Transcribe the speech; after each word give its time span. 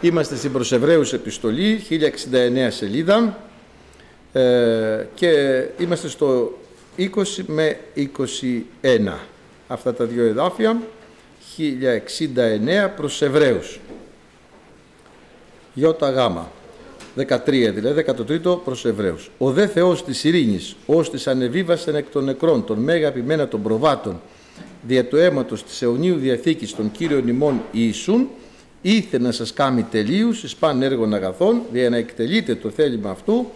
Είμαστε 0.00 0.36
στην 0.36 0.52
Προσεβραίους 0.52 1.12
Επιστολή, 1.12 1.82
1069 1.90 1.96
σελίδα 2.68 3.38
ε, 4.32 5.06
και 5.14 5.62
είμαστε 5.78 6.08
στο 6.08 6.58
20 6.98 7.06
με 7.46 7.78
21. 7.96 9.12
Αυτά 9.68 9.94
τα 9.94 10.04
δύο 10.04 10.24
εδάφια, 10.24 10.80
1069 11.56 12.90
προς 12.96 13.22
Εβραίους. 13.22 13.80
Ιώτα 15.74 16.10
γάμα. 16.10 16.50
13 17.16 17.72
δηλαδή, 17.74 18.04
13ο 18.06 18.58
προς 18.64 18.84
Εβραίους. 18.84 19.30
Ο 19.38 19.50
δε 19.50 19.66
Θεός 19.66 20.04
της 20.04 20.24
ειρήνης, 20.24 20.76
ως 20.86 21.10
της 21.10 21.26
ανεβίβασεν 21.26 21.94
εκ 21.94 22.06
των 22.12 22.24
νεκρών, 22.24 22.64
των 22.64 22.78
μέγα 22.78 23.12
ποιμένα 23.12 23.48
των 23.48 23.62
προβάτων, 23.62 24.20
δια 24.82 25.04
του 25.04 25.16
αίματος 25.16 25.64
της 25.64 25.82
αιωνίου 25.82 26.16
διαθήκης 26.16 26.74
των 26.74 26.90
Κύριων 26.90 27.28
ημών 27.28 27.62
Ιησούν, 27.70 28.28
ήθε 28.90 29.18
να 29.18 29.32
σας 29.32 29.52
κάνει 29.52 29.82
τελείους 29.82 30.42
εις 30.42 30.56
παν 30.56 30.82
έργων 30.82 31.14
αγαθών, 31.14 31.60
δια 31.72 31.90
να 31.90 31.96
εκτελείτε 31.96 32.54
το 32.54 32.70
θέλημα 32.70 33.10
αυτού, 33.10 33.46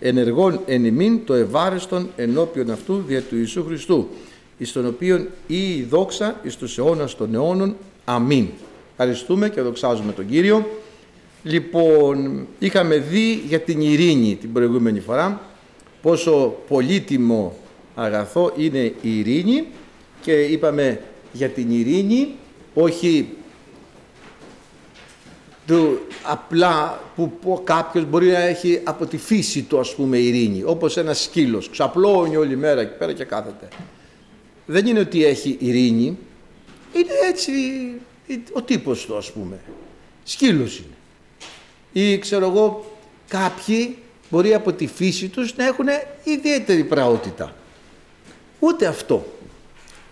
ενεργών 0.00 0.60
εν 0.66 0.84
ημίν 0.84 1.24
το 1.24 1.34
ευάρεστον 1.34 2.10
ενώπιον 2.16 2.70
αυτού 2.70 3.02
δια 3.06 3.22
του 3.22 3.36
Ιησού 3.36 3.64
Χριστού, 3.64 4.08
εις 4.58 4.72
τον 4.72 4.86
οποίον 4.86 5.28
ή 5.46 5.74
η 5.74 5.86
δόξα 5.90 6.40
εις 6.42 6.56
τους 6.56 6.78
αιώνας 6.78 7.16
των 7.16 7.34
αιώνων. 7.34 7.76
Αμήν. 8.04 8.46
Ευχαριστούμε 8.90 9.48
και 9.48 9.60
δοξάζουμε 9.60 10.12
τον 10.12 10.28
Κύριο. 10.28 10.66
Λοιπόν, 11.42 12.46
είχαμε 12.58 12.96
δει 12.96 13.42
για 13.48 13.60
την 13.60 13.80
ειρήνη 13.80 14.38
την 14.40 14.52
προηγούμενη 14.52 15.00
φορά, 15.00 15.40
πόσο 16.02 16.56
πολύτιμο 16.68 17.56
αγαθό 17.94 18.52
είναι 18.56 18.92
η 19.02 19.18
ειρήνη 19.18 19.66
και 20.22 20.32
είπαμε 20.32 21.00
για 21.32 21.48
την 21.48 21.70
ειρήνη, 21.70 22.28
όχι 22.74 23.28
του 25.70 26.00
απλά 26.22 27.00
που, 27.16 27.32
που 27.42 27.60
κάποιος 27.64 28.04
μπορεί 28.04 28.26
να 28.26 28.38
έχει 28.38 28.80
από 28.84 29.06
τη 29.06 29.16
φύση 29.18 29.62
του 29.62 29.78
ας 29.78 29.94
πούμε 29.94 30.18
ειρήνη, 30.18 30.62
όπως 30.64 30.96
ένας 30.96 31.22
σκύλος, 31.22 31.70
ξαπλώνει 31.70 32.36
όλη 32.36 32.56
μέρα 32.56 32.80
εκεί 32.80 32.96
πέρα 32.98 33.12
και 33.12 33.24
κάθεται. 33.24 33.68
Δεν 34.66 34.86
είναι 34.86 35.00
ότι 35.00 35.24
έχει 35.24 35.56
ειρήνη, 35.60 36.18
είναι 36.92 37.12
έτσι 37.28 37.52
ο 38.52 38.62
τύπος 38.62 39.06
του 39.06 39.16
ας 39.16 39.32
πούμε. 39.32 39.58
Σκύλος 40.24 40.78
είναι. 40.78 40.94
Ή 41.92 42.18
ξέρω 42.18 42.46
εγώ 42.46 42.96
κάποιοι 43.28 43.96
μπορεί 44.30 44.54
από 44.54 44.72
τη 44.72 44.86
φύση 44.86 45.28
τους 45.28 45.56
να 45.56 45.64
έχουν 45.64 45.86
ιδιαίτερη 46.24 46.84
πραότητα. 46.84 47.54
Ούτε 48.58 48.86
αυτό. 48.86 49.26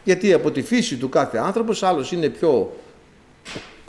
Γιατί 0.05 0.33
από 0.33 0.51
τη 0.51 0.63
φύση 0.63 0.97
του 0.97 1.09
κάθε 1.09 1.39
άνθρωπος 1.39 1.83
άλλος 1.83 2.13
είναι 2.13 2.29
πιο 2.29 2.77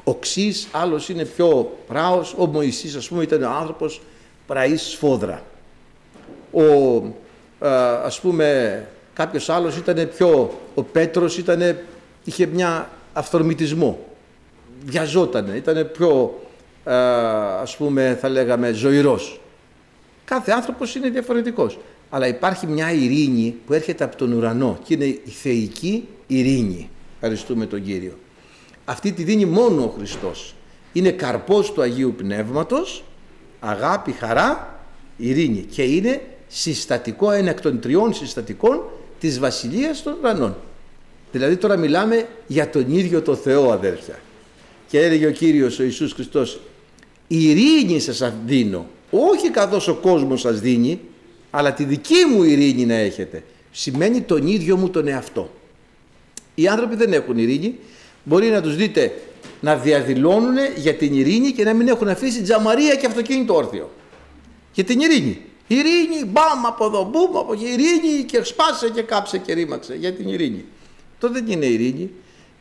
οξύς, 0.09 0.67
άλλος 0.71 1.09
είναι 1.09 1.25
πιο 1.25 1.77
πράος. 1.87 2.35
Ο 2.37 2.45
Μωυσής 2.45 2.95
ας 2.95 3.07
πούμε 3.07 3.23
ήταν 3.23 3.43
ο 3.43 3.49
άνθρωπος 3.49 4.01
πραής 4.47 4.81
σφόδρα. 4.81 5.43
Ο, 6.51 6.63
ας 8.03 8.19
πούμε 8.19 8.87
κάποιος 9.13 9.49
άλλος 9.49 9.77
ήταν 9.77 10.09
πιο, 10.15 10.59
ο 10.75 10.83
Πέτρος 10.83 11.37
ήταν, 11.37 11.77
είχε 12.23 12.45
μια 12.45 12.89
αυθορμητισμό. 13.13 13.99
Βιαζότανε, 14.85 15.55
ήταν 15.55 15.89
πιο 15.97 16.39
ας 17.61 17.75
πούμε 17.75 18.17
θα 18.21 18.29
λέγαμε 18.29 18.71
ζωηρός. 18.71 19.39
Κάθε 20.25 20.51
άνθρωπος 20.51 20.95
είναι 20.95 21.09
διαφορετικός. 21.09 21.79
Αλλά 22.09 22.27
υπάρχει 22.27 22.67
μια 22.67 22.91
ειρήνη 22.91 23.55
που 23.65 23.73
έρχεται 23.73 24.03
από 24.03 24.15
τον 24.15 24.31
ουρανό 24.31 24.79
και 24.83 24.93
είναι 24.93 25.05
η 25.05 25.29
θεϊκή 25.41 26.07
ειρήνη. 26.27 26.89
Ευχαριστούμε 27.13 27.65
τον 27.65 27.83
Κύριο. 27.83 28.13
Αυτή 28.89 29.11
τη 29.11 29.23
δίνει 29.23 29.45
μόνο 29.45 29.83
ο 29.83 29.93
Χριστός. 29.97 30.55
Είναι 30.93 31.11
καρπός 31.11 31.71
του 31.73 31.81
Αγίου 31.81 32.13
Πνεύματος, 32.17 33.03
αγάπη, 33.59 34.11
χαρά, 34.11 34.79
ειρήνη 35.17 35.65
και 35.71 35.81
είναι 35.81 36.21
συστατικό, 36.47 37.31
ένα 37.31 37.49
εκ 37.49 37.61
των 37.61 37.79
τριών 37.79 38.13
συστατικών 38.13 38.81
της 39.19 39.39
Βασιλείας 39.39 40.03
των 40.03 40.15
Ουρανών. 40.19 40.55
Δηλαδή 41.31 41.57
τώρα 41.57 41.77
μιλάμε 41.77 42.27
για 42.47 42.69
τον 42.69 42.85
ίδιο 42.91 43.21
το 43.21 43.35
Θεό 43.35 43.71
αδέρφια. 43.71 44.19
Και 44.87 44.99
έλεγε 44.99 45.27
ο 45.27 45.31
Κύριος 45.31 45.79
ο 45.79 45.83
Ιησούς 45.83 46.13
Χριστός 46.13 46.59
ειρήνη 47.27 47.99
σας 47.99 48.33
δίνω 48.45 48.85
όχι 49.09 49.49
καθώς 49.49 49.87
ο 49.87 49.95
κόσμος 49.95 50.41
σας 50.41 50.59
δίνει 50.59 50.99
αλλά 51.51 51.73
τη 51.73 51.83
δική 51.83 52.25
μου 52.33 52.43
ειρήνη 52.43 52.85
να 52.85 52.95
έχετε 52.95 53.43
σημαίνει 53.71 54.21
τον 54.21 54.47
ίδιο 54.47 54.77
μου 54.77 54.89
τον 54.89 55.07
εαυτό 55.07 55.49
οι 56.55 56.67
άνθρωποι 56.67 56.95
δεν 56.95 57.13
έχουν 57.13 57.37
ειρήνη 57.37 57.75
μπορεί 58.23 58.47
να 58.47 58.61
τους 58.61 58.75
δείτε 58.75 59.13
να 59.61 59.75
διαδηλώνουν 59.75 60.55
για 60.75 60.93
την 60.93 61.13
ειρήνη 61.13 61.51
και 61.51 61.63
να 61.63 61.73
μην 61.73 61.87
έχουν 61.87 62.07
αφήσει 62.07 62.41
τζαμαρία 62.41 62.95
και 62.95 63.05
αυτοκίνητο 63.05 63.55
όρθιο. 63.55 63.89
Για 64.73 64.83
την 64.83 64.99
ειρήνη. 64.99 65.41
Ειρήνη 65.67 66.25
μπαμ 66.25 66.65
από 66.65 66.85
εδώ 66.85 67.09
μπούμ 67.11 67.37
από 67.37 67.53
εκεί. 67.53 67.65
Ειρήνη 67.65 68.23
και 68.25 68.43
σπάσε 68.43 68.89
και 68.89 69.01
κάψε 69.01 69.37
και 69.37 69.53
ρήμαξε 69.53 69.95
για 69.95 70.13
την 70.13 70.27
ειρήνη. 70.27 70.65
Το 71.19 71.29
δεν 71.29 71.47
είναι 71.47 71.65
ειρήνη. 71.65 72.11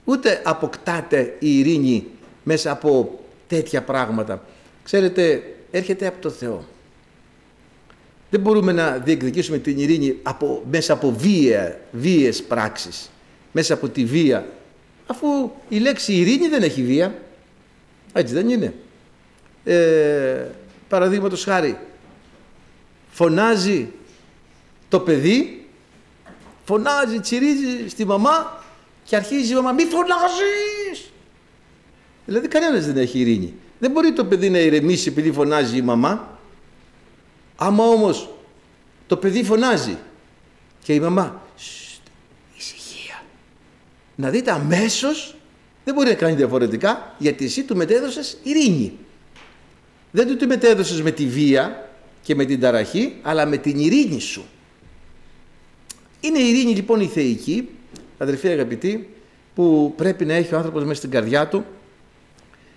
Ούτε 0.05 0.41
αποκτάται 0.45 1.37
η 1.39 1.59
ειρήνη 1.59 2.07
μέσα 2.43 2.71
από 2.71 3.19
τέτοια 3.47 3.83
πράγματα. 3.83 4.45
Ξέρετε, 4.85 5.43
έρχεται 5.71 6.07
από 6.07 6.21
το 6.21 6.31
Θεό. 6.31 6.65
Δεν 8.31 8.41
μπορούμε 8.41 8.73
να 8.73 8.91
διεκδικήσουμε 8.91 9.59
την 9.59 9.79
ειρήνη 9.79 10.17
από, 10.23 10.63
μέσα 10.71 10.93
από 10.93 11.15
βία, 11.19 11.81
βίες 11.93 12.43
πράξεις, 12.43 13.11
μέσα 13.53 13.75
από 13.75 13.89
τη 13.89 14.05
βία, 14.05 14.47
αφού 15.11 15.51
η 15.69 15.79
λέξη 15.79 16.13
ειρήνη 16.13 16.49
δεν 16.49 16.63
έχει 16.63 16.83
βία. 16.83 17.23
Έτσι 18.13 18.35
δεν 18.35 18.49
είναι. 18.49 18.75
Ε, 19.65 20.47
Παραδείγματος 20.89 21.45
χάρη, 21.45 21.79
φωνάζει 23.11 23.89
το 24.89 25.01
παιδί, 25.01 25.69
φωνάζει, 26.65 27.21
τσιρίζει 27.21 27.89
στη 27.89 28.05
μαμά 28.05 28.63
και 29.05 29.17
αρχίζει 29.17 29.53
η 29.53 29.55
μαμά 29.55 29.73
«Μη 29.73 29.85
φωνάζεις!» 29.85 31.11
Δηλαδή 32.25 32.49
κανένας 32.49 32.87
δεν 32.87 32.97
έχει 32.97 33.19
ειρήνη. 33.19 33.55
Δεν 33.79 33.91
μπορεί 33.91 34.13
το 34.13 34.25
παιδί 34.25 34.51
να 34.51 34.59
ηρεμήσει 34.59 35.09
επειδή 35.09 35.33
φωνάζει 35.33 35.77
η 35.77 35.83
μαμά. 35.83 36.39
Άμα 37.57 37.85
όμως 37.85 38.31
το 39.07 39.17
παιδί 39.17 39.45
φωνάζει 39.45 39.99
και 40.83 40.95
η 40.95 41.01
μαμά 41.01 41.43
ησυχία. 41.48 41.48
Να 44.21 44.31
δείτε 44.31 44.51
αμέσως 44.51 45.35
δεν 45.85 45.95
μπορεί 45.95 46.09
να 46.09 46.15
κάνει 46.15 46.35
διαφορετικά 46.35 47.15
γιατί 47.19 47.45
εσύ 47.45 47.63
του 47.63 47.77
μετέδωσες 47.77 48.39
ειρήνη. 48.43 48.93
Δεν 50.11 50.27
του 50.27 50.37
τη 50.37 50.47
μετέδωσες 50.47 51.03
με 51.03 51.11
τη 51.11 51.27
βία 51.27 51.91
και 52.23 52.35
με 52.35 52.45
την 52.45 52.61
ταραχή 52.61 53.17
αλλά 53.23 53.47
με 53.47 53.57
την 53.57 53.79
ειρήνη 53.79 54.21
σου. 54.21 54.45
Είναι 56.21 56.39
η 56.39 56.49
ειρήνη 56.49 56.75
λοιπόν 56.75 57.01
η 57.01 57.07
θεϊκή, 57.07 57.69
αδερφοί 58.19 58.49
αγαπητοί, 58.49 59.09
που 59.55 59.95
πρέπει 59.97 60.25
να 60.25 60.35
έχει 60.35 60.55
ο 60.55 60.57
άνθρωπος 60.57 60.83
μέσα 60.83 60.95
στην 60.95 61.11
καρδιά 61.11 61.49
του 61.49 61.65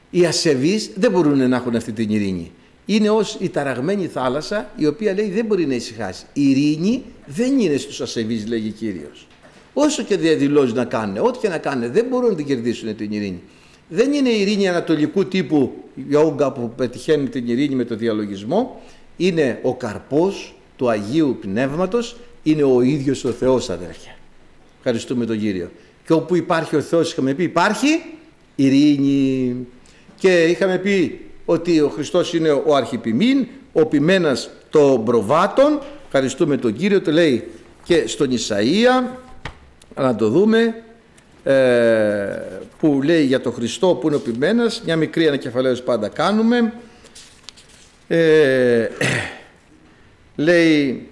οι 0.09 0.25
ασεβείς 0.25 0.91
δεν 0.95 1.11
μπορούν 1.11 1.49
να 1.49 1.55
έχουν 1.55 1.75
αυτή 1.75 1.91
την 1.91 2.09
ειρήνη. 2.09 2.51
Είναι 2.85 3.09
ως 3.09 3.37
η 3.39 3.49
ταραγμένη 3.49 4.07
θάλασσα 4.07 4.71
η 4.75 4.87
οποία 4.87 5.13
λέει 5.13 5.29
δεν 5.29 5.45
μπορεί 5.45 5.65
να 5.65 5.73
ησυχάσει. 5.73 6.25
Η 6.33 6.49
ειρήνη 6.49 7.03
δεν 7.25 7.59
είναι 7.59 7.77
στους 7.77 8.01
ασεβείς 8.01 8.47
λέγει 8.47 8.71
Κύριος. 8.71 9.27
Όσο 9.73 10.03
και 10.03 10.17
διαδηλώσεις 10.17 10.73
να 10.73 10.85
κάνουν, 10.85 11.17
ό,τι 11.17 11.39
και 11.39 11.49
να 11.49 11.57
κάνουν 11.57 11.91
δεν 11.91 12.05
μπορούν 12.09 12.29
να 12.29 12.35
την 12.35 12.45
κερδίσουν 12.45 12.95
την 12.95 13.11
ειρήνη. 13.11 13.41
Δεν 13.89 14.13
είναι 14.13 14.29
η 14.29 14.41
ειρήνη 14.41 14.67
ανατολικού 14.67 15.25
τύπου 15.25 15.73
γιόγκα 15.95 16.51
που 16.51 16.71
πετυχαίνει 16.75 17.29
την 17.29 17.47
ειρήνη 17.47 17.75
με 17.75 17.83
το 17.83 17.95
διαλογισμό. 17.95 18.81
Είναι 19.17 19.59
ο 19.61 19.75
καρπός 19.75 20.55
του 20.75 20.89
Αγίου 20.89 21.37
Πνεύματος, 21.41 22.15
είναι 22.43 22.63
ο 22.63 22.81
ίδιος 22.81 23.23
ο 23.23 23.31
Θεός 23.31 23.69
αδέρφια. 23.69 24.15
Ευχαριστούμε 24.77 25.25
τον 25.25 25.39
Κύριο. 25.39 25.71
Και 26.05 26.13
όπου 26.13 26.35
υπάρχει 26.35 26.75
ο 26.75 26.81
Θεός 26.81 27.11
είχαμε 27.11 27.33
πει 27.33 27.43
υπάρχει 27.43 28.03
ειρήνη 28.55 29.55
και 30.17 30.43
είχαμε 30.43 30.77
πει 30.77 31.19
ότι 31.45 31.79
ο 31.79 31.89
Χριστός 31.89 32.33
είναι 32.33 32.49
ο 32.51 32.75
αρχιπιμήν, 32.75 33.47
ο 33.73 33.85
ποιμένας 33.85 34.49
των 34.69 35.05
προβάτων, 35.05 35.79
ευχαριστούμε 36.05 36.57
τον 36.57 36.73
Κύριο, 36.73 37.01
το 37.01 37.11
λέει 37.11 37.47
και 37.83 38.07
στον 38.07 38.29
Ισαΐα, 38.31 39.17
να 39.95 40.15
το 40.15 40.29
δούμε, 40.29 40.83
ε, 41.43 42.41
που 42.79 43.01
λέει 43.03 43.23
για 43.23 43.41
τον 43.41 43.53
Χριστό 43.53 43.87
που 43.87 44.07
είναι 44.07 44.15
ο 44.15 44.19
ποιμένας, 44.19 44.81
μια 44.85 44.95
μικρή 44.95 45.27
ανακεφαλαίωση 45.27 45.83
πάντα 45.83 46.07
κάνουμε, 46.07 46.73
ε, 48.07 48.87
λέει 50.35 51.05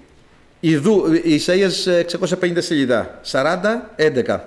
Ιδού, 0.59 1.03
Ισαΐας 1.25 2.03
650 2.39 2.53
σελίδα, 2.57 3.19
40, 3.31 3.57
11, 3.95 4.39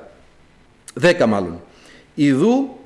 10 1.00 1.26
μάλλον. 1.26 1.60
Ιδού 2.14 2.76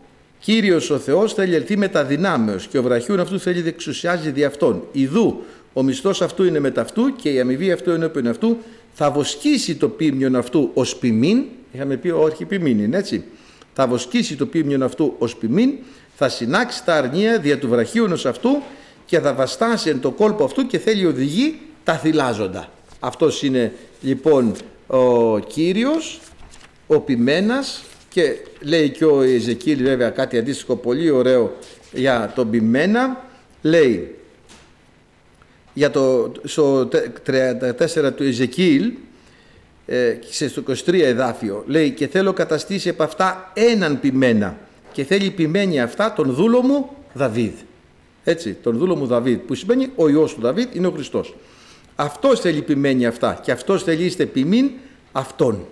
Κύριος 0.46 0.90
ο 0.90 0.98
Θεός 0.98 1.34
θέλει 1.34 1.54
ελθεί 1.54 1.76
με 1.76 1.88
τα 1.88 2.04
δυνάμεως 2.04 2.66
και 2.66 2.78
ο 2.78 2.82
βραχιούν 2.82 3.20
αυτού 3.20 3.40
θέλει 3.40 3.60
διεξουσιάζει 3.60 4.30
δι' 4.30 4.44
αυτόν. 4.44 4.82
Ιδού 4.92 5.42
ο 5.72 5.82
μισθός 5.82 6.22
αυτού 6.22 6.44
είναι 6.44 6.60
μετά 6.60 6.80
αυτού 6.80 7.16
και 7.16 7.32
η 7.32 7.40
αμοιβή 7.40 7.72
αυτού 7.72 7.90
ενώπιον 7.90 8.26
αυτού 8.26 8.56
θα 8.98 9.10
βοσκήσει 9.10 9.74
το 9.74 9.88
πίμιον 9.88 10.36
αυτού 10.36 10.70
ως 10.74 10.96
ποιμήν, 10.96 11.44
είχαμε 11.72 11.96
πει 11.96 12.10
όχι 12.10 12.44
ποιμήν 12.44 12.78
είναι 12.78 12.96
έτσι, 12.96 13.24
θα 13.72 13.86
βοσκήσει 13.86 14.36
το 14.36 14.46
πίμιον 14.46 14.82
αυτού 14.82 15.14
ως 15.18 15.36
ποιμήν 15.36 15.70
θα 16.14 16.28
συνάξει 16.28 16.84
τα 16.84 16.94
αρνία 16.94 17.38
δια 17.38 17.58
του 17.58 17.68
βραχίωνος 17.68 18.26
αυτού 18.26 18.62
και 19.06 19.20
θα 19.20 19.34
βαστάσει 19.34 19.88
εν 19.90 20.00
το 20.00 20.10
κόλπο 20.10 20.44
αυτού 20.44 20.66
και 20.66 20.78
θέλει 20.78 21.06
οδηγεί 21.06 21.58
τα 21.84 21.94
θυλάζοντα. 21.94 22.68
Αυτός 23.00 23.42
είναι 23.42 23.72
λοιπόν 24.00 24.54
ο 24.86 25.38
Κύριος, 25.38 26.20
ο 26.86 27.00
Πιμένας 27.00 27.82
και 28.08 28.36
λέει 28.60 28.90
και 28.90 29.04
ο 29.04 29.22
Εζεκίλ 29.22 29.82
βέβαια 29.82 30.10
κάτι 30.10 30.38
αντίστοιχο 30.38 30.76
πολύ 30.76 31.10
ωραίο 31.10 31.56
για 31.92 32.32
τον 32.34 32.50
Πιμένα. 32.50 33.24
Λέει 33.62 34.15
για 35.76 35.90
το 35.90 36.32
στο 36.44 36.88
34 37.26 38.12
του 38.16 38.22
Εζεκίλ 38.22 38.92
ε, 39.86 40.18
στο 40.30 40.62
23 40.86 41.00
εδάφιο 41.00 41.64
λέει 41.66 41.90
και 41.90 42.06
θέλω 42.06 42.32
καταστήσει 42.32 42.88
επ' 42.88 43.02
αυτά 43.02 43.52
έναν 43.54 44.00
ποιμένα 44.00 44.58
και 44.92 45.04
θέλει 45.04 45.30
ποιμένη 45.30 45.80
αυτά 45.80 46.12
τον 46.12 46.34
δούλο 46.34 46.62
μου 46.62 46.90
Δαβίδ. 47.12 47.52
Έτσι, 48.24 48.52
τον 48.52 48.76
δούλο 48.76 48.96
μου 48.96 49.06
Δαβίδ 49.06 49.38
που 49.38 49.54
σημαίνει 49.54 49.90
ο 49.96 50.08
Υιός 50.08 50.34
του 50.34 50.40
Δαβίδ 50.40 50.74
είναι 50.74 50.86
ο 50.86 50.90
Χριστός. 50.90 51.34
Αυτός 51.96 52.40
θέλει 52.40 52.62
ποιμένη 52.62 53.06
αυτά 53.06 53.40
και 53.42 53.50
αυτός 53.50 53.82
θέλει 53.82 54.04
είστε 54.04 54.26
ποιμήν 54.26 54.70
αυτόν. 55.12 55.66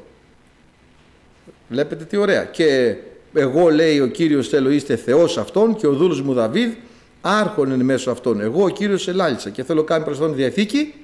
Βλέπετε 1.69 2.05
τι 2.05 2.17
ωραία. 2.17 2.45
Και 2.45 2.97
εγώ 3.35 3.69
λέει 3.69 4.01
ο 4.01 4.07
Κύριος 4.07 4.49
θέλω 4.49 4.71
είστε 4.71 4.97
Θεός 4.97 5.39
αυτόν 5.39 5.77
και 5.77 5.87
ο 5.87 5.93
δούλος 5.93 6.23
μου 6.23 6.33
Δαβίδ 6.33 6.73
άρχον 7.27 7.71
εν 7.71 7.81
μέσω 7.85 8.11
αυτών. 8.11 8.41
Εγώ 8.41 8.65
ο 8.65 8.69
Κύριος 8.69 9.09
ελάλησα 9.09 9.51
και 9.51 9.65
θέλω 9.65 9.85
κάνει 9.85 10.05
προς 10.05 10.19
τον 10.19 10.35
διαθήκη 10.35 10.95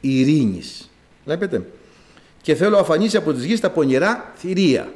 ειρήνης. 0.00 0.90
Βλέπετε 1.24 1.66
και 2.42 2.54
θέλω 2.54 2.78
αφανίσει 2.78 3.16
από 3.16 3.32
τις 3.32 3.44
γης 3.44 3.60
τα 3.60 3.70
πονηρά 3.70 4.32
θηρία. 4.36 4.92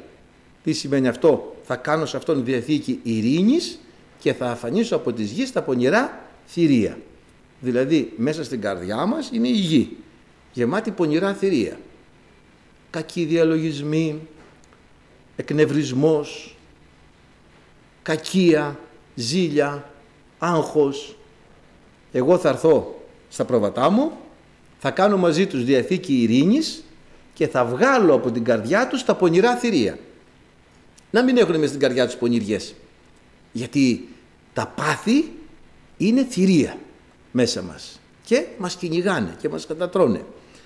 Τι 0.63 0.73
σημαίνει 0.73 1.07
αυτό, 1.07 1.55
θα 1.63 1.75
κάνω 1.75 2.05
σε 2.05 2.17
αυτόν 2.17 2.45
διαθήκη 2.45 2.99
ειρήνης 3.03 3.79
και 4.19 4.33
θα 4.33 4.51
αφανίσω 4.51 4.95
από 4.95 5.13
τις 5.13 5.31
γης 5.31 5.51
τα 5.51 5.61
πονηρά 5.61 6.27
θηρία. 6.45 6.97
Δηλαδή 7.59 8.13
μέσα 8.15 8.43
στην 8.43 8.61
καρδιά 8.61 9.05
μας 9.05 9.29
είναι 9.33 9.47
η 9.47 9.51
γη, 9.51 9.97
γεμάτη 10.51 10.91
πονηρά 10.91 11.33
θηρία. 11.33 11.79
Κακοί 12.89 13.23
διαλογισμοί, 13.23 14.19
εκνευρισμός, 15.35 16.55
κακία, 18.01 18.79
ζήλια, 19.15 19.92
άγχος. 20.43 21.17
Εγώ 22.11 22.37
θα 22.37 22.49
έρθω 22.49 23.01
στα 23.29 23.45
πρόβατά 23.45 23.89
μου, 23.89 24.11
θα 24.79 24.91
κάνω 24.91 25.17
μαζί 25.17 25.47
τους 25.47 25.63
διαθήκη 25.63 26.21
ειρήνης 26.21 26.83
και 27.33 27.47
θα 27.47 27.65
βγάλω 27.65 28.13
από 28.13 28.31
την 28.31 28.43
καρδιά 28.43 28.87
τους 28.87 29.03
τα 29.03 29.15
πονηρά 29.15 29.55
θηρία. 29.55 29.97
Να 31.11 31.23
μην 31.23 31.37
έχουν 31.37 31.55
μέσα 31.55 31.67
στην 31.67 31.79
καρδιά 31.79 32.05
τους 32.05 32.15
πονηριές. 32.15 32.73
Γιατί 33.51 34.07
τα 34.53 34.73
πάθη 34.75 35.31
είναι 35.97 36.25
θηρία 36.29 36.77
μέσα 37.31 37.61
μας 37.61 37.99
και 38.25 38.45
μας 38.57 38.75
κυνηγάνε 38.75 39.35
και 39.41 39.49
μας 39.49 39.65
κατατρώνε. 39.67 40.25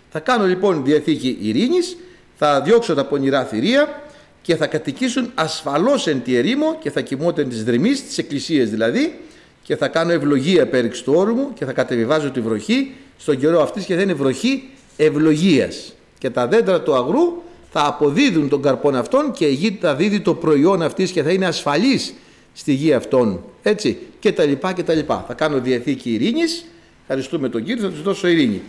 Θα 0.09 0.19
κάνω 0.19 0.45
λοιπόν 0.45 0.83
διαθήκη 0.83 1.37
ειρήνης, 1.41 1.97
θα 2.35 2.61
διώξω 2.61 2.93
τα 2.93 3.05
πονηρά 3.05 3.45
θηρία 3.45 4.01
και 4.41 4.55
θα 4.55 4.67
κατοικήσουν 4.67 5.31
ασφαλώς 5.35 6.07
εν 6.07 6.23
τη 6.23 6.35
ερήμο 6.35 6.77
και 6.79 6.91
θα 6.91 7.01
κοιμώνται 7.01 7.43
τις 7.43 7.63
δρυμείς, 7.63 8.03
τις 8.05 8.17
εκκλησίες 8.17 8.69
δηλαδή 8.69 9.19
και 9.67 9.75
θα 9.75 9.87
κάνω 9.87 10.11
ευλογία 10.11 10.67
πέριξ 10.67 11.01
του 11.01 11.13
όρου 11.15 11.33
μου 11.33 11.53
και 11.53 11.65
θα 11.65 11.71
κατεβιβάζω 11.73 12.31
τη 12.31 12.39
βροχή 12.39 12.93
στον 13.17 13.37
καιρό 13.37 13.61
αυτής 13.61 13.85
και 13.85 13.95
θα 13.95 14.01
είναι 14.01 14.13
βροχή 14.13 14.69
ευλογίας 14.97 15.93
και 16.17 16.29
τα 16.29 16.47
δέντρα 16.47 16.81
του 16.81 16.95
αγρού 16.95 17.41
θα 17.71 17.85
αποδίδουν 17.85 18.49
τον 18.49 18.61
καρπόν 18.61 18.95
αυτόν 18.95 19.31
και 19.31 19.45
η 19.45 19.53
γη 19.53 19.77
θα 19.81 19.95
δίδει 19.95 20.19
το 20.19 20.33
προϊόν 20.33 20.81
αυτής 20.81 21.11
και 21.11 21.23
θα 21.23 21.31
είναι 21.31 21.45
ασφαλής 21.45 22.13
στη 22.53 22.73
γη 22.73 22.93
αυτών. 22.93 23.43
Έτσι 23.63 23.97
και 24.19 24.31
τα 24.31 24.43
λοιπά 24.43 24.73
και 24.73 24.83
τα 24.83 24.93
λοιπά. 24.93 25.25
Θα 25.27 25.33
κάνω 25.33 25.59
διαθήκη 25.59 26.13
ειρήνης, 26.13 26.65
ευχαριστούμε 27.01 27.49
τον 27.49 27.63
Κύριο, 27.63 27.83
θα 27.83 27.89
τους 27.89 28.01
δώσω 28.01 28.27
ειρήνη. 28.27 28.61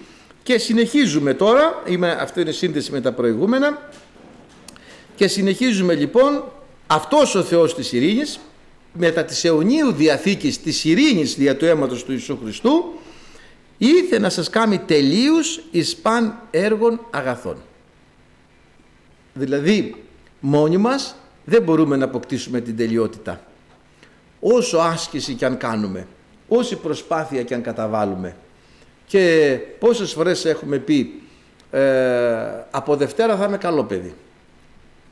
Και 0.42 0.58
συνεχίζουμε 0.58 1.34
τώρα, 1.34 1.82
είμαι, 1.86 2.10
αυτή 2.20 2.40
είναι 2.40 2.50
σύνδεση 2.50 2.92
με 2.92 3.00
τα 3.00 3.12
προηγούμενα, 3.12 3.90
και 5.16 5.28
συνεχίζουμε 5.28 5.94
λοιπόν 5.94 6.44
αυτός 6.86 7.34
ο 7.34 7.42
Θεός 7.42 7.74
της 7.74 7.92
ειρήνης, 7.92 8.40
μετά 8.98 9.24
της 9.24 9.44
αιωνίου 9.44 9.92
διαθήκης 9.92 10.62
της 10.62 10.84
ειρήνης 10.84 11.34
δια 11.34 11.56
του 11.56 11.64
αίματος 11.64 12.04
του 12.04 12.12
Ιησού 12.12 12.38
Χριστού, 12.42 12.84
ήρθε 13.78 14.18
να 14.18 14.28
σας 14.28 14.50
κάνει 14.50 14.78
τελείους 14.78 15.60
εις 15.70 15.96
παν 15.96 16.40
έργων 16.50 17.00
αγαθών. 17.10 17.56
Δηλαδή, 19.34 19.94
μόνοι 20.40 20.76
μας 20.76 21.14
δεν 21.44 21.62
μπορούμε 21.62 21.96
να 21.96 22.04
αποκτήσουμε 22.04 22.60
την 22.60 22.76
τελειότητα. 22.76 23.40
Όσο 24.40 24.78
άσκηση 24.78 25.34
κι 25.34 25.44
αν 25.44 25.56
κάνουμε, 25.56 26.06
όση 26.48 26.76
προσπάθεια 26.76 27.42
κι 27.42 27.54
αν 27.54 27.62
καταβάλουμε 27.62 28.36
και 29.06 29.58
πόσες 29.78 30.12
φορές 30.12 30.44
έχουμε 30.44 30.78
πει 30.78 31.22
ε, 31.70 31.80
από 32.70 32.96
Δευτέρα 32.96 33.36
θα 33.36 33.44
είμαι 33.44 33.58
καλό 33.58 33.84
παιδί. 33.84 34.14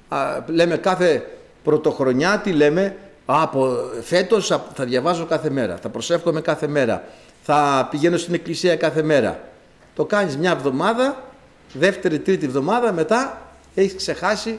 Α, 0.08 0.44
λέμε 0.46 0.76
κάθε 0.76 1.30
πρωτοχρονιά 1.64 2.38
τι 2.38 2.52
λέμε 2.52 2.96
από 3.26 3.76
φέτος 4.02 4.46
θα 4.46 4.84
διαβάζω 4.84 5.24
κάθε 5.24 5.50
μέρα, 5.50 5.76
θα 5.82 5.88
προσεύχομαι 5.88 6.40
κάθε 6.40 6.66
μέρα, 6.66 7.04
θα 7.42 7.88
πηγαίνω 7.90 8.16
στην 8.16 8.34
εκκλησία 8.34 8.76
κάθε 8.76 9.02
μέρα. 9.02 9.40
Το 9.94 10.04
κάνεις 10.04 10.36
μια 10.36 10.50
εβδομάδα, 10.50 11.22
δεύτερη, 11.72 12.18
τρίτη 12.18 12.44
εβδομάδα, 12.46 12.92
μετά 12.92 13.42
έχεις 13.74 13.94
ξεχάσει 13.94 14.58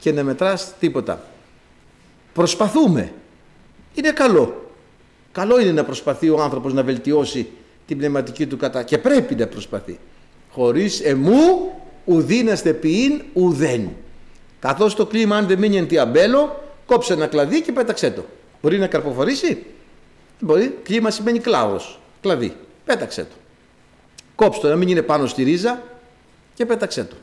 και 0.00 0.12
να 0.12 0.22
μετράς 0.22 0.72
τίποτα. 0.78 1.20
Προσπαθούμε. 2.32 3.12
Είναι 3.94 4.10
καλό. 4.10 4.70
Καλό 5.32 5.60
είναι 5.60 5.72
να 5.72 5.84
προσπαθεί 5.84 6.28
ο 6.28 6.42
άνθρωπος 6.42 6.72
να 6.72 6.82
βελτιώσει 6.82 7.48
την 7.86 7.98
πνευματική 7.98 8.46
του 8.46 8.56
κατά 8.56 8.82
και 8.82 8.98
πρέπει 8.98 9.34
να 9.34 9.46
προσπαθεί. 9.46 9.98
Χωρίς 10.50 11.00
εμού 11.00 11.72
ουδίναστε 12.04 12.72
ποιήν 12.72 13.22
ουδέν. 13.32 13.88
Καθώς 14.58 14.94
το 14.94 15.06
κλίμα 15.06 15.36
αν 15.36 15.46
δεν 15.46 15.58
μείνει 15.58 15.76
εν 15.76 15.98
αμπέλο, 15.98 16.62
κόψε 16.92 17.12
ένα 17.12 17.26
κλαδί 17.26 17.60
και 17.60 17.72
πέταξέ 17.72 18.10
το. 18.10 18.24
Μπορεί 18.62 18.78
να 18.78 18.86
καρποφορήσει. 18.86 19.64
Μπορεί. 20.40 20.78
Κλίμα 20.82 21.10
σημαίνει 21.10 21.38
κλάος 21.38 22.00
κλαδί. 22.20 22.56
Πέταξε 22.84 23.22
το. 23.22 23.34
Κόψε 24.34 24.60
το, 24.60 24.68
να 24.68 24.76
μην 24.76 24.88
είναι 24.88 25.02
πάνω 25.02 25.26
στη 25.26 25.42
ρίζα 25.42 25.82
και 26.54 26.66
πέταξε 26.66 27.04
το. 27.04 27.16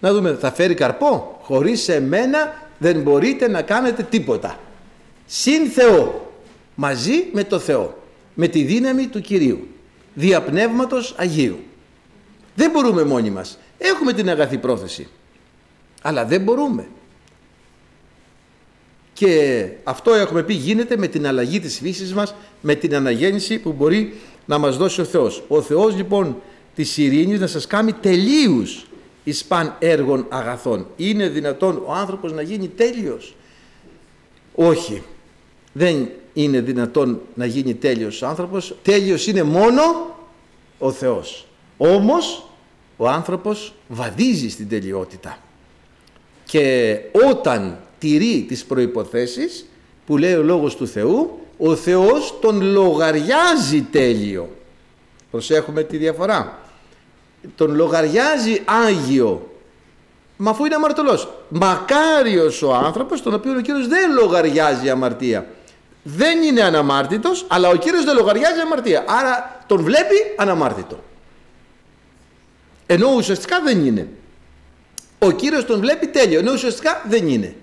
Να 0.00 0.12
δούμε, 0.12 0.36
θα 0.40 0.52
φέρει 0.52 0.74
καρπό; 0.74 1.38
Χωρίς 1.42 1.88
εμένα 1.88 2.68
δεν 2.78 3.00
μπορείτε 3.00 3.48
να 3.48 3.62
κάνετε 3.62 4.02
τίποτα. 4.02 4.58
Συν 5.26 5.70
Θεό. 5.70 6.32
Μαζί 6.74 7.24
με 7.32 7.44
το 7.44 7.58
Θεό. 7.58 7.98
Με 8.34 8.48
τη 8.48 8.62
δύναμη 8.62 9.06
του 9.06 9.20
Κυρίου. 9.20 9.68
Διαπνεύματος 10.14 11.14
Αγίου. 11.16 11.58
Δεν 12.54 12.70
μπορούμε 12.70 13.04
μόνοι 13.04 13.30
μας. 13.30 13.58
Έχουμε 13.78 14.12
την 14.12 14.30
αγαθή 14.30 14.58
πρόθεση. 14.58 15.08
Αλλά 16.02 16.24
δεν 16.24 16.40
μπορούμε. 16.40 16.88
Και 19.20 19.68
αυτό 19.84 20.14
έχουμε 20.14 20.42
πει 20.42 20.54
γίνεται 20.54 20.96
με 20.96 21.06
την 21.06 21.26
αλλαγή 21.26 21.60
της 21.60 21.78
φύσης 21.78 22.14
μας, 22.14 22.34
με 22.60 22.74
την 22.74 22.94
αναγέννηση 22.94 23.58
που 23.58 23.72
μπορεί 23.72 24.14
να 24.46 24.58
μας 24.58 24.76
δώσει 24.76 25.00
ο 25.00 25.04
Θεός. 25.04 25.42
Ο 25.48 25.62
Θεός 25.62 25.96
λοιπόν 25.96 26.36
της 26.74 26.96
ειρήνης 26.96 27.40
να 27.40 27.46
σας 27.46 27.66
κάνει 27.66 27.92
τελείους 27.92 28.86
εις 29.24 29.44
παν 29.44 29.76
έργων 29.78 30.26
αγαθών. 30.28 30.86
Είναι 30.96 31.28
δυνατόν 31.28 31.82
ο 31.86 31.92
άνθρωπος 31.92 32.32
να 32.32 32.42
γίνει 32.42 32.68
τέλειος; 32.68 33.34
Όχι. 34.54 35.02
Δεν 35.72 36.10
είναι 36.32 36.60
δυνατόν 36.60 37.20
να 37.34 37.44
γίνει 37.46 37.74
τέλειος 37.74 38.22
ο 38.22 38.26
άνθρωπος. 38.26 38.74
Τέλειος 38.82 39.26
είναι 39.26 39.42
μόνο 39.42 39.82
ο 40.78 40.90
Θεός. 40.92 41.46
Όμως 41.76 42.48
ο 42.96 43.08
άνθρωπος 43.08 43.74
βαδίζει 43.88 44.48
στην 44.50 44.68
τελειότητα. 44.68 45.38
Και 46.44 46.96
όταν 47.30 47.78
τηρεί 48.00 48.44
τις 48.48 48.64
προϋποθέσεις 48.64 49.66
που 50.06 50.16
λέει 50.16 50.34
ο 50.34 50.42
Λόγος 50.42 50.76
του 50.76 50.86
Θεού, 50.86 51.40
ο 51.58 51.76
Θεός 51.76 52.38
τον 52.40 52.62
λογαριάζει 52.62 53.82
τέλειο. 53.82 54.48
Προσέχουμε 55.30 55.82
τη 55.82 55.96
διαφορά. 55.96 56.58
Τον 57.56 57.74
λογαριάζει 57.74 58.62
Άγιο. 58.64 59.50
Μα 60.36 60.50
αφού 60.50 60.64
είναι 60.64 60.74
αμαρτωλός. 60.74 61.28
Μακάριος 61.48 62.62
ο 62.62 62.74
άνθρωπος 62.74 63.22
τον 63.22 63.34
οποίο 63.34 63.52
ο 63.52 63.60
Κύριος 63.60 63.88
δεν 63.88 64.12
λογαριάζει 64.12 64.90
αμαρτία. 64.90 65.46
Δεν 66.02 66.42
είναι 66.42 66.62
αναμάρτητος, 66.62 67.44
αλλά 67.48 67.68
ο 67.68 67.76
Κύριος 67.76 68.04
δεν 68.04 68.16
λογαριάζει 68.16 68.60
αμαρτία. 68.60 69.04
Άρα 69.08 69.64
τον 69.66 69.82
βλέπει 69.82 70.14
αναμάρτητο. 70.36 70.98
Ενώ 72.86 73.14
ουσιαστικά 73.16 73.60
δεν 73.60 73.86
είναι. 73.86 74.08
Ο 75.18 75.30
Κύριος 75.30 75.64
τον 75.64 75.80
βλέπει 75.80 76.06
τέλειο, 76.06 76.38
ενώ 76.38 76.52
ουσιαστικά 76.52 77.02
δεν 77.08 77.28
είναι. 77.28 77.54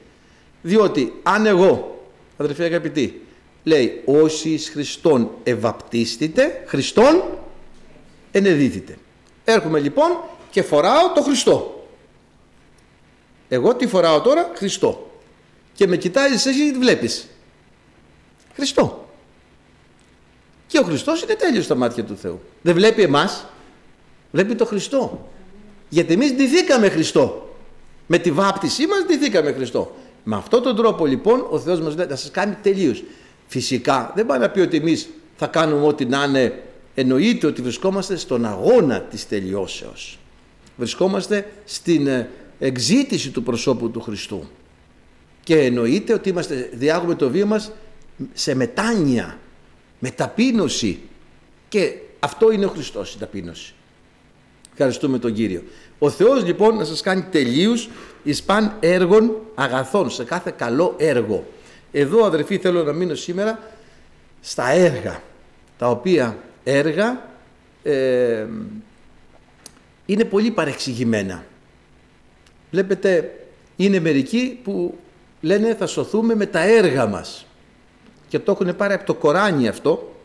Διότι 0.61 1.13
αν 1.23 1.45
εγώ, 1.45 2.01
αδερφοί 2.37 2.63
αγαπητοί, 2.63 3.21
λέει 3.63 4.01
όσοι 4.05 4.49
εις 4.49 4.69
Χριστόν 4.69 5.29
ευαπτίστητε, 5.43 6.63
Χριστόν 6.67 7.23
ενεδίθητε. 8.31 8.97
Έρχομαι 9.43 9.79
λοιπόν 9.79 10.09
και 10.51 10.61
φοράω 10.61 11.11
το 11.15 11.21
Χριστό. 11.21 11.87
Εγώ 13.49 13.75
τι 13.75 13.87
φοράω 13.87 14.21
τώρα, 14.21 14.51
Χριστό. 14.55 15.11
Και 15.73 15.87
με 15.87 15.97
κοιτάζει 15.97 16.33
εσύ 16.33 16.71
τι 16.71 16.77
βλέπεις; 16.77 17.27
Χριστό. 18.55 19.09
Και 20.67 20.79
ο 20.79 20.83
Χριστός 20.83 21.21
είναι 21.21 21.33
τέλειος 21.33 21.65
στα 21.65 21.75
μάτια 21.75 22.03
του 22.03 22.17
Θεού. 22.17 22.41
Δεν 22.61 22.73
βλέπει 22.73 23.01
εμάς, 23.01 23.45
βλέπει 24.31 24.55
το 24.55 24.65
Χριστό. 24.65 25.29
Γιατί 25.89 26.13
εμείς 26.13 26.33
ντυθήκαμε 26.33 26.89
Χριστό. 26.89 27.55
Με 28.07 28.17
τη 28.17 28.31
βάπτισή 28.31 28.87
μας 28.87 29.05
ντυθήκαμε 29.05 29.51
Χριστό. 29.51 29.95
Με 30.29 30.35
αυτόν 30.35 30.63
τον 30.63 30.75
τρόπο 30.75 31.05
λοιπόν 31.05 31.47
ο 31.49 31.59
Θεός 31.59 31.79
μας 31.79 31.95
λέει 31.95 32.05
να 32.09 32.15
σας 32.15 32.31
κάνει 32.31 32.57
τελείως. 32.61 33.03
Φυσικά 33.47 34.11
δεν 34.15 34.25
πάει 34.25 34.39
να 34.39 34.49
πει 34.49 34.59
ότι 34.59 34.77
εμείς 34.77 35.09
θα 35.35 35.47
κάνουμε 35.47 35.85
ό,τι 35.85 36.05
να 36.05 36.23
είναι. 36.23 36.63
Εννοείται 36.95 37.47
ότι 37.47 37.61
βρισκόμαστε 37.61 38.15
στον 38.15 38.45
αγώνα 38.45 39.01
της 39.01 39.27
τελειώσεως. 39.27 40.19
Βρισκόμαστε 40.77 41.51
στην 41.65 42.07
ε, 42.07 42.29
εξήτηση 42.59 43.29
του 43.29 43.43
προσώπου 43.43 43.91
του 43.91 44.01
Χριστού. 44.01 44.47
Και 45.43 45.59
εννοείται 45.59 46.13
ότι 46.13 46.29
είμαστε, 46.29 46.69
διάγουμε 46.73 47.15
το 47.15 47.29
βίο 47.29 47.45
μας 47.45 47.71
σε 48.33 48.55
μετάνοια, 48.55 49.39
με 49.99 50.09
ταπείνωση. 50.09 50.99
Και 51.67 51.93
αυτό 52.19 52.51
είναι 52.51 52.65
ο 52.65 52.69
Χριστός 52.69 53.13
η 53.13 53.17
ταπείνωση. 53.17 53.73
Ευχαριστούμε 54.71 55.19
τον 55.19 55.33
Κύριο. 55.33 55.63
Ο 55.99 56.09
Θεός 56.09 56.43
λοιπόν 56.43 56.75
να 56.75 56.83
σας 56.83 57.01
κάνει 57.01 57.21
τελείους 57.21 57.89
εις 58.23 58.43
παν 58.43 58.77
έργων 58.79 59.35
αγαθών, 59.55 60.09
σε 60.09 60.23
κάθε 60.23 60.53
καλό 60.57 60.93
έργο. 60.97 61.45
Εδώ 61.91 62.25
αδερφοί 62.25 62.57
θέλω 62.57 62.83
να 62.83 62.91
μείνω 62.91 63.15
σήμερα 63.15 63.59
στα 64.41 64.69
έργα, 64.69 65.21
τα 65.77 65.89
οποία 65.89 66.37
έργα 66.63 67.21
ε, 67.83 68.45
είναι 70.05 70.23
πολύ 70.23 70.51
παρεξηγημένα. 70.51 71.45
Βλέπετε, 72.71 73.31
είναι 73.75 73.99
μερικοί 73.99 74.59
που 74.63 74.97
λένε 75.41 75.75
θα 75.75 75.87
σωθούμε 75.87 76.35
με 76.35 76.45
τα 76.45 76.59
έργα 76.59 77.05
μας. 77.05 77.45
Και 78.27 78.39
το 78.39 78.51
έχουν 78.51 78.75
πάρει 78.75 78.93
από 78.93 79.05
το 79.05 79.13
Κοράνι 79.13 79.67
αυτό. 79.67 80.15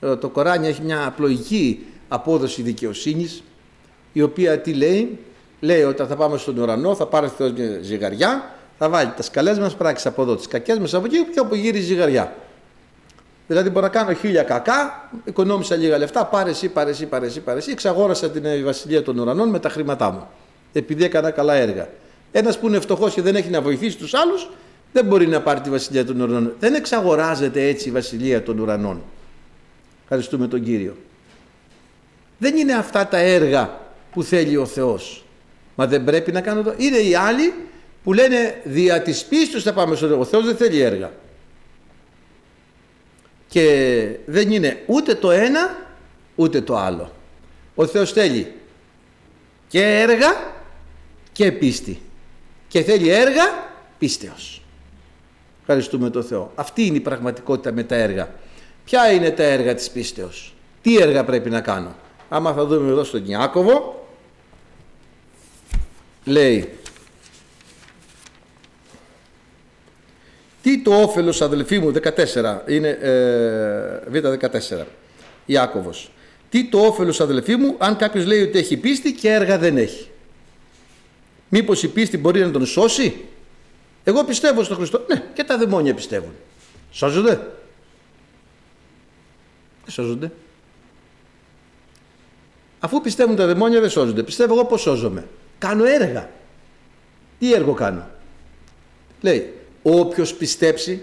Ε, 0.00 0.16
το 0.16 0.28
Κοράνι 0.28 0.68
έχει 0.68 0.82
μια 0.82 1.06
απλοϊκή 1.06 1.86
απόδοση 2.08 2.62
δικαιοσύνης, 2.62 3.42
η 4.12 4.22
οποία 4.22 4.58
τι 4.58 4.72
λέει, 4.72 5.18
λέει 5.60 5.82
όταν 5.82 6.06
θα 6.06 6.16
πάμε 6.16 6.38
στον 6.38 6.58
ουρανό 6.58 6.94
θα 6.94 7.06
πάρει 7.06 7.28
Θεός 7.28 7.52
μια 7.52 7.78
ζυγαριά, 7.80 8.54
θα 8.78 8.88
βάλει 8.88 9.12
τα 9.16 9.22
σκαλές 9.22 9.58
μας 9.58 9.74
πράξεις 9.74 10.06
από 10.06 10.22
εδώ, 10.22 10.36
τις 10.36 10.48
κακές 10.48 10.78
μας 10.78 10.94
από 10.94 11.06
εκεί 11.06 11.24
και 11.32 11.40
όπου 11.40 11.54
γύρει 11.54 11.80
ζυγαριά. 11.80 12.34
Δηλαδή 13.46 13.70
μπορώ 13.70 13.86
να 13.86 13.92
κάνω 13.92 14.12
χίλια 14.12 14.42
κακά, 14.42 15.10
οικονόμησα 15.24 15.76
λίγα 15.76 15.98
λεφτά, 15.98 16.26
πάρε 16.26 16.50
εσύ, 16.50 16.68
πάρε 16.68 16.90
εσύ, 16.90 17.06
πάρε 17.06 17.26
εσύ, 17.26 17.40
πάρε 17.40 17.58
εσύ, 17.58 17.70
εξαγόρασα 17.70 18.30
την 18.30 18.44
ε, 18.44 18.62
βασιλεία 18.62 19.02
των 19.02 19.18
ουρανών 19.18 19.48
με 19.48 19.58
τα 19.58 19.68
χρήματά 19.68 20.10
μου. 20.10 20.26
Επειδή 20.72 21.04
έκανα 21.04 21.30
καλά 21.30 21.54
έργα. 21.54 21.88
Ένας 22.32 22.58
που 22.58 22.66
είναι 22.66 22.80
φτωχός 22.80 23.14
και 23.14 23.22
δεν 23.22 23.36
έχει 23.36 23.50
να 23.50 23.60
βοηθήσει 23.60 23.96
τους 23.96 24.14
άλλους, 24.14 24.50
δεν 24.92 25.04
μπορεί 25.04 25.26
να 25.26 25.40
πάρει 25.40 25.60
τη 25.60 25.70
βασιλεία 25.70 26.04
των 26.04 26.20
ουρανών. 26.20 26.54
Δεν 26.58 26.74
εξαγοράζεται 26.74 27.62
έτσι 27.62 27.88
η 27.88 27.92
βασιλεία 27.92 28.42
των 28.42 28.58
ουρανών. 28.58 29.02
Ευχαριστούμε 30.02 30.48
τον 30.48 30.62
Κύριο. 30.62 30.96
Δεν 32.38 32.56
είναι 32.56 32.72
αυτά 32.72 33.06
τα 33.06 33.18
έργα 33.18 33.79
που 34.12 34.22
θέλει 34.22 34.56
ο 34.56 34.66
Θεός. 34.66 35.24
Μα 35.74 35.86
δεν 35.86 36.04
πρέπει 36.04 36.32
να 36.32 36.40
κάνω 36.40 36.62
το. 36.62 36.74
Είναι 36.76 36.98
οι 36.98 37.14
άλλοι 37.14 37.54
που 38.04 38.12
λένε 38.12 38.60
δια 38.64 39.02
της 39.02 39.24
πίστης 39.24 39.62
θα 39.62 39.72
πάμε 39.72 39.94
στον 39.94 40.08
Θεό. 40.08 40.20
Ο 40.20 40.24
Θεός 40.24 40.44
δεν 40.44 40.56
θέλει 40.56 40.80
έργα. 40.80 41.12
Και 43.48 44.06
δεν 44.26 44.50
είναι 44.50 44.82
ούτε 44.86 45.14
το 45.14 45.30
ένα 45.30 45.76
ούτε 46.34 46.60
το 46.60 46.76
άλλο. 46.76 47.12
Ο 47.74 47.86
Θεός 47.86 48.12
θέλει 48.12 48.52
και 49.68 49.82
έργα 50.00 50.52
και 51.32 51.52
πίστη. 51.52 52.00
Και 52.68 52.82
θέλει 52.82 53.08
έργα 53.08 53.44
πίστεως. 53.98 54.62
Ευχαριστούμε 55.60 56.10
τον 56.10 56.24
Θεό. 56.24 56.52
Αυτή 56.54 56.86
είναι 56.86 56.96
η 56.96 57.00
πραγματικότητα 57.00 57.72
με 57.72 57.82
τα 57.82 57.94
έργα. 57.94 58.34
Ποια 58.84 59.12
είναι 59.12 59.30
τα 59.30 59.42
έργα 59.42 59.74
της 59.74 59.90
πίστεως; 59.90 60.54
Τι 60.82 60.96
έργα 60.96 61.24
πρέπει 61.24 61.50
να 61.50 61.60
κάνω; 61.60 61.94
Άμα 62.28 62.52
θα 62.52 62.64
δούμε 62.64 62.90
εδώ 62.90 63.04
στον 63.04 63.26
Ιάκωβο, 63.26 63.99
λέει 66.24 66.68
Τι 70.62 70.82
το 70.82 71.02
όφελος 71.02 71.40
αδελφοί 71.40 71.78
μου, 71.78 71.92
14, 72.34 72.58
είναι 72.66 72.88
ε, 72.88 74.00
β14, 74.12 74.84
Ιάκωβος. 75.46 76.10
Τι 76.50 76.64
το 76.68 76.78
όφελος 76.78 77.20
αδελφοί 77.20 77.56
μου 77.56 77.74
αν 77.78 77.96
κάποιος 77.96 78.24
λέει 78.26 78.42
ότι 78.42 78.58
έχει 78.58 78.76
πίστη 78.76 79.12
και 79.12 79.28
έργα 79.28 79.58
δεν 79.58 79.76
έχει. 79.76 80.08
Μήπως 81.48 81.82
η 81.82 81.88
πίστη 81.88 82.18
μπορεί 82.18 82.40
να 82.40 82.50
τον 82.50 82.66
σώσει; 82.66 83.16
Εγώ 84.04 84.24
πιστεύω 84.24 84.62
στον 84.62 84.76
Χριστό. 84.76 85.04
Ναι, 85.08 85.22
και 85.34 85.44
τα 85.44 85.58
δαιμόνια 85.58 85.94
πιστεύουν. 85.94 86.32
Σώζονται. 86.90 87.34
Δεν 89.84 89.90
σώζονται. 89.90 90.32
Αφού 92.80 93.00
πιστεύουν 93.00 93.36
τα 93.36 93.46
δαιμόνια 93.46 93.80
δεν 93.80 93.90
σώζονται. 93.90 94.22
Πιστεύω 94.22 94.54
εγώ 94.54 94.64
πώς 94.64 94.80
σώζομαι. 94.80 95.26
Κάνω 95.60 95.84
έργα. 95.84 96.30
Τι 97.38 97.54
έργο 97.54 97.72
κάνω; 97.72 98.10
Λέει, 99.20 99.54
όποιος 99.82 100.34
πιστέψει, 100.34 101.02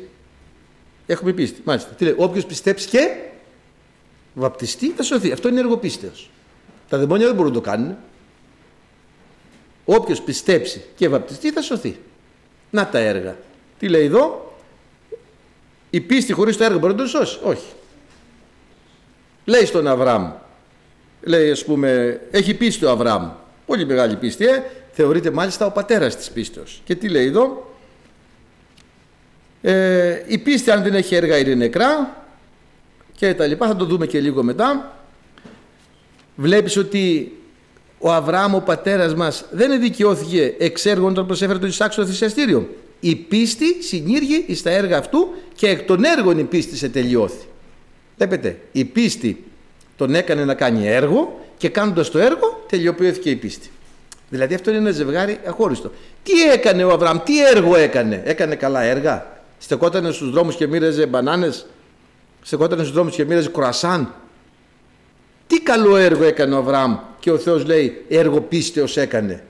έχουμε 1.05 1.33
πίστη, 1.33 1.61
μάλιστα, 1.63 1.89
τι 1.89 2.03
λέει, 2.03 2.15
όποιος 2.17 2.45
πιστέψει 2.45 2.87
και 2.87 3.17
βαπτιστεί 4.33 4.91
θα 4.91 5.03
σωθεί. 5.03 5.31
Αυτό 5.31 5.47
είναι 5.47 5.59
έργο 5.59 5.77
πίστεως. 5.77 6.29
Τα 6.89 6.97
δαιμόνια 6.97 7.25
δεν 7.25 7.35
μπορούν 7.35 7.51
να 7.51 7.57
το 7.57 7.63
κάνουν. 7.69 7.97
Όποιος 9.85 10.21
πιστέψει 10.21 10.83
και 10.95 11.09
βαπτιστεί 11.09 11.51
θα 11.51 11.61
σωθεί. 11.61 11.99
Να 12.69 12.87
τα 12.87 12.97
έργα. 12.97 13.37
Τι 13.79 13.89
λέει 13.89 14.05
εδώ, 14.05 14.55
η 15.89 16.01
πίστη 16.01 16.33
χωρίς 16.33 16.57
το 16.57 16.63
έργο 16.63 16.79
μπορεί 16.79 16.91
να 16.91 16.97
τον 16.97 17.07
σώσει; 17.07 17.39
Όχι. 17.43 17.67
Λέει 19.45 19.65
στον 19.65 19.87
Αβραάμ, 19.87 20.31
λέει 21.21 21.51
ας 21.51 21.65
πούμε, 21.65 22.21
έχει 22.31 22.53
πίστη 22.53 22.85
ο 22.85 22.89
Αβραάμ. 22.89 23.31
Πολύ 23.67 23.85
μεγάλη 23.85 24.15
πίστη, 24.15 24.45
ε. 24.45 24.63
θεωρείται 24.91 25.31
μάλιστα 25.31 25.65
ο 25.65 25.71
πατέρας 25.71 26.15
της 26.15 26.31
πίστεως. 26.31 26.81
Και 26.85 26.95
τι 26.95 27.09
λέει 27.09 27.25
εδώ, 27.25 27.75
ε, 29.61 30.23
η 30.27 30.37
πίστη 30.37 30.71
αν 30.71 30.83
δεν 30.83 30.93
έχει 30.93 31.15
έργα 31.15 31.37
είναι 31.37 31.55
νεκρά 31.55 32.23
και 33.15 33.33
τα 33.33 33.45
λοιπά, 33.45 33.67
θα 33.67 33.75
το 33.75 33.85
δούμε 33.85 34.05
και 34.05 34.19
λίγο 34.19 34.43
μετά. 34.43 34.97
Βλέπεις 36.35 36.77
ότι 36.77 37.31
ο 37.99 38.11
Αβραάμ 38.11 38.55
ο 38.55 38.59
πατέρας 38.59 39.15
μας 39.15 39.45
δεν 39.51 39.79
δικαιώθηκε 39.79 40.55
εξ 40.57 40.85
έργων 40.85 41.11
όταν 41.11 41.25
προσέφερε 41.25 41.59
τον 41.59 41.69
Ισάκ 41.69 41.91
στο 41.91 42.05
θυσιαστήριο. 42.05 42.69
Η 42.99 43.15
πίστη 43.15 43.83
συνήργη 43.83 44.55
στα 44.55 44.69
έργα 44.69 44.97
αυτού 44.97 45.27
και 45.55 45.67
εκ 45.67 45.81
των 45.81 46.03
έργων 46.03 46.37
η 46.39 46.43
πίστη 46.43 46.77
σε 46.77 46.89
τελειώθη. 46.89 47.45
Βλέπετε, 48.17 48.59
η 48.71 48.85
πίστη 48.85 49.43
τον 49.95 50.15
έκανε 50.15 50.45
να 50.45 50.53
κάνει 50.53 50.87
έργο 50.87 51.46
και 51.57 51.69
κάνοντας 51.69 52.09
το 52.09 52.19
έργο 52.19 52.63
τελειοποιήθηκε 52.67 53.29
η 53.29 53.35
πίστη. 53.35 53.69
Δηλαδή 54.29 54.53
αυτό 54.53 54.69
είναι 54.69 54.79
ένα 54.79 54.91
ζευγάρι 54.91 55.39
αχώριστο. 55.45 55.91
Τι 56.23 56.43
έκανε 56.51 56.83
ο 56.83 56.91
Αβραάμ, 56.91 57.19
τι 57.23 57.45
έργο 57.45 57.75
έκανε, 57.75 58.21
έκανε 58.25 58.55
καλά 58.55 58.81
έργα, 58.81 59.41
στεκόταν 59.57 60.13
στους 60.13 60.31
δρόμους 60.31 60.55
και 60.55 60.67
μοίραζε 60.67 61.05
μπανάνες, 61.05 61.65
στεκόταν 62.41 62.79
στους 62.79 62.91
δρόμους 62.91 63.15
και 63.15 63.25
μοίραζε 63.25 63.49
κουρασάν. 63.49 64.13
Τι 65.47 65.61
καλό 65.61 65.95
έργο 65.95 66.23
έκανε 66.23 66.55
ο 66.55 66.57
Αβραάμ 66.57 66.97
και 67.19 67.31
ο 67.31 67.37
Θεός 67.37 67.65
λέει 67.65 68.05
έργο 68.07 68.41
πίστεως 68.41 68.97
έκανε. 68.97 69.43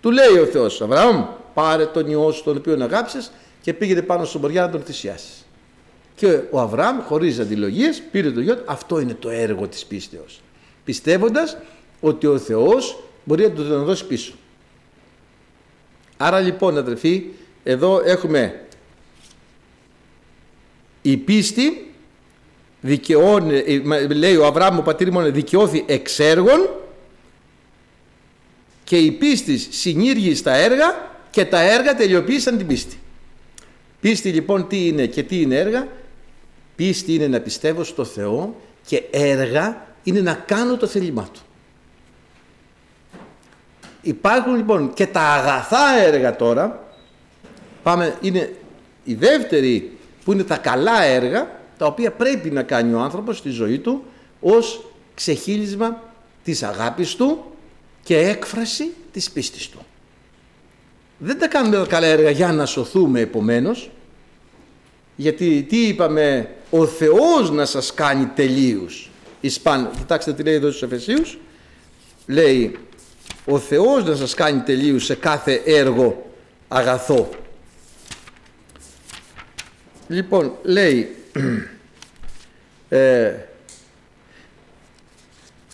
Του 0.00 0.10
λέει 0.10 0.38
ο 0.42 0.44
Θεός 0.44 0.82
Αβραάμ 0.82 1.24
πάρε 1.54 1.86
τον 1.86 2.10
ιό 2.10 2.32
σου 2.32 2.42
τον 2.42 2.56
οποίο 2.56 2.78
αγάπησες 2.82 3.30
και 3.60 3.72
πήγαινε 3.72 4.02
πάνω 4.02 4.24
στο 4.24 4.38
μοριά 4.38 4.62
να 4.62 4.70
τον 4.70 4.80
θυσιάσεις. 4.80 5.46
Και 6.14 6.40
ο 6.50 6.60
Αβραάμ 6.60 7.00
χωρίς 7.00 7.38
αντιλογίες 7.38 8.02
πήρε 8.10 8.30
το 8.30 8.40
γιο 8.40 8.56
του. 8.56 8.62
Αυτό 8.66 9.00
είναι 9.00 9.14
το 9.14 9.30
έργο 9.30 9.68
της 9.68 9.84
πίστεως. 9.84 10.43
Πιστεύοντας 10.84 11.56
ότι 12.00 12.26
ο 12.26 12.38
Θεός 12.38 13.02
μπορεί 13.24 13.42
να 13.42 13.50
του 13.50 13.68
τον 13.68 13.84
δώσει 13.84 14.06
πίσω. 14.06 14.34
Άρα 16.16 16.40
λοιπόν 16.40 16.78
αδερφοί 16.78 17.24
εδώ 17.62 18.00
έχουμε 18.04 18.64
η 21.02 21.16
πίστη 21.16 21.90
δικαιώνει, 22.80 23.56
ε, 23.56 24.06
λέει 24.06 24.36
ο 24.36 24.46
Αβραάμ 24.46 24.78
ο 24.78 24.82
πατήρ 24.82 25.10
μου 25.10 25.32
δικαιώθη 25.32 25.84
εξ 25.86 26.18
έργων 26.18 26.68
και 28.84 28.98
η 28.98 29.10
πίστη 29.10 29.58
συνήργη 29.58 30.34
στα 30.34 30.54
έργα 30.54 31.10
και 31.30 31.44
τα 31.44 31.60
έργα 31.60 31.94
τελειοποίησαν 31.94 32.56
την 32.56 32.66
πίστη. 32.66 32.98
Πίστη 34.00 34.28
λοιπόν 34.28 34.68
τι 34.68 34.86
είναι 34.86 35.06
και 35.06 35.22
τι 35.22 35.40
είναι 35.40 35.56
έργα; 35.56 35.88
Πίστη 36.76 37.14
είναι 37.14 37.28
να 37.28 37.40
πιστεύω 37.40 37.84
στο 37.84 38.04
Θεό 38.04 38.60
και 38.86 39.02
έργα 39.10 39.93
είναι 40.04 40.20
να 40.20 40.34
κάνω 40.34 40.76
το 40.76 40.86
θέλημά 40.86 41.28
Του. 41.32 41.40
Υπάρχουν 44.02 44.56
λοιπόν 44.56 44.92
και 44.94 45.06
τα 45.06 45.20
αγαθά 45.20 45.98
έργα 46.02 46.36
τώρα, 46.36 46.84
πάμε, 47.82 48.16
είναι 48.20 48.56
η 49.04 49.14
δεύτερη 49.14 49.98
που 50.24 50.32
είναι 50.32 50.44
τα 50.44 50.56
καλά 50.56 51.02
έργα 51.02 51.60
τα 51.78 51.86
οποία 51.86 52.10
πρέπει 52.10 52.50
να 52.50 52.62
κάνει 52.62 52.94
ο 52.94 53.00
άνθρωπος 53.00 53.38
στη 53.38 53.48
ζωή 53.48 53.78
του 53.78 54.04
ως 54.40 54.84
ξεχύλισμα 55.14 56.02
της 56.44 56.62
αγάπης 56.62 57.14
του 57.14 57.44
και 58.02 58.18
έκφραση 58.18 58.90
της 59.12 59.30
πίστης 59.30 59.68
του. 59.68 59.78
Δεν 61.18 61.38
τα 61.38 61.48
κάνουμε 61.48 61.76
τα 61.76 61.86
καλά 61.86 62.06
έργα 62.06 62.30
για 62.30 62.52
να 62.52 62.66
σωθούμε 62.66 63.20
επομένως, 63.20 63.90
Γιατί 65.16 65.66
τι 65.68 65.86
είπαμε, 65.86 66.54
ο 66.70 66.86
Θεός 66.86 67.50
να 67.50 67.64
σας 67.64 67.94
κάνει 67.94 68.26
τελείους. 68.26 69.10
Ισπάν, 69.44 69.90
κοιτάξτε 69.96 70.32
τι 70.32 70.42
λέει 70.42 70.54
εδώ 70.54 70.68
στους 70.70 70.82
Εφεσίους. 70.82 71.38
Λέει, 72.26 72.78
ο 73.44 73.58
Θεός 73.58 74.04
να 74.04 74.14
σας 74.14 74.34
κάνει 74.34 74.60
τελείους 74.60 75.04
σε 75.04 75.14
κάθε 75.14 75.62
έργο 75.64 76.30
αγαθό. 76.68 77.28
Λοιπόν, 80.08 80.52
λέει, 80.62 81.16
ε, 82.88 83.32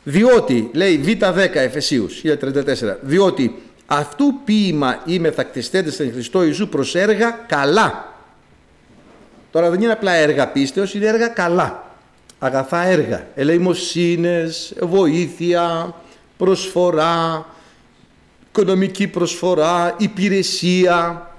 διότι, 0.04 0.70
λέει 0.72 1.00
Β10 1.04 1.54
Εφεσίους 1.54 2.22
1034, 2.24 2.96
διότι 3.00 3.62
αυτού 3.86 4.40
ποίημα 4.44 5.02
είμαι 5.06 5.30
θα 5.30 5.42
κτιστέντε 5.42 5.90
στον 5.90 6.12
Χριστό 6.12 6.44
Ιησού 6.44 6.68
προς 6.68 6.94
έργα 6.94 7.30
καλά. 7.30 8.14
Τώρα 9.50 9.70
δεν 9.70 9.80
είναι 9.80 9.92
απλά 9.92 10.12
έργα 10.12 10.48
πίστεως, 10.48 10.94
είναι 10.94 11.06
έργα 11.06 11.28
καλά. 11.28 11.89
Αγαθά 12.42 12.82
έργα, 12.82 13.26
ελεημοσύνες, 13.34 14.74
βοήθεια, 14.80 15.94
προσφορά, 16.36 17.46
οικονομική 18.48 19.06
προσφορά, 19.06 19.94
υπηρεσία, 19.98 21.30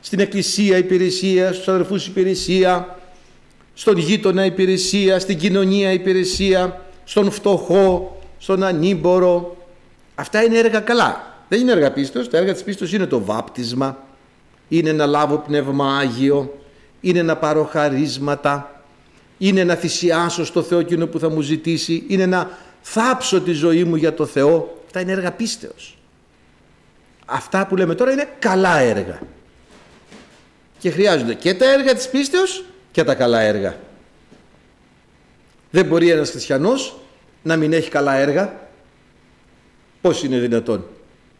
στην 0.00 0.20
εκκλησία 0.20 0.76
υπηρεσία, 0.76 1.52
στους 1.52 1.68
αδερφούς 1.68 2.06
υπηρεσία, 2.06 2.98
στον 3.74 3.98
γείτονα 3.98 4.44
υπηρεσία, 4.44 5.18
στην 5.18 5.38
κοινωνία 5.38 5.92
υπηρεσία, 5.92 6.80
στον 7.04 7.30
φτωχό, 7.30 8.20
στον 8.38 8.62
ανήμπορο. 8.62 9.56
Αυτά 10.14 10.42
είναι 10.42 10.58
έργα 10.58 10.80
καλά. 10.80 11.34
Δεν 11.48 11.60
είναι 11.60 11.72
έργα 11.72 11.92
πίστος. 11.92 12.28
Τα 12.28 12.38
έργα 12.38 12.52
της 12.52 12.62
πίστος 12.62 12.92
είναι 12.92 13.06
το 13.06 13.24
βάπτισμα, 13.24 14.04
είναι 14.68 14.92
να 14.92 15.06
λάβω 15.06 15.36
πνεύμα 15.36 15.98
Άγιο, 15.98 16.58
είναι 17.00 17.22
να 17.22 17.36
πάρω 17.36 17.64
χαρίσματα, 17.64 18.79
είναι 19.42 19.64
να 19.64 19.74
θυσιάσω 19.74 20.44
στο 20.44 20.62
Θεό 20.62 20.78
εκείνο 20.78 21.06
που 21.06 21.18
θα 21.18 21.30
μου 21.30 21.40
ζητήσει, 21.40 22.04
είναι 22.08 22.26
να 22.26 22.50
θάψω 22.80 23.40
τη 23.40 23.52
ζωή 23.52 23.84
μου 23.84 23.96
για 23.96 24.14
το 24.14 24.26
Θεό. 24.26 24.82
Αυτά 24.86 25.00
είναι 25.00 25.12
έργα 25.12 25.32
πίστεως. 25.32 25.98
Αυτά 27.26 27.66
που 27.66 27.76
λέμε 27.76 27.94
τώρα 27.94 28.12
είναι 28.12 28.28
καλά 28.38 28.78
έργα. 28.78 29.18
Και 30.78 30.90
χρειάζονται 30.90 31.34
και 31.34 31.54
τα 31.54 31.72
έργα 31.72 31.94
της 31.94 32.08
πίστεως 32.08 32.64
και 32.90 33.04
τα 33.04 33.14
καλά 33.14 33.40
έργα. 33.40 33.76
Δεν 35.70 35.84
μπορεί 35.86 36.10
ένας 36.10 36.30
χριστιανός 36.30 36.98
να 37.42 37.56
μην 37.56 37.72
έχει 37.72 37.90
καλά 37.90 38.14
έργα. 38.14 38.60
Πώς 40.00 40.22
είναι 40.22 40.38
δυνατόν; 40.38 40.86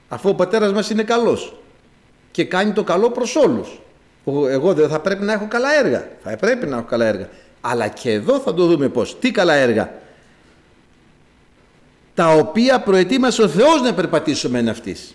Αφού 0.09 0.29
ο 0.29 0.35
πατέρας 0.35 0.73
μας 0.73 0.91
είναι 0.91 1.03
καλός 1.03 1.61
και 2.31 2.45
κάνει 2.45 2.73
το 2.73 2.85
καλό 2.85 3.11
προς 3.11 3.37
όλους. 3.37 3.81
Εγώ 4.51 4.75
δεν 4.75 4.89
θα 4.89 5.01
πρέπει 5.01 5.25
να 5.25 5.33
έχω 5.33 5.49
καλά 5.49 5.79
έργα. 5.79 6.09
Θα 6.23 6.37
πρέπει 6.37 6.67
να 6.67 6.77
έχω 6.77 6.87
καλά 6.87 7.07
έργα. 7.07 7.29
Αλλά 7.61 7.89
και 7.89 8.13
εδώ 8.13 8.39
θα 8.39 8.55
το 8.55 8.67
δούμε 8.67 8.89
πώς. 8.89 9.19
Τι 9.19 9.31
καλά 9.31 9.55
έργα. 9.55 9.95
Τα 12.15 12.33
οποία 12.33 12.81
προετοίμασε 12.81 13.43
ο 13.43 13.49
Θεός 13.49 13.83
να 13.83 13.95
περπατήσουμε 13.95 14.59
εν 14.59 14.69
αυτής. 14.69 15.15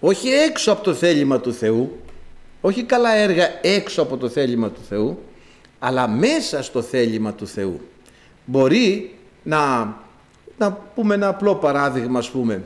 Όχι 0.00 0.28
έξω 0.28 0.72
από 0.72 0.82
το 0.82 0.94
θέλημα 0.94 1.40
του 1.40 1.52
Θεού. 1.52 2.00
Όχι 2.60 2.82
καλά 2.82 3.14
έργα 3.14 3.48
έξω 3.62 4.02
από 4.02 4.16
το 4.16 4.28
θέλημα 4.28 4.70
του 4.70 4.80
Θεού. 4.88 5.22
Αλλά 5.78 6.08
μέσα 6.08 6.62
στο 6.62 6.82
θέλημα 6.82 7.32
του 7.32 7.46
Θεού. 7.46 7.80
Μπορεί 8.44 9.14
να, 9.42 9.94
να 10.58 10.72
πούμε 10.72 11.14
ένα 11.14 11.28
απλό 11.28 11.54
παράδειγμα 11.54 12.18
ας 12.18 12.30
πούμε. 12.30 12.62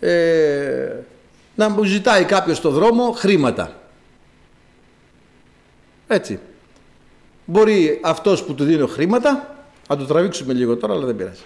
Ε, 0.00 0.96
να 1.54 1.68
μου 1.68 1.84
ζητάει 1.84 2.24
κάποιος 2.24 2.56
στο 2.56 2.70
δρόμο 2.70 3.10
χρήματα. 3.10 3.80
Έτσι. 6.06 6.38
Μπορεί 7.50 8.00
αυτός 8.02 8.44
που 8.44 8.54
του 8.54 8.64
δίνει 8.64 8.88
χρήματα, 8.88 9.56
να 9.88 9.96
το 9.96 10.04
τραβήξουμε 10.04 10.52
λίγο 10.52 10.76
τώρα 10.76 10.94
αλλά 10.94 11.06
δεν 11.06 11.16
πειράζει. 11.16 11.42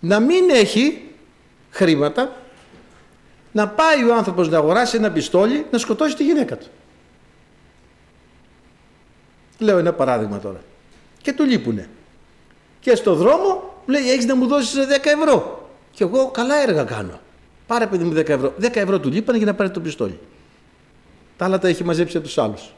Να 0.00 0.20
μην 0.20 0.50
έχει 0.50 1.02
χρήματα, 1.70 2.36
να 3.52 3.68
πάει 3.68 4.04
ο 4.04 4.14
άνθρωπος 4.14 4.48
να 4.48 4.56
αγοράσει 4.56 4.96
ένα 4.96 5.10
πιστόλι, 5.10 5.66
να 5.70 5.78
σκοτώσει 5.78 6.16
τη 6.16 6.24
γυναίκα 6.24 6.56
του. 6.56 6.66
Λέω 9.58 9.78
ένα 9.78 9.92
παράδειγμα 9.92 10.38
τώρα. 10.38 10.60
Και 11.22 11.32
του 11.32 11.44
λείπουνε. 11.44 11.88
Και 12.80 12.94
στο 12.94 13.14
δρόμο 13.14 13.74
λέει 13.86 14.10
έχεις 14.10 14.26
να 14.26 14.36
μου 14.36 14.46
δώσεις 14.46 14.74
10 14.74 15.06
ευρώ. 15.20 15.68
Και 15.90 16.04
εγώ 16.04 16.30
καλά 16.30 16.56
έργα 16.56 16.84
κάνω. 16.84 17.20
Πάρε 17.66 17.86
παιδί 17.86 18.04
μου 18.04 18.12
10 18.12 18.28
ευρώ. 18.28 18.54
10 18.60 18.76
ευρώ 18.76 19.00
του 19.00 19.08
λείπανε 19.08 19.38
για 19.38 19.46
να 19.46 19.54
πάρει 19.54 19.70
το 19.70 19.80
πιστόλι. 19.80 20.18
Τα 21.36 21.44
άλλα 21.44 21.58
τα 21.58 21.68
έχει 21.68 21.84
μαζέψει 21.84 22.16
από 22.16 22.26
τους 22.26 22.38
άλλους. 22.38 22.72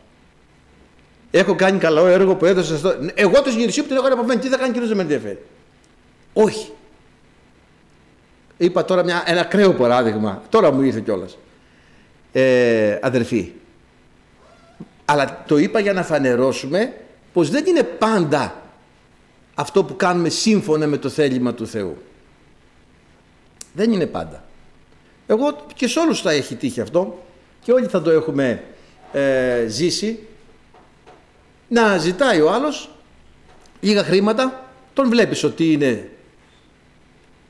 Έχω 1.35 1.55
κάνει 1.55 1.79
καλό 1.79 2.07
έργο 2.07 2.35
που 2.35 2.45
έδωσα 2.45 2.77
στο. 2.77 2.95
Εγώ 3.15 3.43
το 3.43 3.51
συγγενισί 3.51 3.83
που 3.83 3.89
την 3.89 3.97
έχω 3.97 4.07
αποφέρει. 4.13 4.39
Τι 4.39 4.49
θα 4.49 4.57
κάνει 4.57 4.71
κύριος 4.71 4.89
δεν 4.89 4.97
με 4.97 5.03
ενδιαφέρει. 5.03 5.43
Όχι. 6.33 6.73
Είπα 8.57 8.85
τώρα 8.85 9.05
μια, 9.05 9.23
ένα 9.27 9.41
ακραίο 9.41 9.73
παράδειγμα. 9.73 10.43
Τώρα 10.49 10.73
μου 10.73 10.83
ήρθε 10.83 11.01
κιόλας. 11.01 11.39
Ε, 12.33 12.99
αδερφοί. 13.03 13.53
Αλλά 15.05 15.45
το 15.47 15.59
είπα 15.59 15.81
για 15.81 15.93
να 15.93 16.03
φανερώσουμε 16.03 16.93
πως 17.33 17.51
δεν 17.51 17.67
είναι 17.67 17.83
πάντα 17.83 18.63
αυτό 19.55 19.85
που 19.85 19.97
κάνουμε 19.97 20.29
σύμφωνα 20.29 20.87
με 20.87 20.97
το 20.97 21.09
θέλημα 21.09 21.55
του 21.55 21.67
Θεού. 21.67 21.97
Δεν 23.75 23.93
είναι 23.93 24.07
πάντα. 24.07 24.45
Εγώ 25.27 25.67
και 25.75 25.89
σε 25.89 25.99
όλους 25.99 26.21
θα 26.21 26.31
έχει 26.31 26.55
τύχει 26.55 26.81
αυτό 26.81 27.25
και 27.63 27.73
όλοι 27.73 27.87
θα 27.87 28.03
το 28.03 28.11
έχουμε 28.11 28.63
ε, 29.13 29.65
ζήσει 29.69 30.19
να 31.73 31.99
ζητάει 31.99 32.41
ο 32.41 32.51
άλλος 32.51 32.91
λίγα 33.81 34.05
χρήματα 34.05 34.71
τον 34.93 35.09
βλέπεις 35.09 35.45
ότι 35.45 35.73
είναι 35.73 36.11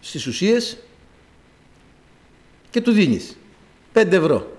στις 0.01 0.27
ουσίες 0.27 0.79
και 2.71 2.81
του 2.81 2.93
δίνεις 2.93 3.37
5 3.95 4.13
ευρώ. 4.13 4.57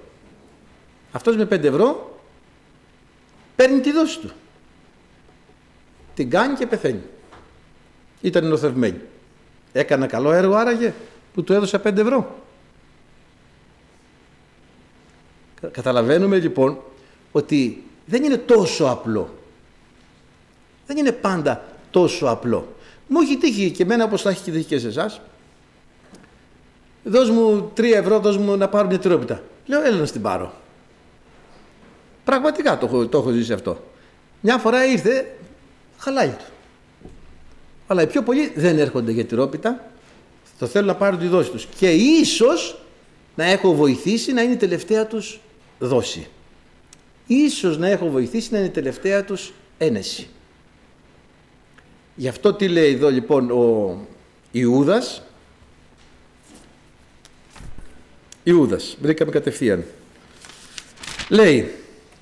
Αυτός 1.12 1.36
με 1.36 1.44
5 1.44 1.64
ευρώ 1.64 2.20
παίρνει 3.56 3.80
τη 3.80 3.92
δόση 3.92 4.20
του. 4.20 4.32
Την 6.14 6.30
κάνει 6.30 6.56
και 6.56 6.68
πεθαίνει. 6.68 7.04
Ήταν 8.22 8.48
νοθευμένη. 8.48 9.02
Έκανα 9.72 10.08
καλό 10.08 10.32
έργο 10.32 10.56
άραγε 10.56 10.94
που 11.34 11.44
του 11.44 11.54
έδωσα 11.54 11.82
5 11.84 11.98
ευρώ. 11.98 12.44
Καταλαβαίνουμε 15.72 16.40
λοιπόν 16.40 16.80
ότι 17.32 17.84
δεν 18.06 18.24
είναι 18.24 18.38
τόσο 18.38 18.86
απλό. 18.86 19.42
Δεν 20.88 20.98
είναι 20.98 21.12
πάντα 21.12 21.64
τόσο 21.92 22.26
απλό. 22.26 22.76
Μου 23.08 23.20
έχει 23.20 23.38
τύχει 23.38 23.72
και 23.72 23.84
εμένα 23.84 24.04
όπως 24.04 24.22
θα 24.22 24.30
έχει 24.30 24.52
τύχει 24.52 24.66
και 24.66 24.80
σε 24.80 24.88
εσάς. 24.88 25.22
Δώσ' 27.04 27.30
μου 27.30 27.72
3 27.78 27.84
ευρώ, 27.84 28.20
δώσ' 28.20 28.38
μου 28.38 28.58
να 28.58 28.70
πάρω 28.70 28.88
μια 28.88 29.00
τυρόπιτα. 29.00 29.44
Λέω 29.66 29.84
έλα 29.84 29.98
να 29.98 30.06
την 30.06 30.22
πάρω. 30.22 30.54
Πραγματικά 32.24 32.78
το 32.78 32.86
έχω, 32.86 33.08
το 33.08 33.18
έχω 33.18 33.30
ζήσει 33.30 33.54
αυτό. 33.54 33.84
Μια 34.42 34.58
φορά 34.58 34.86
ήρθε 34.86 35.36
χαλάει 35.98 36.30
του. 36.30 36.46
Αλλά 37.88 38.02
οι 38.02 38.08
πιο 38.08 38.24
πολλοί 38.24 38.52
δεν 38.56 38.80
έρχονται 38.80 39.12
για 39.12 39.26
τυρόπιτα. 39.26 39.92
Το 40.60 40.66
θέλουν 40.66 40.88
να 40.88 40.96
πάρουν 40.96 41.20
τη 41.20 41.28
δόση 41.28 41.50
τους. 41.50 41.66
Και 41.66 41.92
ίσως 41.92 42.82
να 43.36 43.44
έχω 43.46 43.74
βοηθήσει 43.74 44.34
να 44.34 44.42
είναι 44.42 44.54
η 44.54 44.58
τελευταία 44.58 45.08
τους 45.08 45.40
δώσει. 45.80 46.28
Ίσως 47.28 47.78
να 47.78 47.88
έχω 47.88 48.10
βοηθήσει 48.10 48.52
να 48.52 48.58
είναι 48.58 48.68
η 48.68 48.72
τελευταία 48.72 49.24
τους 49.24 49.54
ένεση. 49.78 50.28
Γι' 52.16 52.28
αυτό 52.28 52.54
τι 52.54 52.68
λέει 52.68 52.94
εδώ 52.94 53.10
λοιπόν 53.10 53.52
ο 53.52 53.98
Ιούδας. 54.52 55.22
Ιούδας, 58.44 58.98
βρήκαμε 59.02 59.32
κατευθείαν. 59.32 59.84
Λέει 61.30 61.74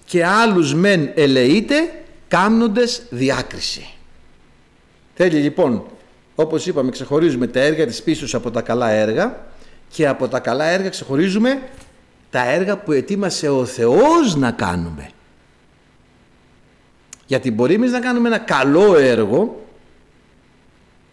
και 0.05 0.25
άλλους 0.25 0.73
μεν 0.73 1.11
ελεείται 1.15 2.03
κάμνοντες 2.27 3.01
διάκριση. 3.09 3.93
Θέλει 5.15 5.39
λοιπόν, 5.39 5.85
όπως 6.35 6.65
είπαμε, 6.65 6.91
ξεχωρίζουμε 6.91 7.47
τα 7.47 7.59
έργα 7.59 7.85
της 7.85 8.03
πίστης 8.03 8.33
από 8.33 8.51
τα 8.51 8.61
καλά 8.61 8.89
έργα 8.89 9.45
και 9.89 10.07
από 10.07 10.27
τα 10.27 10.39
καλά 10.39 10.65
έργα 10.65 10.89
ξεχωρίζουμε 10.89 11.61
τα 12.29 12.49
έργα 12.51 12.77
που 12.77 12.91
ετοίμασε 12.91 13.49
ο 13.49 13.65
Θεός 13.65 14.35
να 14.35 14.51
κάνουμε. 14.51 15.09
Γιατί 17.25 17.51
μπορεί 17.51 17.73
εμείς 17.73 17.91
να 17.91 17.99
κάνουμε 17.99 18.27
ένα 18.27 18.37
καλό 18.37 18.95
έργο, 18.95 19.65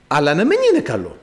αλλά 0.08 0.34
να 0.34 0.44
μην 0.44 0.58
είναι 0.72 0.80
καλό. 0.80 1.16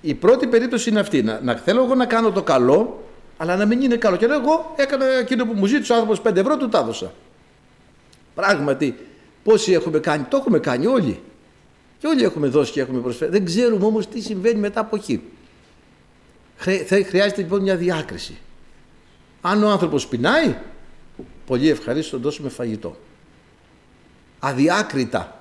Η 0.00 0.14
πρώτη 0.14 0.46
περίπτωση 0.46 0.90
είναι 0.90 1.00
αυτή, 1.00 1.22
να, 1.22 1.40
να 1.40 1.54
θέλω 1.54 1.84
εγώ 1.84 1.94
να 1.94 2.06
κάνω 2.06 2.32
το 2.32 2.42
καλό, 2.42 3.04
αλλά 3.36 3.56
να 3.56 3.66
μην 3.66 3.82
είναι 3.82 3.96
καλό. 3.96 4.16
Και 4.16 4.24
εγώ 4.24 4.74
έκανα 4.76 5.04
εκείνο 5.04 5.46
που 5.46 5.52
μου 5.52 5.66
ζήτησε 5.66 5.92
ο 5.92 5.94
άνθρωπος 5.94 6.32
5 6.32 6.36
ευρώ, 6.36 6.56
του 6.56 6.68
τα 6.68 6.78
έδωσα. 6.78 7.12
Πράγματι, 8.34 9.06
πόσοι 9.44 9.72
έχουμε 9.72 9.98
κάνει, 9.98 10.24
το 10.24 10.36
έχουμε 10.36 10.58
κάνει 10.58 10.86
όλοι. 10.86 11.20
Και 11.98 12.06
όλοι 12.06 12.22
έχουμε 12.22 12.48
δώσει 12.48 12.72
και 12.72 12.80
έχουμε 12.80 13.00
προσφέρει. 13.00 13.30
Δεν 13.30 13.44
ξέρουμε 13.44 13.84
όμως 13.84 14.08
τι 14.08 14.20
συμβαίνει 14.20 14.58
μετά 14.60 14.80
από 14.80 14.96
εκεί. 14.96 15.22
Χρειάζεται 17.06 17.40
λοιπόν 17.40 17.62
μια 17.62 17.76
διάκριση. 17.76 18.38
Αν 19.40 19.62
ο 19.62 19.70
άνθρωπος 19.70 20.06
πεινάει, 20.06 20.56
πολύ 21.46 21.68
ευχαρίστως 21.70 22.12
να 22.12 22.18
δώσουμε 22.18 22.48
φαγητό. 22.48 22.96
Αδιάκριτα, 24.38 25.39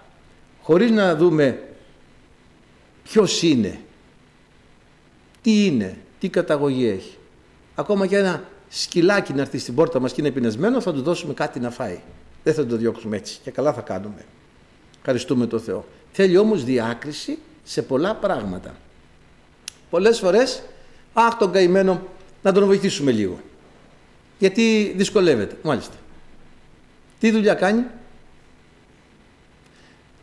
χωρίς 0.69 0.91
να 0.91 1.15
δούμε 1.15 1.63
ποιος 3.03 3.41
είναι, 3.41 3.79
τι 5.41 5.65
είναι, 5.65 5.97
τι 6.19 6.29
καταγωγή 6.29 6.87
έχει. 6.87 7.17
Ακόμα 7.75 8.07
και 8.07 8.17
ένα 8.17 8.43
σκυλάκι 8.69 9.33
να 9.33 9.41
έρθει 9.41 9.57
στην 9.57 9.75
πόρτα 9.75 9.99
μας 9.99 10.13
και 10.13 10.21
είναι 10.21 10.31
πεινασμένο, 10.31 10.81
θα 10.81 10.93
του 10.93 11.01
δώσουμε 11.01 11.33
κάτι 11.33 11.59
να 11.59 11.69
φάει. 11.69 11.99
Δεν 12.43 12.53
θα 12.53 12.65
το 12.65 12.75
διώξουμε 12.75 13.17
έτσι 13.17 13.39
και 13.43 13.51
καλά 13.51 13.73
θα 13.73 13.81
κάνουμε. 13.81 14.25
Ευχαριστούμε 14.97 15.47
τον 15.47 15.59
Θεό. 15.59 15.85
Θέλει 16.11 16.37
όμως 16.37 16.63
διάκριση 16.63 17.37
σε 17.63 17.81
πολλά 17.81 18.15
πράγματα. 18.15 18.75
Πολλές 19.89 20.19
φορές, 20.19 20.63
αχ 21.13 21.35
τον 21.35 21.51
καημένο, 21.51 22.07
να 22.41 22.51
τον 22.51 22.65
βοηθήσουμε 22.65 23.11
λίγο. 23.11 23.39
Γιατί 24.39 24.93
δυσκολεύεται. 24.95 25.57
Μάλιστα. 25.63 25.95
Τι 27.19 27.31
δουλειά 27.31 27.53
κάνει; 27.53 27.85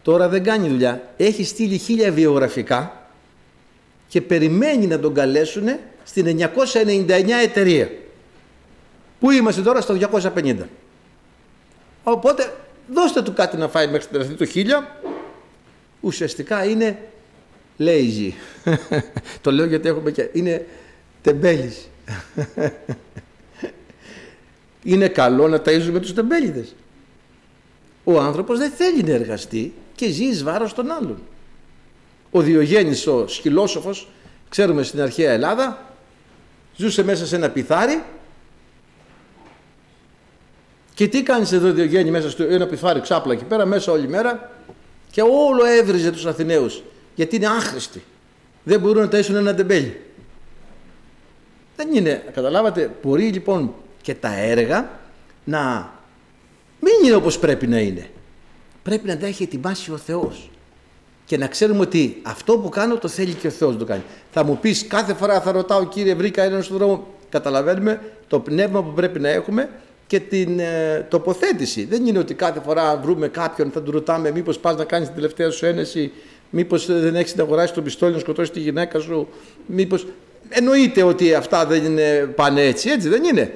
Τώρα 0.06 0.28
δεν 0.28 0.42
κάνει 0.42 0.68
δουλειά. 0.68 1.14
Έχει 1.16 1.44
στείλει 1.44 1.78
χίλια 1.78 2.12
βιογραφικά 2.12 3.08
και 4.08 4.20
περιμένει 4.20 4.86
να 4.86 4.98
τον 4.98 5.14
καλέσουν 5.14 5.68
στην 6.04 6.38
999 6.38 7.28
εταιρεία. 7.42 7.90
Πού 9.20 9.30
είμαστε 9.30 9.62
τώρα 9.62 9.80
στο 9.80 9.98
250. 10.34 10.56
Οπότε 12.02 12.54
δώστε 12.92 13.22
του 13.22 13.32
κάτι 13.32 13.56
να 13.56 13.68
φάει 13.68 13.88
μέχρι 13.88 14.06
την 14.06 14.36
το 14.36 14.44
χίλια. 14.44 15.00
Ουσιαστικά 16.00 16.64
είναι 16.64 16.98
lazy. 17.78 18.30
το 19.40 19.50
λέω 19.50 19.66
γιατί 19.66 19.88
έχουμε 19.88 20.10
και... 20.10 20.28
Είναι 20.32 20.66
τεμπέλης. 21.22 21.88
είναι 24.82 25.08
καλό 25.08 25.48
να 25.48 25.62
ταΐζουμε 25.64 26.00
τους 26.00 26.14
τεμπέλιδες. 26.14 26.74
Ο 28.04 28.20
άνθρωπος 28.20 28.58
δεν 28.58 28.70
θέλει 28.70 29.02
να 29.02 29.12
εργαστεί 29.12 29.72
και 29.96 30.11
ζει 30.11 30.24
εις 30.24 30.42
βάρος 30.42 30.74
των 30.74 30.90
άλλων. 30.90 31.18
Ο 32.30 32.40
Διογέννης 32.40 33.06
ο 33.06 33.26
σκυλόσοφος, 33.28 34.09
ξέρουμε 34.48 34.82
στην 34.82 35.00
αρχαία 35.00 35.32
Ελλάδα, 35.32 35.94
ζούσε 36.76 37.02
μέσα 37.04 37.26
σε 37.26 37.37
ένα 37.37 37.50
πιθάρι 37.50 38.02
και 40.94 41.09
τι 41.09 41.22
κάνεις 41.22 41.52
εδώ 41.52 41.72
Διογέννη 41.72 42.11
μέσα 42.11 42.30
στο 42.30 42.42
ένα 42.42 42.66
πιθάρι 42.66 43.00
ξάπλα 43.00 43.32
εκεί 43.32 43.44
πέρα 43.44 43.66
μέσα 43.66 43.92
όλη 43.92 44.09
μέρα 44.09 44.50
και 45.11 45.22
όλο 45.22 45.64
έβριζε 45.64 46.11
τους 46.11 46.26
Αθηναίους 46.26 46.82
γιατί 47.14 47.37
είναι 47.37 47.46
άχρηστοι. 47.46 48.02
Δεν 48.62 48.80
μπορούν 48.80 49.02
να 49.02 49.09
ταΐσουν 49.09 49.35
ένα 49.35 49.54
τεμπέλι. 49.54 50.00
Δεν 51.76 51.94
είναι, 51.94 52.24
καταλάβατε, 52.35 52.90
μπορεί 53.02 53.22
λοιπόν 53.22 53.74
και 54.02 54.14
τα 54.14 54.38
έργα 54.38 54.90
να 55.44 55.92
μην 56.80 56.92
είναι 57.04 57.14
όπως 57.14 57.38
πρέπει 57.38 57.66
να 57.66 57.78
είναι. 57.78 58.11
Πρέπει 58.87 59.07
να 59.07 59.16
τα 59.16 59.27
έχει 59.27 59.42
ετοιμάσει 59.42 59.92
ο 59.92 59.96
Θεός. 59.96 60.51
Και 61.25 61.37
να 61.37 61.46
ξέρουμε 61.46 61.81
ότι 61.81 62.20
αυτό 62.22 62.59
που 62.59 62.68
κάνω 62.68 62.96
το 62.96 63.09
θέλει 63.09 63.33
και 63.33 63.46
ο 63.46 63.51
Θεός 63.51 63.72
να 63.72 63.79
το 63.79 63.85
κάνει. 63.85 64.03
Θα 64.33 64.44
μου 64.44 64.59
πεις 64.59 64.87
κάθε 64.87 65.14
φορά 65.14 65.40
θα 65.40 65.53
ρωτάω 65.53 65.87
κύριε 65.87 66.14
βρήκα 66.14 66.42
έναν 66.42 66.62
στον 66.62 66.77
δρόμο. 66.77 67.07
Καταλαβαίνουμε 67.29 68.01
το 68.29 68.40
πνεύμα 68.40 68.83
που 68.83 68.92
πρέπει 68.92 69.20
να 69.20 69.29
έχουμε 69.29 69.68
και 70.07 70.20
την 70.20 70.59
ε, 70.59 71.07
τοποθέτηση. 71.09 71.85
Δεν 71.85 72.07
είναι 72.07 72.18
ότι 72.18 72.35
κάθε 72.35 72.61
φορά 72.61 72.96
βρούμε 72.96 73.29
κάποιον 73.29 73.70
θα 73.70 73.83
του 73.83 73.90
ρωτάμε 73.90 74.31
μήπως 74.31 74.59
πας 74.59 74.77
να 74.77 74.85
κάνεις 74.85 75.07
την 75.07 75.16
τελευταία 75.16 75.51
σου 75.51 75.66
ένεση, 75.66 76.12
μήπως 76.51 76.87
δεν 76.87 77.14
έχεις 77.14 77.37
να 77.37 77.42
αγοράσει 77.42 77.72
το 77.72 77.83
πιστόλι 77.83 78.12
να 78.12 78.18
σκοτώσεις 78.18 78.51
τη 78.51 78.61
γυναίκα 78.61 78.99
σου, 78.99 79.29
μήπως... 79.66 80.07
Εννοείται 80.49 81.03
ότι 81.03 81.35
αυτά 81.35 81.66
δεν 81.66 81.85
είναι, 81.85 82.33
πάνε 82.35 82.62
έτσι, 82.62 82.90
έτσι 82.90 83.09
δεν 83.09 83.25
είναι. 83.25 83.53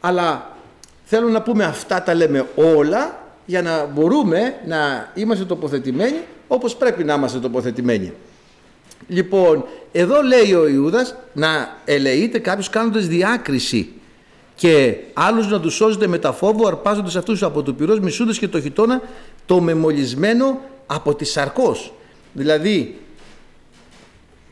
Αλλά 0.00 0.56
θέλω 1.04 1.28
να 1.28 1.42
πούμε 1.42 1.64
αυτά 1.64 2.02
τα 2.02 2.14
λέμε 2.14 2.46
όλα 2.54 3.21
για 3.46 3.62
να 3.62 3.84
μπορούμε 3.84 4.54
να 4.66 5.12
είμαστε 5.14 5.44
τοποθετημένοι 5.44 6.20
όπως 6.48 6.76
πρέπει 6.76 7.04
να 7.04 7.14
είμαστε 7.14 7.38
τοποθετημένοι. 7.38 8.12
Λοιπόν, 9.08 9.64
εδώ 9.92 10.22
λέει 10.22 10.54
ο 10.54 10.68
Ιούδας 10.68 11.14
να 11.32 11.76
ελεείται 11.84 12.38
κάποιος 12.38 12.70
κάνοντας 12.70 13.06
διάκριση 13.06 13.92
και 14.54 14.96
άλλους 15.12 15.48
να 15.48 15.60
τους 15.60 15.74
σώζεται 15.74 16.06
με 16.06 16.18
τα 16.18 16.32
φόβο 16.32 16.66
αρπάζοντας 16.66 17.16
αυτούς 17.16 17.42
από 17.42 17.62
το 17.62 17.72
πυρός 17.72 18.00
μισούντες 18.00 18.38
και 18.38 18.48
το 18.48 18.60
χιτώνα 18.60 19.02
το 19.46 19.60
μεμολισμένο 19.60 20.60
από 20.86 21.14
τη 21.14 21.24
σαρκός. 21.24 21.92
Δηλαδή, 22.32 22.98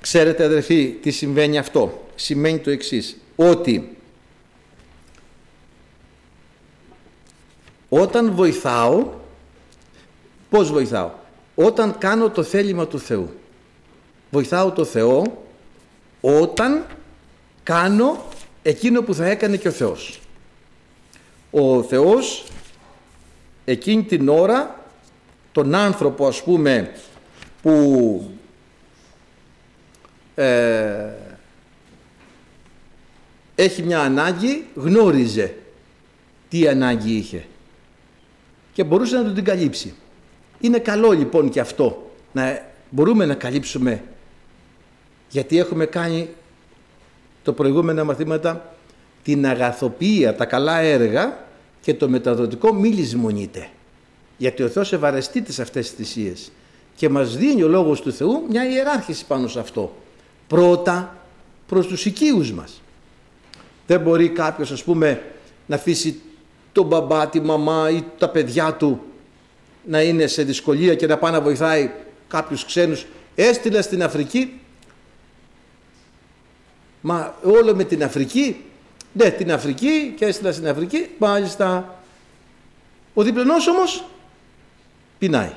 ξέρετε 0.00 0.44
αδερφοί 0.44 0.96
τι 1.02 1.10
συμβαίνει 1.10 1.58
αυτό. 1.58 2.06
Σημαίνει 2.14 2.58
το 2.58 2.70
εξής, 2.70 3.16
ότι 3.36 3.96
όταν 7.92 8.32
βοηθάω, 8.32 9.06
πώς 10.50 10.72
βοηθάω, 10.72 11.10
όταν 11.54 11.98
κάνω 11.98 12.30
το 12.30 12.42
θέλημα 12.42 12.86
του 12.86 12.98
Θεού. 12.98 13.30
Βοηθάω 14.30 14.70
το 14.70 14.84
Θεό 14.84 15.44
όταν 16.20 16.86
κάνω 17.62 18.24
εκείνο 18.62 19.02
που 19.02 19.14
θα 19.14 19.26
έκανε 19.26 19.56
και 19.56 19.68
ο 19.68 19.70
Θεός. 19.70 20.20
Ο 21.50 21.82
Θεός 21.82 22.44
εκείνη 23.64 24.02
την 24.02 24.28
ώρα 24.28 24.84
τον 25.52 25.74
άνθρωπο 25.74 26.26
ας 26.26 26.42
πούμε 26.42 26.92
που 27.62 28.30
ε, 30.34 31.12
έχει 33.54 33.82
μια 33.82 34.00
ανάγκη 34.00 34.66
γνώριζε 34.74 35.54
τι 36.48 36.68
ανάγκη 36.68 37.12
είχε 37.12 37.46
και 38.80 38.86
μπορούσε 38.86 39.16
να 39.16 39.24
του 39.24 39.32
την 39.32 39.44
καλύψει. 39.44 39.94
Είναι 40.60 40.78
καλό 40.78 41.10
λοιπόν 41.10 41.50
και 41.50 41.60
αυτό 41.60 42.10
να 42.32 42.62
μπορούμε 42.90 43.26
να 43.26 43.34
καλύψουμε 43.34 44.02
γιατί 45.28 45.58
έχουμε 45.58 45.86
κάνει 45.86 46.28
το 47.42 47.52
προηγούμενα 47.52 48.04
μαθήματα 48.04 48.74
την 49.22 49.46
αγαθοποιία, 49.46 50.34
τα 50.34 50.44
καλά 50.44 50.78
έργα 50.78 51.38
και 51.80 51.94
το 51.94 52.08
μεταδοτικό 52.08 52.72
μη 52.72 52.88
λησμονείται. 52.88 53.68
Γιατί 54.36 54.62
ο 54.62 54.68
Θεός 54.68 54.92
ευαρεστείται 54.92 55.52
σε 55.52 55.62
αυτές 55.62 55.86
τις 55.86 55.96
θυσίες 55.96 56.52
και 56.96 57.08
μας 57.08 57.36
δίνει 57.36 57.62
ο 57.62 57.68
Λόγος 57.68 58.00
του 58.00 58.12
Θεού 58.12 58.46
μια 58.48 58.70
ιεράρχηση 58.70 59.26
πάνω 59.26 59.48
σε 59.48 59.58
αυτό. 59.58 59.96
Πρώτα 60.46 61.16
προς 61.66 61.86
τους 61.86 62.04
οικείους 62.04 62.52
μας. 62.52 62.82
Δεν 63.86 64.00
μπορεί 64.00 64.28
κάποιος 64.28 64.70
ας 64.70 64.84
πούμε 64.84 65.22
να 65.66 65.76
αφήσει 65.76 66.20
τον 66.72 66.86
μπαμπά, 66.86 67.28
τη 67.28 67.40
μαμά 67.40 67.90
ή 67.90 68.04
τα 68.18 68.28
παιδιά 68.28 68.74
του 68.74 69.00
να 69.84 70.02
είναι 70.02 70.26
σε 70.26 70.42
δυσκολία 70.42 70.94
και 70.94 71.06
να 71.06 71.18
πάει 71.18 71.32
να 71.32 71.40
βοηθάει 71.40 71.90
κάποιους 72.28 72.64
ξένους. 72.64 73.06
Έστειλε 73.34 73.82
στην 73.82 74.02
Αφρική 74.02 74.60
Μα 77.00 77.34
όλο 77.42 77.74
με 77.74 77.84
την 77.84 78.04
Αφρική. 78.04 78.64
Ναι, 79.12 79.30
την 79.30 79.52
Αφρική 79.52 80.14
και 80.16 80.24
έστειλα 80.24 80.52
στην 80.52 80.68
Αφρική. 80.68 81.08
Μάλιστα. 81.18 81.98
Ο 83.14 83.22
διπλανός 83.22 83.66
όμως 83.66 84.04
πεινάει. 85.18 85.52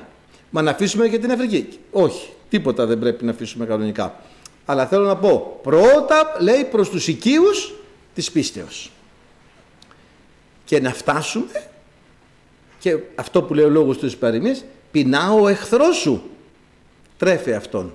Μα 0.50 0.62
να 0.62 0.70
αφήσουμε 0.70 1.08
και 1.08 1.18
την 1.18 1.32
Αφρική. 1.32 1.78
Όχι, 1.90 2.28
τίποτα 2.48 2.86
δεν 2.86 2.98
πρέπει 2.98 3.24
να 3.24 3.30
αφήσουμε 3.30 3.66
κανονικά. 3.66 4.20
Αλλά 4.64 4.86
θέλω 4.86 5.04
να 5.04 5.16
πω, 5.16 5.60
πρώτα 5.62 6.36
λέει 6.40 6.64
προς 6.64 6.90
τους 6.90 7.08
οικείους 7.08 7.74
της 8.14 8.30
πίστεως. 8.30 8.90
Και 10.64 10.80
να 10.80 10.92
φτάσουμε, 10.92 11.62
και 12.78 12.98
αυτό 13.14 13.42
που 13.42 13.54
λέει 13.54 13.64
ο 13.64 13.68
λόγος 13.68 13.98
του 13.98 14.06
Ισπαρινής, 14.06 14.64
πεινά 14.90 15.32
ο 15.32 15.48
εχθρός 15.48 15.96
σου. 15.96 16.22
Τρέφε 17.16 17.54
αυτόν. 17.54 17.92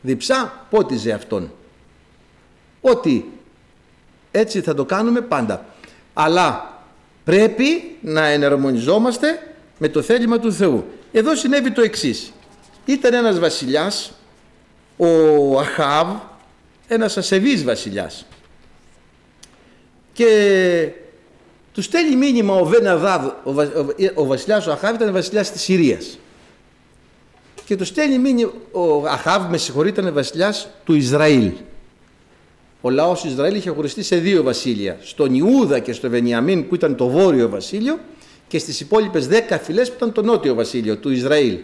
Διψά, 0.00 0.66
πότιζε 0.70 1.12
αυτόν. 1.12 1.52
Ότι 2.80 3.32
έτσι 4.30 4.60
θα 4.60 4.74
το 4.74 4.84
κάνουμε 4.84 5.20
πάντα. 5.20 5.64
Αλλά 6.14 6.82
πρέπει 7.24 7.96
να 8.00 8.26
εναρμονιζόμαστε 8.26 9.54
με 9.78 9.88
το 9.88 10.02
θέλημα 10.02 10.38
του 10.38 10.52
Θεού. 10.52 10.84
Εδώ 11.12 11.34
συνέβη 11.36 11.70
το 11.70 11.80
εξής. 11.80 12.32
Ήταν 12.84 13.14
ένας 13.14 13.38
βασιλιάς, 13.38 14.12
ο 14.96 15.58
Αχάβ, 15.58 16.08
ένας 16.88 17.16
ασεβής 17.16 17.64
βασιλιάς. 17.64 18.26
Και 20.12 20.90
τους 21.72 21.84
στέλνει 21.84 22.16
μήνυμα 22.16 22.54
ο 22.54 22.64
Βεναδάδ, 22.64 23.26
ο, 23.26 23.54
ο 24.14 24.24
βασιλιάς 24.26 24.66
ο 24.66 24.72
Αχάβ 24.72 24.94
ήταν 24.94 25.12
βασιλιάς 25.12 25.50
της 25.50 25.60
Συρίας. 25.60 26.18
Και 27.64 27.76
τους 27.76 27.88
στέλνει 27.88 28.18
μήνυμα, 28.18 28.52
ο 28.72 29.06
Αχάβ 29.06 29.50
με 29.50 29.56
συγχωρείτε 29.56 30.00
ήταν 30.00 30.14
βασιλιάς 30.14 30.68
του 30.84 30.94
Ισραήλ 30.94 31.52
ο 32.84 32.90
λαός 32.90 33.24
Ισραήλ 33.24 33.54
είχε 33.54 33.70
χωριστεί 33.70 34.02
σε 34.02 34.16
δύο 34.16 34.42
βασίλεια. 34.42 34.98
Στον 35.02 35.34
Ιούδα 35.34 35.78
και 35.78 35.92
στο 35.92 36.10
Βενιαμίν 36.10 36.68
που 36.68 36.74
ήταν 36.74 36.96
το 36.96 37.08
βόρειο 37.08 37.48
βασίλειο 37.48 37.98
και 38.48 38.58
στις 38.58 38.80
υπόλοιπες 38.80 39.26
δέκα 39.26 39.58
φυλές 39.58 39.88
που 39.88 39.94
ήταν 39.96 40.12
το 40.12 40.22
νότιο 40.22 40.54
βασίλειο 40.54 40.96
του 40.96 41.10
Ισραήλ. 41.10 41.58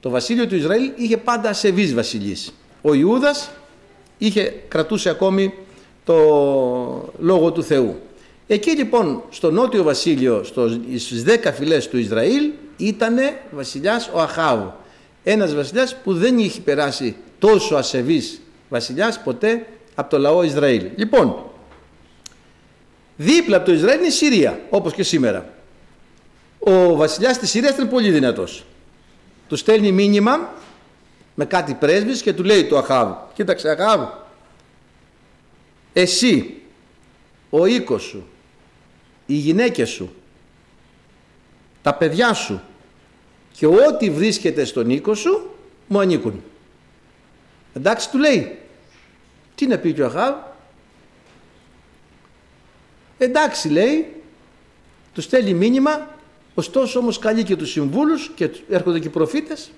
Το 0.00 0.10
βασίλειο 0.10 0.46
του 0.46 0.54
Ισραήλ 0.54 0.90
είχε 0.96 1.16
πάντα 1.16 1.48
ασεβείς 1.48 1.94
βασιλείς. 1.94 2.52
Ο 2.82 2.94
Ιούδας 2.94 3.50
είχε, 4.18 4.54
κρατούσε 4.68 5.08
ακόμη 5.08 5.54
το 6.04 6.14
λόγο 7.18 7.52
του 7.52 7.62
Θεού. 7.62 8.00
Εκεί 8.50 8.70
λοιπόν 8.70 9.22
στο 9.30 9.50
νότιο 9.50 9.82
βασίλειο, 9.82 10.44
στο, 10.44 10.68
στις 10.98 11.22
δέκα 11.22 11.52
φυλές 11.52 11.88
του 11.88 11.98
Ισραήλ, 11.98 12.50
ήταν 12.76 13.16
βασιλιάς 13.50 14.10
ο 14.12 14.20
Αχάβ. 14.20 14.60
Ένας 15.24 15.54
βασιλιάς 15.54 15.96
που 15.96 16.14
δεν 16.14 16.38
είχε 16.38 16.60
περάσει 16.60 17.16
τόσο 17.38 17.74
ασεβής 17.76 18.40
βασιλιάς 18.68 19.22
ποτέ 19.22 19.66
από 19.94 20.10
το 20.10 20.18
λαό 20.18 20.42
Ισραήλ. 20.42 20.86
Λοιπόν, 20.96 21.36
δίπλα 23.16 23.56
από 23.56 23.66
το 23.66 23.72
Ισραήλ 23.72 23.98
είναι 23.98 24.06
η 24.06 24.10
Συρία, 24.10 24.60
όπως 24.70 24.92
και 24.92 25.02
σήμερα. 25.02 25.52
Ο 26.58 26.96
βασιλιάς 26.96 27.38
της 27.38 27.50
Συρίας 27.50 27.76
είναι 27.76 27.88
πολύ 27.88 28.10
δυνατός. 28.10 28.64
Του 29.48 29.56
στέλνει 29.56 29.92
μήνυμα 29.92 30.52
με 31.34 31.44
κάτι 31.44 31.74
πρέσβης 31.74 32.22
και 32.22 32.32
του 32.32 32.44
λέει 32.44 32.64
το 32.64 32.78
Αχάβ. 32.78 33.14
Κοίταξε 33.34 33.70
Αχάβ, 33.70 34.08
εσύ, 35.92 36.60
ο 37.50 37.66
οίκος 37.66 38.02
σου, 38.02 38.26
οι 39.28 39.34
γυναίκες 39.34 39.88
σου, 39.88 40.14
τα 41.82 41.94
παιδιά 41.94 42.32
σου 42.34 42.60
και 43.52 43.66
ό,τι 43.66 44.10
βρίσκεται 44.10 44.64
στον 44.64 44.90
οίκο 44.90 45.14
σου 45.14 45.50
μου 45.86 46.00
ανήκουν. 46.00 46.42
Εντάξει 47.74 48.10
του 48.10 48.18
λέει. 48.18 48.58
Τι 49.54 49.66
να 49.66 49.78
πει 49.78 49.92
και 49.92 50.02
ο 50.02 50.06
Αχάβ; 50.06 50.34
Εντάξει 53.18 53.68
λέει. 53.68 54.22
Του 55.14 55.20
στέλνει 55.20 55.54
μήνυμα. 55.54 56.16
Ωστόσο 56.54 56.98
όμως 56.98 57.18
καλεί 57.18 57.42
και 57.42 57.56
τους 57.56 57.70
συμβούλους 57.70 58.30
και 58.34 58.50
έρχονται 58.68 58.98
και 58.98 59.06
οι 59.06 59.10
προφήτες. 59.10 59.70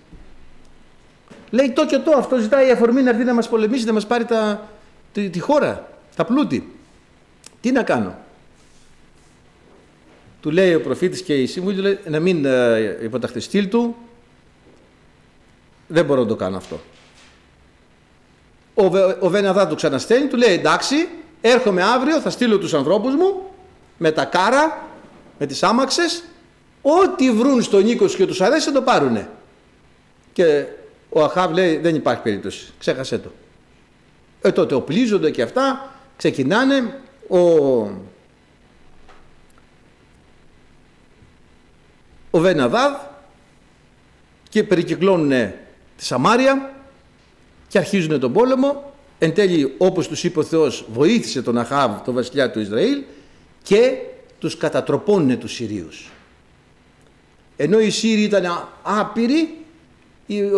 Λέει 1.50 1.70
το 1.70 1.86
και 1.86 1.98
το. 1.98 2.10
Αυτό 2.10 2.36
ζητάει 2.36 2.70
αφορμή 2.70 3.02
να 3.02 3.10
έρθει 3.10 3.24
να 3.24 3.34
μας 3.34 3.48
πολεμήσει, 3.48 3.84
να 3.84 3.92
μας 3.92 4.06
πάρει 4.06 4.24
τα, 4.24 4.68
τη, 5.12 5.30
τη 5.30 5.38
χώρα, 5.38 5.88
τα 6.16 6.24
πλούτη. 6.24 6.76
Τι 7.60 7.72
να 7.72 7.82
κάνω. 7.82 8.18
Του 10.40 10.50
λέει 10.50 10.74
ο 10.74 10.80
προφήτης 10.80 11.22
και 11.22 11.34
η 11.34 11.46
σύμβουλη 11.46 11.80
λέει, 11.80 11.98
να 12.08 12.20
μην 12.20 12.44
ε, 12.44 12.98
υποταχθεί 13.02 13.40
στυλ 13.40 13.68
του. 13.68 13.96
Δεν 15.86 16.04
μπορώ 16.04 16.20
να 16.20 16.26
το 16.26 16.36
κάνω 16.36 16.56
αυτό. 16.56 16.80
Ο, 18.74 18.84
ο 19.20 19.28
Βεναδά 19.28 19.66
του 19.66 19.74
ξαναστέλνει, 19.74 20.28
του 20.28 20.36
λέει 20.36 20.54
εντάξει, 20.54 21.08
έρχομαι 21.40 21.82
αύριο, 21.82 22.20
θα 22.20 22.30
στείλω 22.30 22.58
τους 22.58 22.74
ανθρώπους 22.74 23.14
μου 23.14 23.42
με 23.98 24.10
τα 24.10 24.24
κάρα, 24.24 24.88
με 25.38 25.46
τις 25.46 25.62
άμαξες, 25.62 26.24
ό,τι 26.82 27.30
βρουν 27.30 27.62
στον 27.62 27.86
οίκο 27.86 28.06
και 28.06 28.26
τους 28.26 28.40
αρέσει 28.40 28.66
θα 28.66 28.72
το 28.72 28.82
πάρουνε. 28.82 29.28
Και 30.32 30.64
ο 31.08 31.22
Αχάβ 31.22 31.52
λέει 31.52 31.76
δεν 31.76 31.94
υπάρχει 31.94 32.22
περίπτωση, 32.22 32.72
ξέχασέ 32.78 33.18
το. 33.18 33.30
Ε, 34.42 34.52
τότε 34.52 34.74
οπλίζονται 34.74 35.30
και 35.30 35.42
αυτά, 35.42 35.94
ξεκινάνε, 36.16 37.00
ο, 37.28 37.38
ο 42.30 42.38
Βεναδάδ 42.38 42.92
και 44.48 44.64
περικυκλώνουν 44.64 45.52
τη 45.96 46.04
Σαμάρια 46.04 46.72
και 47.68 47.78
αρχίζουν 47.78 48.20
τον 48.20 48.32
πόλεμο. 48.32 48.92
Εν 49.18 49.34
τέλει, 49.34 49.74
όπως 49.78 50.08
τους 50.08 50.24
είπε 50.24 50.38
ο 50.38 50.42
Θεός, 50.42 50.84
βοήθησε 50.92 51.42
τον 51.42 51.58
Αχάβ, 51.58 52.00
τον 52.04 52.14
βασιλιά 52.14 52.50
του 52.50 52.60
Ισραήλ 52.60 53.02
και 53.62 53.96
τους 54.38 54.56
κατατροπώνουν 54.56 55.38
τους 55.38 55.52
Συρίους. 55.52 56.10
Ενώ 57.56 57.80
οι 57.80 57.90
Σύριοι 57.90 58.24
ήταν 58.24 58.68
άπειροι, 58.82 59.54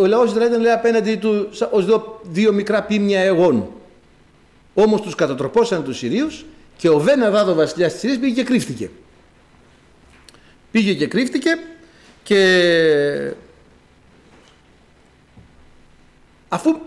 ο 0.01 0.07
λαός 0.07 0.31
Ισραήλ 0.31 0.49
ήταν 0.49 0.61
λέει, 0.61 0.73
απέναντι 0.73 1.17
του 1.17 1.49
ως 1.71 1.85
δύο, 1.85 2.21
δύο 2.23 2.53
μικρά 2.53 2.83
πίμνια 2.83 3.21
εγών. 3.21 3.69
Όμως 4.75 5.01
τους 5.01 5.15
κατατροπώσαν 5.15 5.85
τους 5.85 5.99
Συρίους 5.99 6.45
και 6.77 6.89
ο 6.89 6.99
Βέναδάδ 6.99 7.49
ο 7.49 7.55
βασιλιάς 7.55 7.93
της 7.93 8.01
Συρίας 8.01 8.19
πήγε 8.19 8.35
και 8.35 8.45
κρύφτηκε. 8.45 8.91
Πήγε 10.73 10.95
και 10.95 11.07
κρύφτηκε 11.07 11.59
και 12.23 13.33
αφού 16.49 16.81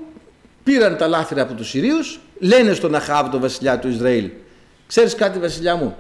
πήραν 0.64 0.98
τα 0.98 1.08
λάθη 1.08 1.40
από 1.40 1.54
τους 1.54 1.70
Συρίους 1.70 2.20
λένε 2.40 2.74
στον 2.74 2.96
Αχάβ 2.96 3.30
τον 3.30 3.42
βασιλιά 3.42 3.80
του 3.80 3.88
Ισραήλ 3.88 4.30
ξέρεις 4.88 5.16
κάτι 5.16 5.40
βασιλιά 5.40 5.76
μου; 5.76 5.98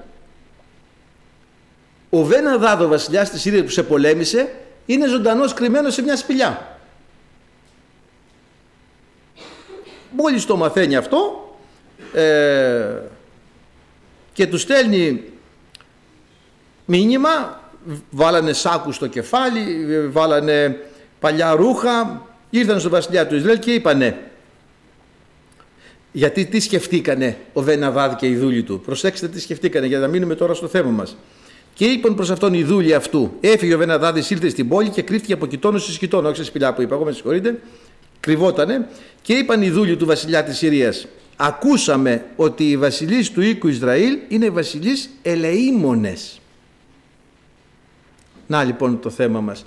Ο 2.09 2.23
Βέναδάδ 2.23 2.81
ο 2.81 2.87
βασιλιάς 2.87 3.29
της 3.29 3.41
Συρίας 3.41 3.63
που 3.63 3.69
σε 3.69 3.83
πολέμησε 3.83 4.55
είναι 4.85 5.07
ζωντανός 5.07 5.53
κρυμμένος 5.53 5.93
σε 5.93 6.01
μια 6.01 6.15
σπηλιά. 6.17 6.79
Μόλις 10.11 10.45
το 10.45 10.57
μαθαίνει 10.57 10.95
αυτό 10.95 11.49
ε, 12.13 13.01
και 14.33 14.47
του 14.47 14.57
στέλνει 14.57 15.23
μήνυμα 16.85 17.63
βάλανε 18.09 18.53
σάκους 18.53 18.95
στο 18.95 19.07
κεφάλι, 19.07 19.61
βάλανε 20.09 20.79
παλιά 21.19 21.51
ρούχα, 21.51 22.21
ήρθαν 22.49 22.79
στο 22.79 22.89
βασιλιά 22.89 23.27
του 23.27 23.35
Ισραήλ 23.35 23.59
και 23.59 23.71
είπανε 23.71 24.17
γιατί 26.15 26.45
τι 26.45 26.59
σκεφτήκανε 26.59 27.37
ο 27.53 27.61
Βεναβάδ 27.61 28.13
και 28.15 28.27
οι 28.27 28.35
δούλοι 28.35 28.63
του; 28.63 28.81
Προσέξτε 28.85 29.27
τι 29.27 29.39
σκεφτήκανε 29.39 29.85
για 29.85 29.99
να 29.99 30.07
μείνουμε 30.07 30.35
τώρα 30.35 30.53
στο 30.53 30.67
θέμα 30.67 30.89
μας. 30.89 31.17
Και 31.73 31.85
είπαν 31.85 32.15
προς 32.15 32.29
αυτόν 32.29 32.53
οι 32.53 32.63
δούλοι 32.63 32.93
αυτού. 32.93 33.31
Έφυγε 33.41 33.73
ο 33.73 33.77
Βεναδάδη, 33.77 34.23
ήλθε 34.29 34.49
στην 34.49 34.67
πόλη 34.67 34.89
και 34.89 35.01
κρύφτηκε 35.01 35.33
από 35.33 35.45
κοιτώνο 35.45 35.77
σε 35.77 35.91
σκητώνο. 35.91 36.27
Όχι 36.27 36.37
σε 36.37 36.43
σπηλιά 36.43 36.73
που 36.73 36.81
είπα, 36.81 36.95
εγώ 36.95 37.03
με 37.03 37.11
συγχωρείτε. 37.11 37.59
Κρυβότανε. 38.19 38.87
Και 39.21 39.33
είπαν 39.33 39.61
οι 39.61 39.69
δούλοι 39.69 39.95
του 39.95 40.05
βασιλιά 40.05 40.43
της 40.43 40.57
Συρίας. 40.57 41.07
Ακούσαμε 41.35 42.25
ότι 42.35 42.69
οι 42.69 42.77
βασιλείς 42.77 43.31
του 43.31 43.41
οίκου 43.41 43.67
Ισραήλ 43.67 44.17
είναι 44.27 44.49
βασιλείς 44.49 45.09
ελεήμονες. 45.21 46.39
Να 48.47 48.63
λοιπόν 48.63 48.99
το 48.99 49.09
θέμα 49.09 49.41
μας 49.41 49.65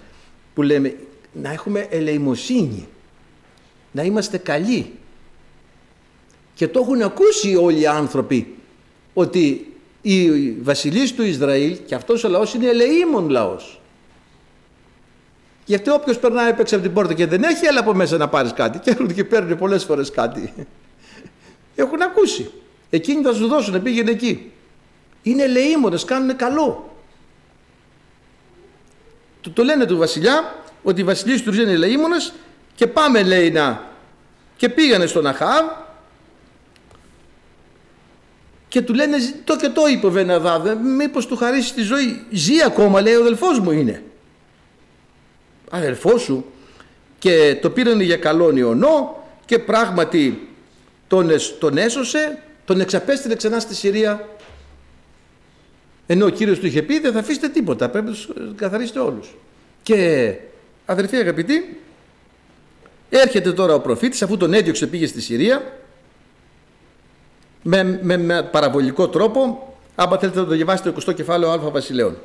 που 0.54 0.62
λέμε 0.62 0.96
να 1.32 1.52
έχουμε 1.52 1.86
ελεημοσύνη, 1.90 2.88
να 3.92 4.02
είμαστε 4.02 4.38
καλοί. 4.38 4.92
Και 6.54 6.68
το 6.68 6.80
έχουν 6.80 7.02
ακούσει 7.02 7.56
όλοι 7.56 7.80
οι 7.80 7.86
άνθρωποι 7.86 8.56
ότι 9.14 9.72
οι 10.02 10.50
βασιλείς 10.50 11.14
του 11.14 11.22
Ισραήλ 11.22 11.78
και 11.86 11.94
αυτός 11.94 12.24
ο 12.24 12.28
λαός 12.28 12.54
είναι 12.54 12.66
ελεήμων 12.66 13.28
λαός. 13.28 13.80
Γιατί 15.64 15.90
όποιος 15.90 16.18
περνάει 16.18 16.54
έξω 16.58 16.74
από 16.74 16.84
την 16.84 16.94
πόρτα 16.94 17.14
και 17.14 17.26
δεν 17.26 17.42
έχει, 17.42 17.66
έλα 17.66 17.80
από 17.80 17.94
μέσα 17.94 18.16
να 18.16 18.28
πάρεις 18.28 18.52
κάτι. 18.52 18.78
Και 18.78 18.90
έρχονται 18.90 19.12
και 19.12 19.24
παίρνουν 19.24 19.58
πολλές 19.58 19.84
φορές 19.84 20.10
κάτι. 20.10 20.52
Έχουν 21.74 22.02
ακούσει. 22.02 22.50
Εκείνοι 22.90 23.22
θα 23.22 23.32
σου 23.32 23.46
δώσουν, 23.46 23.82
πήγαινε 23.82 24.10
εκεί. 24.10 24.52
Είναι 25.22 25.42
ελεήμονες, 25.42 26.04
κάνουν 26.04 26.36
καλό. 26.36 26.87
Το, 29.40 29.50
το 29.50 29.62
λένε 29.62 29.86
του 29.86 29.96
βασιλιά 29.96 30.54
ότι 30.82 31.00
οι 31.00 31.04
βασιλείς 31.04 31.42
τους 31.42 31.58
είναι 31.58 31.72
ελεήμονες 31.72 32.32
και 32.74 32.86
πάμε 32.86 33.22
λέει 33.22 33.50
να 33.50 33.86
και 34.56 34.68
πήγανε 34.68 35.06
στον 35.06 35.26
Αχάβ 35.26 35.64
και 38.68 38.80
του 38.80 38.94
λένε 38.94 39.16
το 39.44 39.56
και 39.56 39.68
το 39.68 39.86
είπε 39.86 40.06
ο 40.06 40.10
Βεναδάδ 40.10 40.68
μήπως 40.82 41.26
του 41.26 41.36
χαρίσει 41.36 41.74
τη 41.74 41.82
ζωή 41.82 42.26
ζει 42.30 42.62
ακόμα 42.62 43.00
λέει 43.00 43.14
ο 43.14 43.20
αδελφός 43.20 43.58
μου 43.58 43.70
είναι 43.70 44.02
αδελφός 45.70 46.22
σου 46.22 46.44
και 47.18 47.58
το 47.62 47.70
πήραν 47.70 48.00
για 48.00 48.16
καλόν 48.16 48.56
Ιωνό 48.56 49.26
και 49.44 49.58
πράγματι 49.58 50.48
τον, 51.06 51.30
τον 51.58 51.76
έσωσε 51.76 52.42
τον 52.64 52.80
εξαπέστειλε 52.80 53.34
ξανά 53.34 53.60
στη 53.60 53.74
Συρία 53.74 54.28
ενώ 56.10 56.26
ο 56.26 56.28
Κύριος 56.28 56.58
του 56.58 56.66
είχε 56.66 56.82
πει 56.82 56.98
δεν 56.98 57.12
θα 57.12 57.18
αφήσετε 57.18 57.48
τίποτα, 57.48 57.88
πρέπει 57.88 58.06
να 58.06 58.12
τους 58.12 58.28
καθαρίσετε 58.56 58.98
όλους. 58.98 59.34
Και 59.82 60.34
αδερφοί 60.86 61.16
αγαπητοί, 61.16 61.80
έρχεται 63.08 63.52
τώρα 63.52 63.74
ο 63.74 63.80
προφήτης 63.80 64.22
αφού 64.22 64.36
τον 64.36 64.54
έδιωξε 64.54 64.86
πήγε 64.86 65.06
στη 65.06 65.20
Συρία 65.20 65.78
με, 67.62 68.00
με, 68.02 68.16
με 68.16 68.42
παραβολικό 68.42 69.08
τρόπο, 69.08 69.74
άμα 69.94 70.18
θέλετε 70.18 70.38
να 70.38 70.46
το 70.46 70.54
διαβάσετε 70.54 70.92
το 70.92 71.02
20 71.06 71.14
κεφάλαιο 71.14 71.50
Α 71.50 71.58
Βασιλέων. 71.58 72.16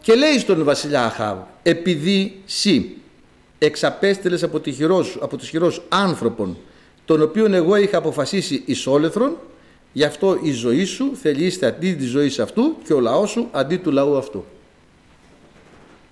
Και 0.00 0.14
λέει 0.14 0.38
στον 0.38 0.64
βασιλιά 0.64 1.04
Αχάβ, 1.04 1.38
επειδή 1.62 2.42
σύ 2.44 2.96
εξαπέστελες 3.58 4.42
από, 4.42 4.60
τη 4.60 4.72
χειρός, 4.72 5.18
από 5.20 5.36
τους 5.36 5.48
χειρός 5.48 5.82
άνθρωπον, 5.88 6.56
τον 7.04 7.22
οποίον 7.22 7.54
εγώ 7.54 7.76
είχα 7.76 7.98
αποφασίσει 7.98 8.62
εις 8.66 8.86
όλεθρον, 8.86 9.36
Γι' 9.92 10.04
αυτό 10.04 10.38
η 10.42 10.52
ζωή 10.52 10.84
σου 10.84 11.16
θελείστε 11.16 11.66
αντί 11.66 11.94
της 11.94 12.08
ζωής 12.08 12.38
αυτού 12.38 12.76
και 12.84 12.92
ο 12.92 13.00
λαός 13.00 13.30
σου 13.30 13.48
αντί 13.52 13.76
του 13.76 13.90
λαού 13.90 14.16
αυτού. 14.16 14.44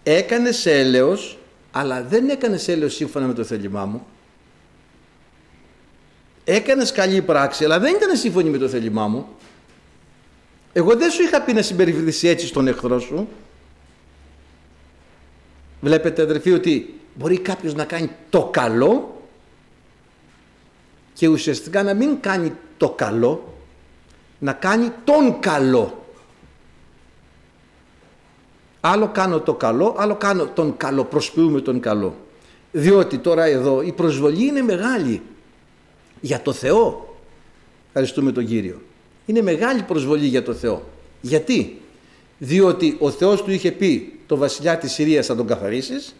Έκανες 0.03 0.67
έλεος, 0.67 1.39
αλλά 1.71 2.03
δεν 2.03 2.29
έκανες 2.29 2.69
έλεος 2.69 2.95
σύμφωνα 2.95 3.27
με 3.27 3.35
το 3.35 3.45
θέλημά 3.45 3.85
μου. 3.85 4.07
Έκανες 6.45 6.93
καλή 6.93 7.23
πράξη, 7.23 7.65
αλλά 7.65 7.79
δεν 7.79 7.95
ήταν 7.95 8.17
σύμφωνη 8.17 8.51
με 8.51 8.59
το 8.59 8.69
θέλημά 8.69 9.09
μου. 9.09 9.27
Εγώ 10.73 10.97
δεν 10.97 11.11
σου 11.11 11.23
είχα 11.23 11.43
πει 11.43 11.53
να 11.53 11.63
συμπεριφερθείς 11.63 12.23
έτσι 12.23 12.47
στον 12.47 12.67
εχθρό 12.67 12.99
σου. 12.99 13.29
Βλέπετε 15.81 16.23
αδερφοί 16.23 16.53
ότι 16.53 17.01
μπορεί 17.15 17.39
κάποιος 17.39 17.75
να 17.75 17.85
κάνει 17.85 18.11
το 18.31 18.49
καλό 18.53 19.23
και 21.15 21.29
ουσιαστικά 21.29 21.83
να 21.83 21.95
μην 21.95 22.21
κάνει 22.21 22.53
το 22.77 22.91
καλό 22.91 23.50
να 24.41 24.53
κάνει 24.53 24.93
τον 25.05 25.41
καλό. 25.41 26.05
Άλλο 28.81 29.09
κάνω 29.09 29.41
το 29.41 29.55
καλό, 29.55 29.95
άλλο 29.99 30.15
κάνω 30.15 30.47
τον 30.47 30.77
καλό, 30.77 31.05
προσποιούμε 31.05 31.61
τον 31.61 31.81
καλό. 31.81 32.15
Διότι 32.73 33.19
τώρα 33.19 33.45
εδώ 33.45 33.83
η 33.83 33.93
προσβολή 33.93 34.47
είναι 34.47 34.63
μεγάλη 34.63 35.23
για 36.21 36.43
το 36.43 36.53
Θεό. 36.53 37.17
Ευχαριστούμε 37.87 38.33
τον 38.33 38.47
Κύριο. 38.47 38.81
Είναι 39.27 39.43
μεγάλη 39.43 39.83
προσβολή 39.83 40.27
για 40.27 40.43
το 40.43 40.55
Θεό. 40.55 40.83
Γιατί; 41.21 41.81
Διότι 42.39 42.97
ο 43.01 43.11
Θεός 43.11 43.43
του 43.43 43.51
είχε 43.51 43.73
πει 43.73 44.21
το 44.27 44.37
βασιλιά 44.37 44.79
της 44.79 44.93
Συρίας 44.93 45.27
θα 45.27 45.37
τον 45.37 45.47
καθαρίσεις 45.47 46.15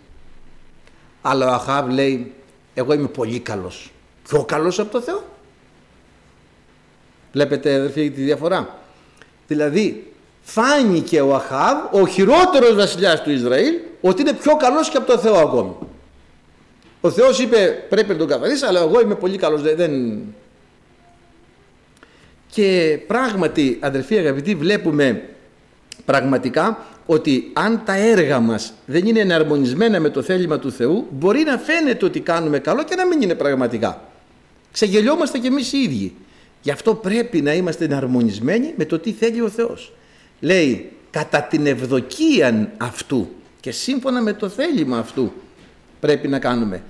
αλλά 1.23 1.47
ο 1.47 1.53
Αχάβ 1.53 1.89
λέει 1.89 2.33
εγώ 2.75 2.93
είμαι 2.93 3.09
πολύ 3.09 3.39
καλός. 3.39 3.93
Πιο 4.29 4.45
καλός 4.45 4.79
από 4.79 4.91
το 4.91 5.01
Θεό. 5.01 5.25
Βλέπετε 7.33 7.75
αδερφοί 7.75 8.11
τη 8.11 8.23
διαφορά. 8.23 8.79
Δηλαδή 9.47 10.13
φάνηκε 10.43 11.21
ο 11.21 11.35
Αχάβ, 11.35 11.77
ο 11.91 12.07
χειρότερος 12.07 12.75
βασιλιάς 12.75 13.23
του 13.23 13.31
Ισραήλ, 13.31 13.75
ότι 14.01 14.21
είναι 14.21 14.33
πιο 14.33 14.57
καλός 14.57 14.89
και 14.89 14.97
από 14.97 15.07
το 15.07 15.19
Θεό 15.19 15.37
ακόμη. 15.37 15.75
Ο 17.01 17.11
Θεός 17.11 17.39
είπε 17.39 17.85
πρέπει 17.89 18.13
να 18.13 18.17
τον 18.17 18.29
καθαρίσει, 18.29 18.65
αλλά 18.67 18.81
εγώ 18.81 19.01
είμαι 19.01 19.15
πολύ 19.15 19.37
καλός. 19.37 19.63
Δεν... 19.63 20.21
Και 22.51 22.99
πράγματι, 23.07 23.79
αδερφοί 23.81 24.19
αγαπητοί, 24.19 24.55
βλέπουμε 24.55 25.23
πραγματικά 26.05 26.79
ότι 27.07 27.51
αν 27.53 27.83
τα 27.85 27.95
έργα 27.95 28.41
μας 28.41 28.73
δεν 28.87 29.07
είναι 29.07 29.21
εναρμονισμένα 29.21 30.01
με 30.01 30.11
το 30.11 30.23
θέλημα 30.23 30.59
του 30.59 30.73
Θεού, 30.73 31.07
μπορεί 31.11 31.43
να 31.43 31.59
φαίνεται 31.59 32.05
ότι 32.05 32.21
κάνουμε 32.21 32.59
καλό 32.59 32.85
και 32.85 32.95
να 32.95 33.07
μην 33.07 33.23
είναι 33.23 33.35
πραγματικά. 33.35 34.03
Ξεγελιόμαστε 34.73 35.39
κι 35.39 35.47
εμείς 35.47 35.73
οι 35.73 35.79
ίδιοι. 35.79 36.15
Γι' 36.63 36.71
αυτό 36.71 36.95
πρέπει 36.95 37.43
να 37.43 37.55
είμαστε 37.55 37.85
εναρμονισμένοι 37.85 38.75
με 38.77 38.85
το 38.85 38.99
τι 38.99 39.13
θέλει 39.13 39.41
ο 39.41 39.49
Θεός. 39.49 39.93
Λέει, 40.41 40.93
κατά 41.11 41.43
την 41.43 41.67
ευδοκία 41.67 42.73
αυτού 42.77 43.29
και 43.61 43.71
σύμφωνα 43.71 44.23
με 44.23 44.33
το 44.33 44.49
θέλημα 44.49 44.99
αυτού 44.99 45.33
πρέπει 46.01 46.29
να 46.29 46.39
κάνουμε. 46.39 46.83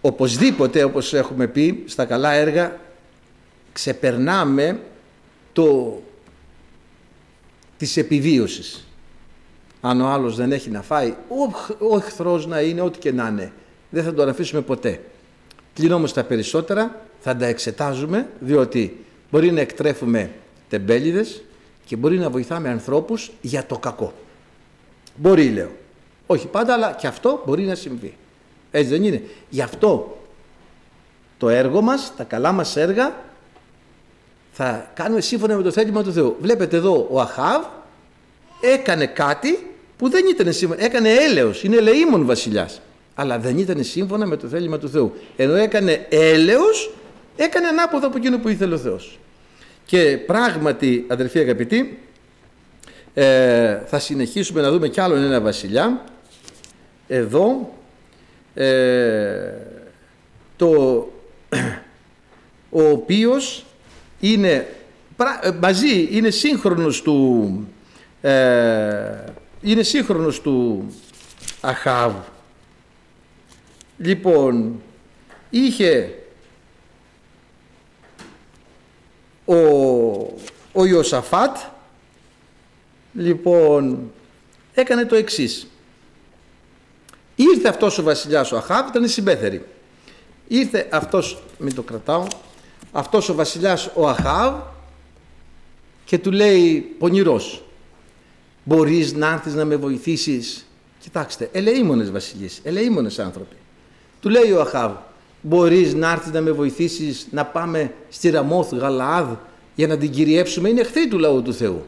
Οπωσδήποτε, 0.00 0.84
όπως 0.84 1.14
έχουμε 1.14 1.46
πει, 1.46 1.84
στα 1.86 2.04
καλά 2.04 2.32
έργα 2.32 2.80
ξεπερνάμε 3.72 4.80
το 5.52 6.00
της 7.76 7.96
επιβίωσης. 7.96 8.88
Αν 9.80 10.00
ο 10.00 10.06
άλλος 10.08 10.36
δεν 10.36 10.52
έχει 10.52 10.70
να 10.70 10.82
φάει, 10.82 11.14
ο, 11.28 11.56
ο 11.88 11.96
εχθρός 11.96 12.46
να 12.46 12.60
είναι 12.60 12.80
ό,τι 12.80 12.98
και 12.98 13.12
να 13.12 13.28
είναι. 13.28 13.52
Δεν 13.90 14.04
θα 14.04 14.14
τον 14.14 14.28
αφήσουμε 14.28 14.60
ποτέ. 14.60 15.00
Πλην 15.76 15.92
όμως 15.92 16.12
τα 16.12 16.24
περισσότερα 16.24 17.00
θα 17.20 17.36
τα 17.36 17.46
εξετάζουμε 17.46 18.28
διότι 18.40 19.04
μπορεί 19.30 19.50
να 19.52 19.60
εκτρέφουμε 19.60 20.30
τεμπέληδες 20.68 21.42
και 21.84 21.96
μπορεί 21.96 22.18
να 22.18 22.30
βοηθάμε 22.30 22.68
ανθρώπους 22.68 23.30
για 23.40 23.66
το 23.66 23.78
κακό. 23.78 24.12
Μπορεί 25.16 25.48
λέω. 25.48 25.70
Όχι 26.26 26.46
πάντα 26.46 26.72
αλλά 26.72 26.92
και 26.92 27.06
αυτό 27.06 27.42
μπορεί 27.46 27.62
να 27.62 27.74
συμβεί. 27.74 28.16
Έτσι 28.70 28.90
δεν 28.90 29.04
είναι. 29.04 29.22
Γι' 29.48 29.62
αυτό 29.62 30.18
το 31.38 31.48
έργο 31.48 31.80
μας, 31.80 32.12
τα 32.16 32.24
καλά 32.24 32.52
μας 32.52 32.76
έργα 32.76 33.14
θα 34.52 34.90
κάνουμε 34.94 35.20
σύμφωνα 35.20 35.56
με 35.56 35.62
το 35.62 35.70
θέλημα 35.70 36.02
του 36.02 36.12
Θεού. 36.12 36.36
Βλέπετε 36.40 36.76
εδώ 36.76 37.08
ο 37.10 37.20
Αχάβ 37.20 37.64
έκανε 38.60 39.06
κάτι 39.06 39.70
που 39.96 40.08
δεν 40.08 40.24
ήταν 40.26 40.52
σύμφωνα. 40.52 40.84
Έκανε 40.84 41.10
έλεος, 41.10 41.62
είναι 41.62 41.76
ελεήμων 41.76 42.26
βασιλιάς. 42.26 42.80
Αλλά 43.18 43.38
δεν 43.38 43.58
ήταν 43.58 43.84
σύμφωνα 43.84 44.26
με 44.26 44.36
το 44.36 44.48
θέλημα 44.48 44.78
του 44.78 44.88
Θεού. 44.88 45.12
Ενώ 45.36 45.54
έκανε 45.54 46.06
έλεος, 46.08 46.94
έκανε 47.36 47.66
ανάποδα 47.66 48.06
από 48.06 48.16
εκείνο 48.16 48.38
που 48.38 48.48
ήθελε 48.48 48.74
ο 48.74 48.78
Θεός. 48.78 49.18
Και 49.84 50.18
πράγματι, 50.26 51.04
αδερφοί 51.08 51.38
αγαπητοί, 51.38 51.98
ε, 53.14 53.78
θα 53.86 53.98
συνεχίσουμε 53.98 54.60
να 54.60 54.70
δούμε 54.70 54.88
κι 54.88 55.00
άλλον 55.00 55.22
ένα 55.22 55.40
βασιλιά. 55.40 56.04
Εδώ, 57.08 57.74
ε, 58.54 59.52
το, 60.56 60.68
ο 62.80 62.88
οποίος 62.88 63.64
είναι 64.20 64.66
ε, 65.42 65.50
μαζί, 65.60 66.08
είναι 66.10 66.30
σύγχρονος 66.30 67.02
του, 67.02 67.68
ε, 68.20 69.24
είναι 69.62 69.82
σύγχρονος 69.82 70.40
του 70.40 70.86
Αχάβ. 71.60 72.12
Λοιπόν, 73.98 74.80
είχε 75.50 76.18
ο, 79.44 79.56
ο 80.72 80.84
Ιωσαφάτ, 80.86 81.56
λοιπόν, 83.12 84.12
έκανε 84.74 85.04
το 85.04 85.14
εξής. 85.14 85.66
Ήρθε 87.36 87.68
αυτός 87.68 87.98
ο 87.98 88.02
βασιλιάς 88.02 88.52
ο 88.52 88.56
Αχάβ, 88.56 88.88
ήταν 88.88 89.08
συμπέθερη. 89.08 89.64
Ήρθε 90.48 90.88
αυτός, 90.92 91.42
μην 91.58 91.74
το 91.74 91.82
κρατάω, 91.82 92.26
αυτός 92.92 93.28
ο 93.28 93.34
βασιλιάς 93.34 93.90
ο 93.94 94.08
Αχάβ 94.08 94.60
και 96.04 96.18
του 96.18 96.32
λέει 96.32 96.80
πονηρός 96.98 97.64
μπορείς 98.64 99.12
να 99.12 99.32
έρθεις 99.32 99.54
να 99.54 99.64
με 99.64 99.76
βοηθήσεις; 99.76 100.66
Κοιτάξτε 101.00 101.48
ελεήμονες 101.52 102.10
βασιλείς, 102.10 102.60
ελεήμονες 102.64 103.18
άνθρωποι 103.18 103.56
του 104.20 104.28
λέει 104.28 104.52
ο 104.52 104.60
Αχάβ 104.60 104.92
μπορείς 105.42 105.94
να 105.94 106.10
έρθεις 106.10 106.32
να 106.32 106.40
με 106.40 106.50
βοηθήσεις 106.50 107.26
να 107.30 107.44
πάμε 107.44 107.92
στη 108.08 108.30
Ραμόθ 108.30 108.72
Γαλαάδ 108.74 109.28
για 109.74 109.86
να 109.86 109.98
την 109.98 110.10
κυριεύσουμε 110.10 110.68
είναι 110.68 110.80
εχθροί 110.80 111.08
του 111.08 111.18
λαού 111.18 111.42
του 111.42 111.54
Θεού 111.54 111.86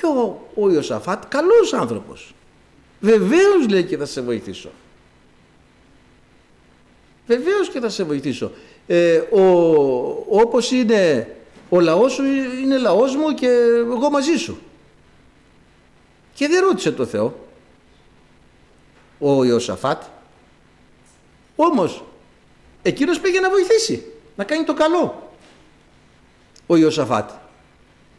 και 0.00 0.06
ο, 0.06 0.48
ο 0.54 0.70
Ιωσαφάτ 0.70 1.24
καλός 1.28 1.72
άνθρωπος 1.72 2.34
βεβαίως 3.00 3.68
λέει 3.68 3.84
και 3.84 3.96
θα 3.96 4.06
σε 4.06 4.20
βοηθήσω 4.20 4.70
βεβαίως 7.26 7.68
και 7.68 7.80
θα 7.80 7.88
σε 7.88 8.04
βοηθήσω 8.04 8.50
ε, 8.86 9.16
ο, 9.16 9.40
όπως 10.28 10.70
είναι 10.70 11.30
ο 11.68 11.80
λαός 11.80 12.12
σου 12.12 12.24
είναι 12.62 12.78
λαός 12.78 13.16
μου 13.16 13.34
και 13.34 13.46
εγώ 13.78 14.10
μαζί 14.10 14.36
σου. 14.36 14.58
Και 16.34 16.48
δεν 16.48 16.64
ρώτησε 16.64 16.92
το 16.92 17.06
Θεό 17.06 17.38
ο 19.18 19.44
Ιωσαφάτ. 19.44 20.02
Όμως 21.56 22.04
εκείνος 22.82 23.20
πήγε 23.20 23.40
να 23.40 23.50
βοηθήσει, 23.50 24.04
να 24.36 24.44
κάνει 24.44 24.64
το 24.64 24.74
καλό 24.74 25.30
ο 26.66 26.76
Ιωσαφάτ. 26.76 27.30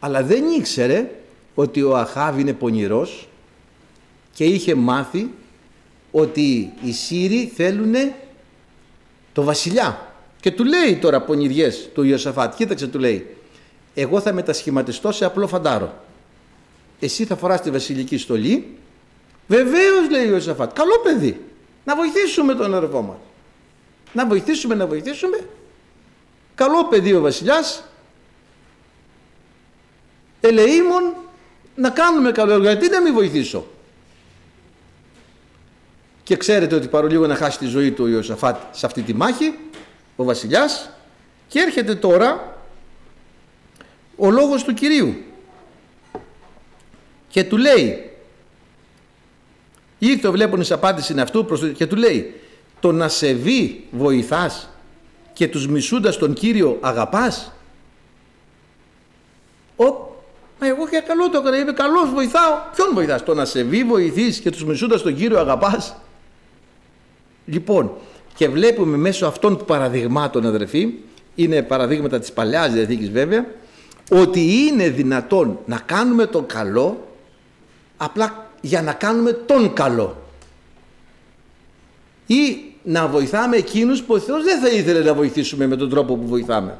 Αλλά 0.00 0.22
δεν 0.22 0.44
ήξερε 0.46 1.10
ότι 1.54 1.82
ο 1.82 1.96
Αχάβ 1.96 2.38
είναι 2.38 2.52
πονηρός 2.52 3.28
και 4.32 4.44
είχε 4.44 4.74
μάθει 4.74 5.30
ότι 6.10 6.72
οι 6.82 6.92
Σύριοι 6.92 7.52
θέλουν 7.54 7.94
το 9.32 9.42
βασιλιά. 9.42 10.12
Και 10.40 10.50
του 10.50 10.64
λέει 10.64 10.96
τώρα 10.96 11.20
πονηριές 11.20 11.88
του 11.94 12.02
Ιωσαφάτ, 12.02 12.54
κοίταξε 12.54 12.86
του 12.86 12.98
λέει, 12.98 13.36
εγώ 13.94 14.20
θα 14.20 14.32
μετασχηματιστώ 14.32 15.12
σε 15.12 15.24
απλό 15.24 15.46
φαντάρο. 15.46 15.94
Εσύ 17.00 17.24
θα 17.24 17.36
φοράς 17.36 17.60
τη 17.60 17.70
βασιλική 17.70 18.18
στολή. 18.18 18.76
Βεβαίως 19.46 20.10
λέει 20.10 20.26
ο 20.26 20.34
Ιωσαφάτ, 20.34 20.72
καλό 20.72 20.98
παιδί, 21.02 21.40
να 21.84 21.96
βοηθήσουμε 21.96 22.54
τον 22.54 22.74
αδερφό 22.74 23.02
μας. 23.02 23.16
Να 24.12 24.26
βοηθήσουμε, 24.26 24.74
να 24.74 24.86
βοηθήσουμε. 24.86 25.48
Καλό 26.54 26.84
παιδί 26.84 27.14
ο 27.14 27.20
βασιλιάς, 27.20 27.84
ελεήμων, 30.40 31.14
να 31.74 31.90
κάνουμε 31.90 32.32
καλό 32.32 32.52
έργο. 32.52 32.64
Γιατί 32.64 32.88
να 32.88 33.00
μην 33.00 33.14
βοηθήσω; 33.14 33.66
Και 36.22 36.36
ξέρετε 36.36 36.74
ότι 36.74 36.88
παρολίγο 36.88 37.26
να 37.26 37.34
χάσει 37.34 37.58
τη 37.58 37.66
ζωή 37.66 37.92
του 37.92 38.04
ο 38.04 38.08
Ιωσαφάτ 38.08 38.60
σε 38.70 38.86
αυτή 38.86 39.02
τη 39.02 39.14
μάχη, 39.14 39.54
ο 40.16 40.24
βασιλιάς 40.24 40.90
και 41.48 41.60
έρχεται 41.60 41.94
τώρα 41.94 42.56
ο 44.16 44.30
λόγος 44.30 44.64
του 44.64 44.74
Κυρίου 44.74 45.14
και 47.28 47.44
του 47.44 47.56
λέει 47.56 48.10
ήρθε 49.98 50.28
ο 50.28 50.32
βλέπονης 50.32 50.70
απάντηση 50.70 51.12
είναι 51.12 51.22
αυτού 51.22 51.72
και 51.72 51.86
του 51.86 51.96
λέει 51.96 52.40
το 52.80 52.92
να 52.92 53.08
σε 53.08 53.32
βει 53.32 53.84
βοηθάς 53.90 54.68
και 55.32 55.48
τους 55.48 55.68
μισούντας 55.68 56.16
τον 56.16 56.32
Κύριο 56.32 56.78
αγαπάς 56.80 57.52
ο, 59.78 59.84
μα 60.60 60.66
εγώ 60.66 60.88
και 60.88 61.02
καλό 61.06 61.30
το 61.30 61.38
έκανα, 61.38 61.56
είμαι 61.58 61.72
καλός, 61.72 62.10
βοηθάω. 62.10 62.52
Ποιον 62.74 62.88
βοηθάς, 62.94 63.22
το 63.22 63.34
να 63.34 63.44
σε 63.44 63.62
βει 63.62 63.84
βοηθείς 63.84 64.38
και 64.38 64.50
τους 64.50 64.64
μισούντας 64.64 65.02
τον 65.02 65.14
Κύριο 65.16 65.38
αγαπάς. 65.38 65.96
Λοιπόν, 67.44 67.92
και 68.34 68.48
βλέπουμε 68.48 68.96
μέσω 68.96 69.26
αυτών 69.26 69.56
των 69.56 69.66
παραδειγμάτων 69.66 70.46
αδερφοί, 70.46 70.94
είναι 71.34 71.62
παραδείγματα 71.62 72.18
της 72.18 72.32
Παλαιάς 72.32 72.72
Διαθήκης 72.72 73.10
βέβαια, 73.10 73.46
ότι 74.10 74.40
είναι 74.40 74.88
δυνατόν 74.88 75.58
να 75.66 75.78
κάνουμε 75.86 76.26
το 76.26 76.42
καλό 76.42 77.08
απλά 77.96 78.50
για 78.60 78.82
να 78.82 78.92
κάνουμε 78.92 79.32
τον 79.32 79.72
καλό. 79.72 80.16
Ή 82.28 82.72
να 82.82 83.08
βοηθάμε 83.08 83.56
εκείνους 83.56 84.02
που 84.02 84.14
ο 84.14 84.18
Θεός 84.18 84.44
δεν 84.44 84.60
θα 84.60 84.68
ήθελε 84.68 85.00
να 85.00 85.14
βοηθήσουμε 85.14 85.66
με 85.66 85.76
τον 85.76 85.90
τρόπο 85.90 86.16
που 86.16 86.26
βοηθάμε. 86.26 86.78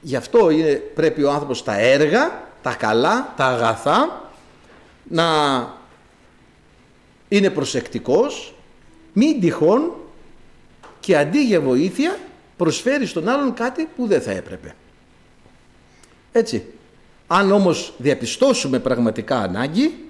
Γι' 0.00 0.16
αυτό 0.16 0.50
είναι, 0.50 0.72
πρέπει 0.94 1.22
ο 1.22 1.30
άνθρωπος 1.30 1.62
τα 1.64 1.78
έργα, 1.78 2.48
τα 2.62 2.74
καλά, 2.74 3.34
τα 3.36 3.44
αγαθά, 3.46 4.30
να 5.08 5.24
είναι 7.28 7.50
προσεκτικός, 7.50 8.54
μην 9.12 9.40
τυχόν 9.40 9.92
και 11.00 11.16
αντί 11.16 11.44
για 11.44 11.60
βοήθεια 11.60 12.18
προσφέρει 12.56 13.06
στον 13.06 13.28
άλλον 13.28 13.54
κάτι 13.54 13.88
που 13.96 14.06
δεν 14.06 14.22
θα 14.22 14.30
έπρεπε. 14.30 14.74
Έτσι. 16.32 16.64
Αν 17.26 17.52
όμως 17.52 17.94
διαπιστώσουμε 17.98 18.78
πραγματικά 18.78 19.38
ανάγκη, 19.38 20.03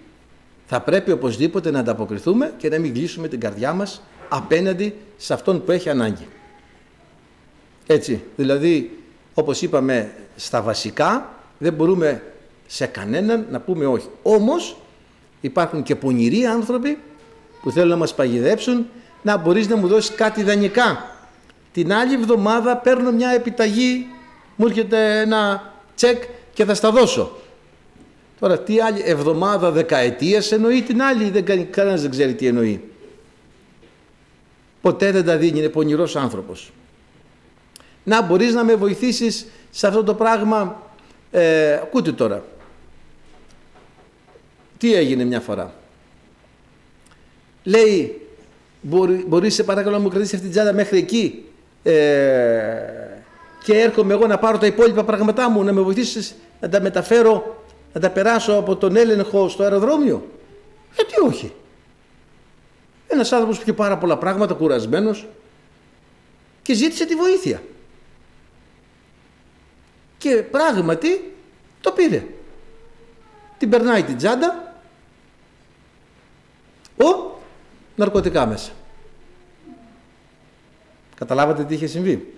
θα 0.74 0.82
πρέπει 0.82 1.12
οπωσδήποτε 1.12 1.70
να 1.70 1.78
ανταποκριθούμε 1.78 2.52
και 2.56 2.68
να 2.68 2.78
μην 2.78 2.94
κλείσουμε 2.94 3.28
την 3.28 3.40
καρδιά 3.40 3.72
μας 3.72 4.02
απέναντι 4.28 4.94
σε 5.16 5.32
αυτόν 5.32 5.64
που 5.64 5.70
έχει 5.70 5.88
ανάγκη. 5.88 6.26
Έτσι, 7.86 8.22
δηλαδή 8.36 8.98
όπως 9.34 9.62
είπαμε 9.62 10.12
στα 10.36 10.62
βασικά 10.62 11.34
δεν 11.58 11.72
μπορούμε 11.72 12.22
σε 12.66 12.86
κανέναν 12.86 13.46
να 13.50 13.60
πούμε 13.60 13.86
όχι. 13.86 14.08
Όμως 14.22 14.76
υπάρχουν 15.40 15.82
και 15.82 15.96
πονηροί 15.96 16.46
άνθρωποι 16.46 16.98
που 17.62 17.70
θέλουν 17.70 17.88
να 17.88 17.96
μας 17.96 18.14
παγιδέψουν 18.14 18.86
να 19.22 19.36
μπορείς 19.36 19.68
να 19.68 19.76
μου 19.76 19.88
δώσεις 19.88 20.14
κάτι 20.14 20.42
δανεικά. 20.42 21.16
Την 21.72 21.92
άλλη 21.92 22.14
εβδομάδα 22.14 22.76
παίρνω 22.76 23.12
μια 23.12 23.30
επιταγή, 23.30 24.06
μου 24.56 24.66
έρχεται 24.66 25.20
ένα 25.20 25.72
τσεκ 25.94 26.22
και 26.52 26.64
θα 26.64 26.74
στα 26.74 26.90
δώσω. 26.90 27.36
Τώρα 28.40 28.58
τι 28.58 28.80
άλλη 28.80 29.02
εβδομάδα 29.04 29.70
δεκαετίας 29.70 30.52
εννοεί 30.52 30.82
την 30.82 31.02
άλλη, 31.02 31.30
δεν, 31.30 31.70
κανένας 31.70 32.00
δεν 32.02 32.10
ξέρει 32.10 32.34
τι 32.34 32.46
εννοεί. 32.46 32.80
Ποτέ 34.80 35.10
δεν 35.10 35.24
τα 35.24 35.36
δίνει, 35.36 35.58
είναι 35.58 35.68
πονηρός 35.68 36.16
άνθρωπος. 36.16 36.72
Να 38.04 38.22
μπορείς 38.22 38.54
να 38.54 38.64
με 38.64 38.74
βοηθήσεις 38.74 39.46
σε 39.70 39.86
αυτό 39.86 40.04
το 40.04 40.14
πράγμα, 40.14 40.82
ε, 41.30 41.72
ακούτε 41.74 42.12
τώρα. 42.12 42.44
Τι 44.78 44.94
έγινε 44.94 45.24
μια 45.24 45.40
φορά. 45.40 45.74
Λέει, 47.62 48.20
μπορεί, 48.80 49.24
μπορείς 49.28 49.54
σε 49.54 49.62
παρακαλώ 49.62 49.96
να 49.96 50.02
μου 50.02 50.08
κρατήσεις 50.08 50.34
αυτή 50.34 50.46
την 50.46 50.54
τσάντα 50.54 50.72
μέχρι 50.72 50.98
εκεί 50.98 51.44
ε, 51.82 51.92
και 53.64 53.78
έρχομαι 53.78 54.12
εγώ 54.12 54.26
να 54.26 54.38
πάρω 54.38 54.58
τα 54.58 54.66
υπόλοιπα 54.66 55.04
πράγματά 55.04 55.50
μου, 55.50 55.62
να 55.64 55.72
με 55.72 55.80
βοηθήσεις 55.80 56.34
να 56.60 56.68
τα 56.68 56.80
μεταφέρω, 56.80 57.63
να 57.94 58.00
τα 58.00 58.10
περάσω 58.10 58.52
από 58.52 58.76
τον 58.76 58.96
έλεγχο 58.96 59.48
στο 59.48 59.62
αεροδρόμιο; 59.62 60.30
Γιατί 60.94 61.20
όχι. 61.20 61.52
Ένας 63.06 63.32
άνθρωπος 63.32 63.56
που 63.56 63.62
είχε 63.62 63.72
πάρα 63.72 63.98
πολλά 63.98 64.18
πράγματα, 64.18 64.54
κουρασμένος 64.54 65.26
και 66.62 66.74
ζήτησε 66.74 67.06
τη 67.06 67.14
βοήθεια. 67.14 67.62
Και 70.18 70.42
πράγματι 70.50 71.34
το 71.80 71.92
πήρε. 71.92 72.26
Την 73.58 73.68
περνάει 73.70 74.02
την 74.02 74.16
τσάντα, 74.16 74.74
ο 76.96 77.38
ναρκωτικά 77.96 78.46
μέσα. 78.46 78.72
Καταλάβατε 81.14 81.64
τι 81.64 81.74
είχε 81.74 81.86
συμβεί. 81.86 82.34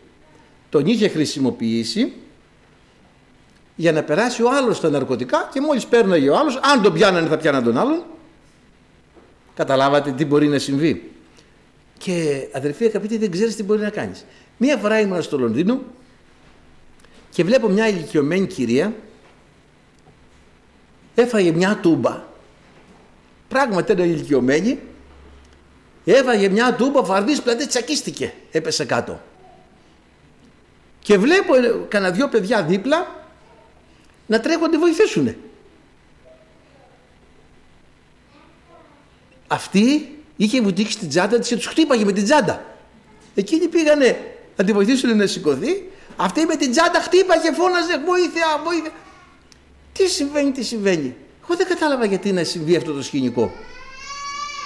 Τον 0.70 0.86
είχε 0.86 1.08
χρησιμοποιήσει 1.08 2.12
για 3.76 3.92
να 3.92 4.02
περάσει 4.02 4.42
ο 4.42 4.50
άλλος 4.50 4.80
τα 4.80 4.90
ναρκωτικά 4.90 5.48
και 5.52 5.60
μόλις 5.60 5.86
πέρναγε 5.86 6.30
ο 6.30 6.36
άλλος, 6.36 6.60
αν 6.62 6.82
τον 6.82 6.92
πιάνανε 6.92 7.28
θα 7.28 7.36
πιάναν 7.36 7.64
τον 7.64 7.78
άλλον. 7.78 8.02
Καταλάβατε 9.54 10.12
τι 10.12 10.24
μπορεί 10.24 10.48
να 10.48 10.58
συμβεί. 10.58 11.10
Και 11.98 12.46
αδερφοί 12.52 12.84
αγαπητοί 12.84 13.18
δεν 13.18 13.30
ξέρεις 13.30 13.56
τι 13.56 13.62
μπορεί 13.62 13.80
να 13.80 13.90
κάνεις. 13.90 14.24
Μία 14.56 14.76
φορά 14.76 15.00
ήμουν 15.00 15.22
στο 15.22 15.38
Λονδίνο 15.38 15.80
και 17.30 17.44
βλέπω 17.44 17.68
μια 17.68 17.88
ηλικιωμένη 17.88 18.46
κυρία 18.46 18.94
έφαγε 21.14 21.52
μια 21.52 21.78
τούμπα. 21.82 22.24
Πράγματι 23.48 23.92
ήταν 23.92 24.08
ηλικιωμένη 24.08 24.78
Έβαγε 26.08 26.48
μια 26.48 26.74
τούμπα, 26.74 27.04
φαρδί 27.04 27.40
πλατέ, 27.40 27.66
τσακίστηκε. 27.66 28.32
Έπεσε 28.50 28.84
κάτω. 28.84 29.20
Και 30.98 31.18
βλέπω 31.18 31.54
ε, 31.54 31.84
κανένα 31.88 32.12
δυο 32.14 32.28
παιδιά 32.28 32.62
δίπλα 32.62 33.25
να 34.26 34.40
τρέχουν 34.40 34.62
να 34.62 34.68
τη 34.68 34.76
βοηθήσουν. 34.76 35.34
Αυτή 39.46 40.16
είχε 40.36 40.60
βουτήξει 40.60 40.92
στην 40.92 41.08
τσάντα 41.08 41.38
της 41.38 41.48
και 41.48 41.56
τους 41.56 41.66
χτύπαγε 41.66 42.04
με 42.04 42.12
την 42.12 42.24
τσάντα. 42.24 42.64
Εκείνοι 43.34 43.68
πήγανε 43.68 44.36
να 44.56 44.64
τη 44.64 44.72
βοηθήσουν 44.72 45.16
να 45.16 45.26
σηκωθεί. 45.26 45.90
Αυτή 46.16 46.46
με 46.46 46.56
την 46.56 46.70
τσάντα 46.70 47.00
χτύπαγε, 47.00 47.52
φώναζε 47.52 48.02
βοήθεια, 48.06 48.60
βοήθεια. 48.64 48.90
Τι 49.92 50.08
συμβαίνει, 50.08 50.50
τι 50.52 50.62
συμβαίνει. 50.62 51.14
Εγώ 51.44 51.56
δεν 51.56 51.66
κατάλαβα 51.66 52.04
γιατί 52.04 52.32
να 52.32 52.44
συμβεί 52.44 52.76
αυτό 52.76 52.92
το 52.92 53.02
σκηνικό. 53.02 53.52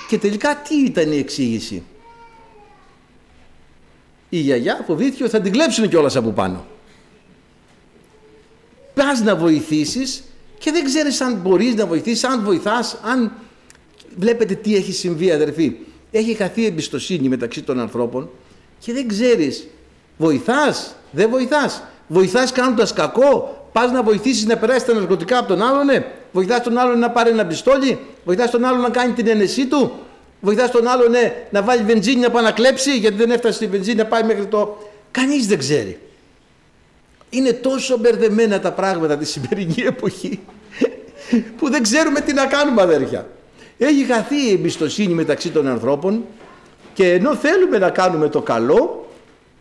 Και 0.09 0.19
τελικά 0.19 0.57
τι 0.57 0.75
ήταν 0.75 1.13
η 1.13 1.19
εξήγηση. 1.19 1.83
Η 4.29 4.39
γιαγιά 4.39 4.85
φοβήθηκε 4.87 5.23
ότι 5.23 5.33
θα 5.33 5.41
την 5.41 5.53
κλέψουν 5.53 5.89
κιόλας 5.89 6.17
από 6.17 6.31
πάνω. 6.31 6.67
Πας 9.01 9.21
να 9.21 9.37
βοηθήσεις 9.37 10.23
και 10.59 10.71
δεν 10.71 10.85
ξέρεις 10.85 11.21
αν 11.21 11.35
μπορείς 11.35 11.75
να 11.75 11.87
βοηθήσεις, 11.87 12.25
αν 12.25 12.45
βοηθάς, 12.45 12.99
αν... 13.03 13.33
Βλέπετε 14.17 14.55
τι 14.55 14.77
έχει 14.77 14.93
συμβεί 14.93 15.31
αδερφοί. 15.31 15.77
Έχει 16.11 16.35
χαθεί 16.35 16.67
εμπιστοσύνη 16.67 17.29
μεταξύ 17.29 17.63
των 17.63 17.81
ανθρώπων 17.81 18.31
και 18.79 18.93
δεν 18.93 19.09
ξέρεις 19.09 19.67
βοηθάς, 20.17 20.95
δεν 21.11 21.31
βοηθάς. 21.31 21.83
Βοηθάς 22.09 22.53
κάνοντας 22.53 22.93
κακό, 22.93 23.65
πας 23.73 23.93
να 23.93 24.03
βοηθήσεις 24.03 24.47
να 24.47 24.57
περάσει 24.57 24.87
τα 24.87 24.95
ναρκωτικά 24.95 25.39
από 25.39 25.49
τον 25.49 25.63
άλλον, 25.63 25.87
ναι. 25.87 26.07
Βοηθάς 26.33 26.63
τον 26.63 26.79
άλλον 26.79 26.99
να 26.99 27.11
πάρει 27.11 27.31
ένα 27.31 27.47
πιστόλι, 27.47 27.99
βοηθάς 28.25 28.51
τον 28.51 28.65
άλλον 28.65 28.81
να 28.81 28.91
κάνει 28.91 29.13
την 29.13 29.27
ένεσή 29.27 29.67
του, 29.67 29.93
βοηθάς 30.41 30.71
τον 30.71 30.87
άλλον 30.87 31.11
ναι, 31.11 31.47
να 31.51 31.63
βάλει 31.63 31.83
βενζίνη 31.83 32.21
να 32.21 32.31
πάει 32.31 32.45
να 32.45 32.53
κλέψει 32.53 32.99
γιατί 32.99 33.17
δεν 33.17 33.31
έφτασε 33.31 33.55
στη 33.55 33.67
βενζίνη 33.67 33.97
να 33.97 34.07
πάει 34.07 34.23
μέχρι 34.23 34.47
το... 34.47 34.79
Κανείς 35.11 35.47
δεν 35.47 35.59
ξέρει. 35.59 35.99
Είναι 37.31 37.53
τόσο 37.53 37.99
μπερδεμένα 37.99 38.61
τα 38.61 38.73
πράγματα 38.73 39.17
τη 39.17 39.25
σημερινή 39.25 39.83
εποχή 39.87 40.41
που 41.57 41.71
δεν 41.71 41.83
ξέρουμε 41.83 42.21
τι 42.21 42.33
να 42.33 42.47
κάνουμε 42.47 42.83
αδέρφια. 42.83 43.29
Έχει 43.79 44.05
χαθεί 44.05 44.49
η 44.49 44.53
εμπιστοσύνη 44.53 45.13
μεταξύ 45.13 45.51
των 45.51 45.69
ανθρώπων 45.69 46.25
και 46.93 47.13
ενώ 47.13 47.35
θέλουμε 47.35 47.79
να 47.79 47.91
κάνουμε 47.91 48.29
το 48.29 48.43
καλό 48.43 49.09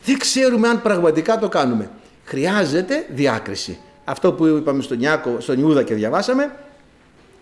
δεν 0.03 0.17
ξέρουμε 0.17 0.67
αν 0.67 0.81
πραγματικά 0.81 1.39
το 1.39 1.47
κάνουμε. 1.47 1.89
Χρειάζεται 2.25 3.05
διάκριση. 3.09 3.79
Αυτό 4.05 4.33
που 4.33 4.45
είπαμε 4.45 4.81
στον, 4.81 5.01
Ιάκο, 5.01 5.39
στον 5.39 5.59
Ιούδα 5.59 5.83
και 5.83 5.93
διαβάσαμε 5.93 6.55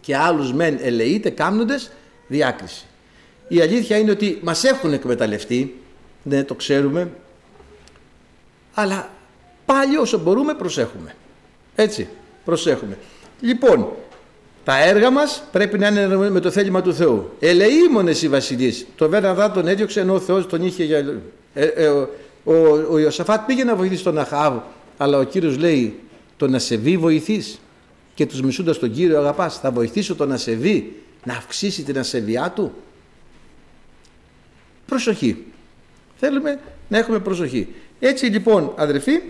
και 0.01 0.15
άλλους 0.17 0.53
μεν 0.53 0.77
ελεείται 0.81 1.29
κάνοντες 1.29 1.91
διάκριση. 2.27 2.85
Η 3.47 3.61
αλήθεια 3.61 3.97
είναι 3.97 4.11
ότι 4.11 4.39
μας 4.43 4.63
έχουν 4.63 4.93
εκμεταλλευτεί, 4.93 5.81
ναι 6.23 6.43
το 6.43 6.53
ξέρουμε, 6.55 7.11
αλλά 8.73 9.09
πάλι 9.67 9.97
όσο 9.97 10.19
μπορούμε 10.19 10.53
προσέχουμε. 10.53 11.15
Έτσι, 11.75 12.07
προσέχουμε. 12.45 12.97
Λοιπόν, 13.41 13.87
τα 14.63 14.83
έργα 14.83 15.09
μας 15.09 15.43
πρέπει 15.51 15.77
να 15.77 15.87
είναι 15.87 16.29
με 16.29 16.39
το 16.39 16.51
θέλημα 16.51 16.81
του 16.81 16.93
Θεού. 16.93 17.31
Ελεήμονες 17.39 18.21
οι 18.21 18.29
βασιλείς. 18.29 18.85
Το 18.95 19.09
Βέρναδά 19.09 19.51
τον 19.51 19.67
έδιωξε 19.67 19.99
ενώ 19.99 20.13
ο 20.13 20.19
Θεός 20.19 20.47
τον 20.47 20.65
είχε 20.65 20.83
για... 20.83 21.21
Ε, 21.53 21.65
ε, 21.65 21.87
ο, 21.87 22.09
ο, 22.43 22.53
ο 22.91 22.97
Ιωσαφάτ 22.97 23.45
πήγε 23.45 23.63
να 23.63 23.75
βοηθήσει 23.75 24.03
τον 24.03 24.17
Αχάβ, 24.17 24.59
αλλά 24.97 25.17
ο 25.17 25.23
Κύριος 25.23 25.57
λέει 25.57 25.99
τον 26.37 26.55
ασεβή 26.55 26.97
βοηθείς 26.97 27.59
και 28.13 28.25
τους 28.25 28.41
μισούντας 28.41 28.79
τον 28.79 28.91
Κύριο 28.91 29.17
αγαπάς. 29.17 29.59
Θα 29.59 29.71
βοηθήσω 29.71 30.15
τον 30.15 30.31
ασεβή 30.31 31.01
να 31.23 31.33
αυξήσει 31.33 31.83
την 31.83 31.99
ασεβιά 31.99 32.51
του. 32.55 32.73
Προσοχή. 34.85 35.45
Θέλουμε 36.15 36.59
να 36.87 36.97
έχουμε 36.97 37.19
προσοχή. 37.19 37.67
Έτσι 37.99 38.25
λοιπόν 38.25 38.73
αδερφοί, 38.75 39.21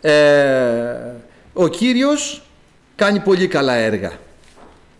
ε, 0.00 0.12
ο 1.52 1.68
Κύριος 1.68 2.42
κάνει 2.96 3.20
πολύ 3.20 3.46
καλά 3.46 3.74
έργα 3.74 4.12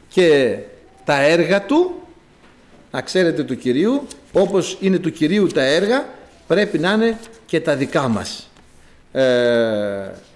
και 0.08 0.56
τα 1.04 1.20
έργα 1.22 1.62
του, 1.62 1.94
να 2.90 3.00
ξέρετε 3.00 3.42
του 3.42 3.56
Κυρίου, 3.56 4.06
όπως 4.32 4.76
είναι 4.80 4.98
του 4.98 5.12
Κυρίου 5.12 5.46
τα 5.46 5.62
έργα, 5.62 6.04
πρέπει 6.46 6.78
να 6.78 6.92
είναι 6.92 7.18
και 7.46 7.60
τα 7.60 7.76
δικά 7.76 8.08
μας. 8.08 8.50
Ε, 9.12 9.22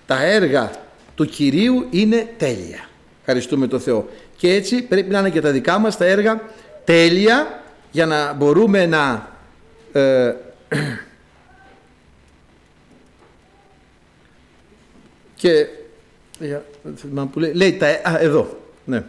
τα 0.06 0.22
έργα 0.22 0.70
του 1.14 1.24
Κυρίου 1.24 1.86
είναι 1.90 2.28
τέλεια. 2.36 2.88
Ευχαριστούμε 3.20 3.66
το 3.66 3.78
Θεό. 3.78 4.08
Και 4.36 4.54
έτσι 4.54 4.82
πρέπει 4.82 5.10
να 5.10 5.18
είναι 5.18 5.30
και 5.30 5.40
τα 5.40 5.50
δικά 5.50 5.78
μας 5.78 5.96
τα 5.96 6.04
έργα 6.04 6.42
τέλεια 6.84 7.62
για 7.90 8.06
να 8.06 8.32
μπορούμε 8.32 8.86
να 8.86 9.28
ε, 9.92 10.34
και 15.45 15.66
που 17.32 17.38
λέει, 17.38 17.53
λέει 17.53 17.76
τα, 17.76 17.86
α, 17.86 18.18
εδώ 18.20 18.59
ναι. 18.84 19.05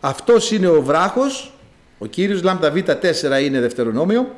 αυτός 0.00 0.50
είναι 0.50 0.68
ο 0.68 0.82
βράχος 0.82 1.52
ο 1.98 2.06
Κύριος 2.06 2.42
Λάμπτα 2.42 2.72
Β4 2.72 3.42
είναι 3.42 3.60
δευτερονόμιο 3.60 4.34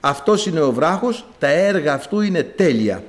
αυτός 0.00 0.46
είναι 0.46 0.60
ο 0.60 0.72
βράχος 0.72 1.26
τα 1.38 1.48
έργα 1.48 1.92
αυτού 1.92 2.20
είναι 2.20 2.42
τέλεια 2.42 3.02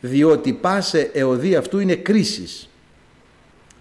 διότι 0.00 0.52
πάσε 0.52 1.10
εωδή 1.12 1.54
αυτού 1.54 1.78
είναι 1.78 1.94
κρίσης. 1.94 2.68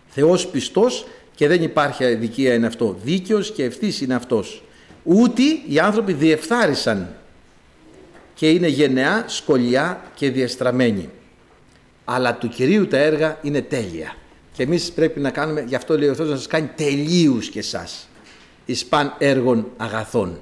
Θεός 0.07 0.47
πιστός 0.47 1.07
και 1.35 1.47
δεν 1.47 1.63
υπάρχει 1.63 2.05
αδικία 2.05 2.53
είναι 2.53 2.67
αυτό. 2.67 2.97
Δίκαιος 3.03 3.51
και 3.51 3.63
ευθύς 3.63 4.01
είναι 4.01 4.15
αυτός. 4.15 4.63
Ούτε 5.03 5.41
οι 5.67 5.79
άνθρωποι 5.79 6.13
διεφθάρισαν 6.13 7.15
και 8.33 8.49
είναι 8.49 8.67
γενεά, 8.67 9.23
σκολιά 9.27 10.01
και 10.15 10.29
διαστραμμένοι. 10.29 11.09
Αλλά 12.05 12.35
του 12.35 12.49
Κυρίου 12.49 12.87
τα 12.87 12.97
έργα 12.97 13.37
είναι 13.41 13.61
τέλεια. 13.61 14.15
Και 14.53 14.63
εμείς 14.63 14.91
πρέπει 14.91 15.19
να 15.19 15.29
κάνουμε, 15.29 15.61
γι' 15.67 15.75
αυτό 15.75 15.97
λέει 15.97 16.09
ο 16.09 16.13
Θεός 16.13 16.29
να 16.29 16.35
σας 16.35 16.47
κάνει 16.47 16.69
τελείους 16.75 17.49
και 17.49 17.59
εσάς. 17.59 18.07
Εις 18.65 18.85
παν 18.85 19.15
έργων 19.17 19.67
αγαθών. 19.77 20.39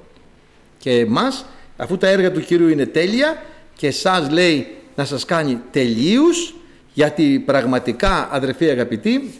Και 0.78 0.98
εμάς, 0.98 1.46
αφού 1.76 1.96
τα 1.96 2.08
έργα 2.08 2.32
του 2.32 2.40
Κυρίου 2.40 2.68
είναι 2.68 2.86
τέλεια 2.86 3.42
και 3.76 3.86
εσάς 3.86 4.30
λέει 4.30 4.66
να 4.94 5.04
σας 5.04 5.24
κάνει 5.24 5.60
τελείους, 5.70 6.54
γιατί 6.92 7.42
πραγματικά 7.46 8.28
αδερφοί 8.32 8.70
αγαπητοί, 8.70 9.34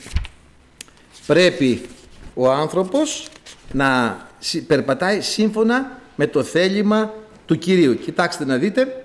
πρέπει 1.27 1.83
ο 2.35 2.51
άνθρωπος 2.51 3.29
να 3.73 4.19
περπατάει 4.67 5.21
σύμφωνα 5.21 6.01
με 6.17 6.27
το 6.27 6.43
θέλημα 6.43 7.15
του 7.47 7.59
Κυρίου. 7.59 7.99
Κοιτάξτε 7.99 8.45
να 8.45 8.57
δείτε, 8.57 9.04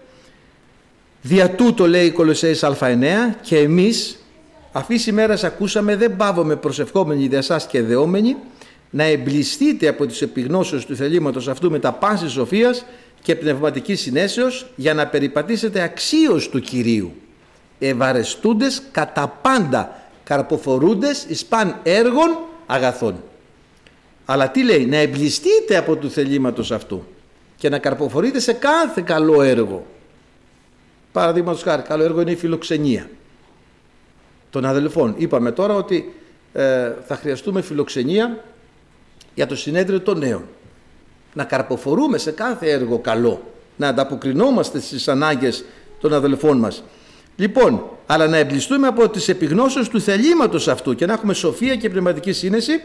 δια 1.22 1.49
τούτο 1.49 1.88
λέει 1.88 2.05
η 2.05 2.11
Κολοσσέης 2.11 2.63
Α9 2.63 3.03
και 3.41 3.57
εμείς 3.57 4.20
αφής 4.72 5.07
ημέρας 5.07 5.43
ακούσαμε 5.43 5.95
δεν 5.95 6.15
πάβουμε 6.15 6.55
προσευχόμενοι 6.55 7.26
για 7.26 7.38
εσάς 7.38 7.67
και 7.67 7.82
δεόμενοι 7.82 8.36
να 8.89 9.03
εμπλιστείτε 9.03 9.88
από 9.88 10.05
τις 10.05 10.22
επιγνώσεις 10.22 10.86
του 10.86 10.95
θελήματος 10.95 11.47
αυτού 11.47 11.72
με 11.72 11.80
τα 11.80 11.91
πάσης 11.91 12.32
σοφίας 12.32 12.86
και 13.22 13.36
πνευματικής 13.36 14.01
συνέσεως 14.01 14.72
για 14.76 14.93
να 14.93 15.07
περιπατήσετε 15.07 15.82
αξίως 15.82 16.49
του 16.49 16.59
Κυρίου 16.59 17.13
ευαρεστούντες 17.80 18.82
κατά 18.91 19.39
πάντα 19.41 20.09
καρποφορούντες 20.24 21.26
εις 21.28 21.45
παν 21.45 21.80
έργων 21.84 22.38
αγαθών. 22.65 23.24
Αλλά 24.26 24.49
τι 24.49 24.63
λέει, 24.63 24.86
να 24.86 24.97
εμπλιστείτε 24.97 25.78
από 25.78 25.95
του 25.95 26.09
θελήματος 26.09 26.72
αυτού 26.72 27.03
και 27.55 27.70
να 27.70 27.80
καρποφορείτε 27.80 28.39
σε 28.39 28.53
κάθε 28.53 29.01
καλό 29.01 29.41
έργο. 29.41 29.86
Παραδείγματος 31.20 31.61
χάρη, 31.61 31.82
καλό 31.82 32.03
έργο 32.03 32.22
είναι 32.22 32.32
η 32.32 32.36
φιλοξενία 32.36 33.09
των 34.49 34.65
αδελφών. 34.65 35.13
Είπαμε 35.17 35.51
τώρα 35.51 35.74
ότι 35.74 36.13
ε, 36.53 36.91
θα 37.07 37.15
χρειαστούμε 37.15 37.61
φιλοξενία 37.61 38.43
για 39.36 39.47
το 39.47 39.55
συνέδριο 39.55 40.01
των 40.01 40.17
νέων. 40.17 40.43
Να 41.34 41.43
καρποφορούμε 41.43 42.17
σε 42.17 42.32
κάθε 42.32 42.70
έργο 42.70 42.99
καλό, 42.99 43.41
να 43.78 43.88
ανταποκρινόμαστε 43.88 44.80
στις 44.80 45.07
ανάγκες 45.07 45.65
των 45.99 46.13
αδελφών 46.13 46.57
μας. 46.57 46.84
Λοιπόν, 47.36 47.84
αλλά 48.05 48.28
να 48.28 48.38
εμπλιστούμε 48.38 48.88
από 48.88 49.09
τις 49.09 49.28
επιγνώσεις 49.30 49.88
του 49.88 50.01
θελήματος 50.01 50.67
αυτού 50.67 50.95
και 50.95 51.05
να 51.05 51.13
έχουμε 51.13 51.34
σοφία 51.34 51.76
και 51.76 51.89
πνευματική 51.89 52.32
σύνεση, 52.32 52.82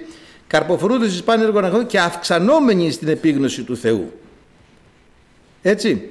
καρποφορούνται 0.46 1.08
στις 1.08 1.22
πάνε 1.22 1.44
έργων 1.44 1.86
και 1.86 2.00
αυξανόμενοι 2.00 2.90
στην 2.90 3.08
επίγνωση 3.08 3.62
του 3.62 3.76
Θεού. 3.76 4.12
Έτσι. 5.62 6.10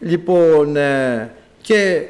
Λοιπόν, 0.00 0.76
ε, 0.76 1.30
και 1.62 2.06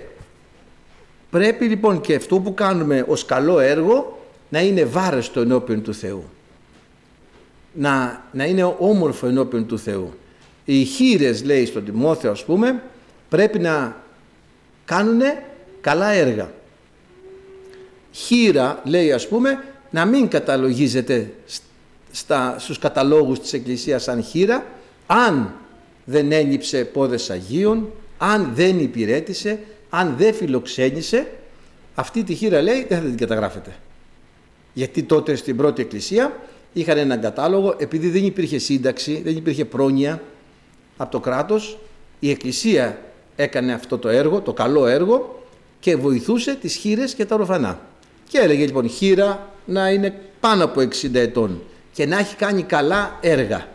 πρέπει 1.30 1.64
λοιπόν 1.64 2.00
και 2.00 2.14
αυτό 2.14 2.38
που 2.38 2.54
κάνουμε 2.54 3.04
ως 3.08 3.24
καλό 3.24 3.60
έργο 3.60 4.26
να 4.48 4.60
είναι 4.60 4.84
βάρεστο 4.84 5.40
ενώπιον 5.40 5.82
του 5.82 5.94
Θεού. 5.94 6.24
Να, 7.72 8.24
να 8.32 8.44
είναι 8.44 8.74
όμορφο 8.78 9.26
ενώπιον 9.26 9.66
του 9.66 9.78
Θεού. 9.78 10.14
Οι 10.64 10.84
χείρες 10.84 11.44
λέει 11.44 11.66
στον 11.66 11.84
Τιμόθεο 11.84 12.30
ας 12.30 12.44
πούμε 12.44 12.82
πρέπει 13.28 13.58
να 13.58 13.96
κάνουν 14.84 15.20
καλά 15.80 16.08
έργα. 16.08 16.52
Χείρα 18.12 18.80
λέει 18.84 19.12
ας 19.12 19.28
πούμε 19.28 19.64
να 19.90 20.04
μην 20.04 20.28
καταλογίζεται 20.28 21.32
στα, 22.10 22.56
στους 22.58 22.78
καταλόγους 22.78 23.40
της 23.40 23.52
Εκκλησίας 23.52 24.02
σαν 24.02 24.22
χείρα 24.22 24.66
αν 25.06 25.54
δεν 26.04 26.32
έλειψε 26.32 26.84
πόδες 26.84 27.30
Αγίων, 27.30 27.90
αν 28.24 28.52
δεν 28.54 28.78
υπηρέτησε, 28.78 29.58
αν 29.90 30.14
δεν 30.18 30.34
φιλοξένησε, 30.34 31.26
αυτή 31.94 32.22
τη 32.22 32.34
χείρα 32.34 32.62
λέει 32.62 32.86
δεν 32.88 32.98
θα 32.98 33.04
την 33.04 33.16
καταγράφετε. 33.16 33.76
Γιατί 34.72 35.02
τότε 35.02 35.34
στην 35.34 35.56
πρώτη 35.56 35.82
εκκλησία 35.82 36.40
είχαν 36.72 36.98
έναν 36.98 37.20
κατάλογο, 37.20 37.74
επειδή 37.78 38.08
δεν 38.08 38.24
υπήρχε 38.24 38.58
σύνταξη, 38.58 39.22
δεν 39.24 39.36
υπήρχε 39.36 39.64
πρόνοια 39.64 40.22
από 40.96 41.10
το 41.10 41.20
κράτος, 41.20 41.78
η 42.18 42.30
εκκλησία 42.30 42.98
έκανε 43.36 43.72
αυτό 43.72 43.98
το 43.98 44.08
έργο, 44.08 44.40
το 44.40 44.52
καλό 44.52 44.86
έργο 44.86 45.44
και 45.80 45.96
βοηθούσε 45.96 46.54
τις 46.54 46.74
χείρες 46.74 47.14
και 47.14 47.24
τα 47.24 47.34
ορφανά. 47.34 47.80
Και 48.28 48.38
έλεγε 48.38 48.64
λοιπόν 48.64 48.88
χείρα 48.88 49.50
να 49.66 49.90
είναι 49.90 50.20
πάνω 50.40 50.64
από 50.64 50.80
60 50.80 51.14
ετών 51.14 51.62
και 51.92 52.06
να 52.06 52.18
έχει 52.18 52.36
κάνει 52.36 52.62
καλά 52.62 53.18
έργα. 53.20 53.68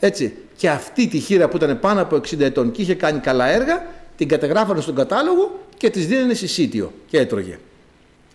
Έτσι, 0.00 0.34
και 0.60 0.70
αυτή 0.70 1.08
τη 1.08 1.18
χείρα 1.18 1.48
που 1.48 1.56
ήταν 1.56 1.80
πάνω 1.80 2.00
από 2.00 2.16
60 2.16 2.40
ετών 2.40 2.70
και 2.70 2.82
είχε 2.82 2.94
κάνει 2.94 3.18
καλά 3.18 3.46
έργα, 3.46 3.86
την 4.16 4.28
καταγράφανε 4.28 4.80
στον 4.80 4.94
κατάλογο 4.94 5.60
και 5.76 5.90
τις 5.90 6.06
δίνανε 6.06 6.34
συσίτιο 6.34 6.92
και 7.06 7.18
έτρωγε 7.18 7.58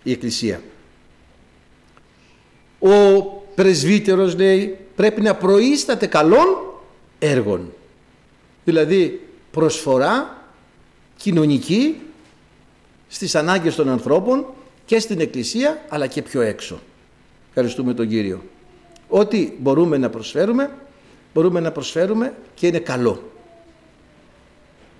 η 0.03 0.11
εκκλησία. 0.11 0.61
Ο 2.80 3.21
πρεσβύτερος 3.55 4.36
λέει 4.36 4.78
πρέπει 4.95 5.21
να 5.21 5.36
προείσταται 5.36 6.07
καλών 6.07 6.45
έργων. 7.19 7.73
Δηλαδή 8.63 9.28
προσφορά 9.51 10.43
κοινωνική 11.17 12.01
στις 13.07 13.36
ανάγκες 13.36 13.76
των 13.76 13.89
ανθρώπων 13.89 14.45
και 14.86 14.99
στην 14.99 15.19
εκκλησία 15.19 15.86
αλλά 15.89 16.07
και 16.07 16.21
πιο 16.21 16.41
έξω. 16.41 16.80
Ευχαριστούμε 17.47 17.93
τον 17.93 18.07
Κύριο. 18.07 18.43
Ό,τι 19.07 19.51
μπορούμε 19.57 19.97
να 19.97 20.09
προσφέρουμε 20.09 20.69
μπορούμε 21.36 21.59
να 21.59 21.71
προσφέρουμε 21.71 22.33
και 22.53 22.67
είναι 22.67 22.79
καλό. 22.79 23.31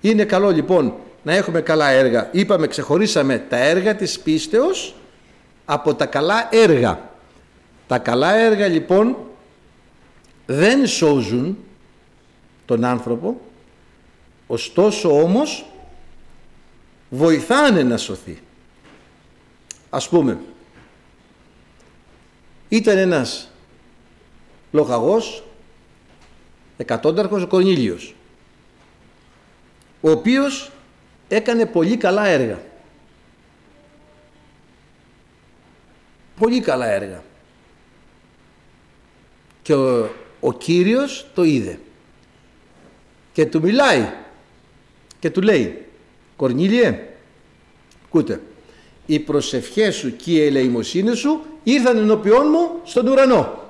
Είναι 0.00 0.24
καλό 0.24 0.50
λοιπόν 0.50 0.94
να 1.22 1.34
έχουμε 1.34 1.60
καλά 1.60 1.88
έργα. 1.88 2.28
Είπαμε, 2.32 2.66
ξεχωρίσαμε 2.66 3.38
τα 3.38 3.56
έργα 3.56 3.96
της 3.96 4.20
πίστεως 4.20 4.94
από 5.64 5.94
τα 5.94 6.06
καλά 6.06 6.48
έργα. 6.50 7.10
Τα 7.86 7.98
καλά 7.98 8.34
έργα 8.34 8.66
λοιπόν 8.66 9.16
δεν 10.46 10.86
σώζουν 10.86 11.58
τον 12.64 12.84
άνθρωπο, 12.84 13.40
ωστόσο 14.46 15.20
όμως 15.22 15.66
βοηθάνε 17.10 17.82
να 17.82 17.96
σωθεί. 17.96 18.38
Ας 19.90 20.08
πούμε, 20.08 20.38
ήταν 22.68 22.96
ένας 22.96 23.50
λογαγός 24.72 25.44
εκατόνταρχος 26.76 27.42
ο 27.42 27.46
Κορνήλιος 27.46 28.14
ο 30.00 30.10
οποίος 30.10 30.70
έκανε 31.28 31.66
πολύ 31.66 31.96
καλά 31.96 32.26
έργα. 32.26 32.60
Πολύ 36.38 36.60
καλά 36.60 36.86
έργα. 36.86 37.22
Και 39.62 39.74
ο, 39.74 40.10
ο 40.40 40.52
Κύριος 40.52 41.26
το 41.34 41.42
είδε. 41.42 41.78
Και 43.32 43.46
του 43.46 43.60
μιλάει 43.60 44.12
και 45.18 45.30
του 45.30 45.42
λέει 45.42 45.84
Κορνήλιε 46.36 47.08
ακούτε 48.04 48.40
οι 49.06 49.18
προσευχές 49.18 49.94
σου 49.96 50.16
και 50.16 50.32
η 50.32 50.46
ελεημοσύνη 50.46 51.16
σου 51.16 51.40
ήρθαν 51.62 51.96
ενώπιόν 51.96 52.46
μου 52.50 52.80
στον 52.84 53.06
ουρανό. 53.06 53.64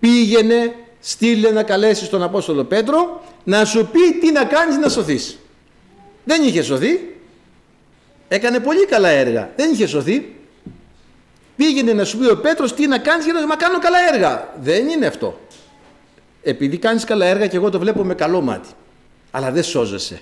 Πήγαινε 0.00 0.74
στείλε 1.08 1.50
να 1.50 1.62
καλέσει 1.62 2.10
τον 2.10 2.22
Απόστολο 2.22 2.64
Πέτρο 2.64 3.22
να 3.44 3.64
σου 3.64 3.88
πει 3.92 4.18
τι 4.20 4.32
να 4.32 4.44
κάνεις 4.44 4.76
να 4.76 4.88
σωθείς. 4.88 5.38
Δεν 6.24 6.42
είχε 6.42 6.62
σωθεί. 6.62 7.14
Έκανε 8.28 8.60
πολύ 8.60 8.86
καλά 8.86 9.08
έργα. 9.08 9.50
Δεν 9.56 9.72
είχε 9.72 9.86
σωθεί. 9.86 10.34
Πήγαινε 11.56 11.92
να 11.92 12.04
σου 12.04 12.18
πει 12.18 12.30
ο 12.30 12.36
Πέτρος 12.36 12.74
τι 12.74 12.86
να 12.86 12.98
κάνεις 12.98 13.24
για 13.24 13.34
να 13.34 13.46
μα 13.46 13.56
κάνω 13.56 13.78
καλά 13.78 13.98
έργα. 14.12 14.54
Δεν 14.62 14.88
είναι 14.88 15.06
αυτό. 15.06 15.40
Επειδή 16.42 16.78
κάνεις 16.78 17.04
καλά 17.04 17.26
έργα 17.26 17.46
και 17.46 17.56
εγώ 17.56 17.70
το 17.70 17.78
βλέπω 17.78 18.04
με 18.04 18.14
καλό 18.14 18.40
μάτι. 18.40 18.68
Αλλά 19.30 19.50
δεν 19.50 19.62
σώζεσαι. 19.62 20.20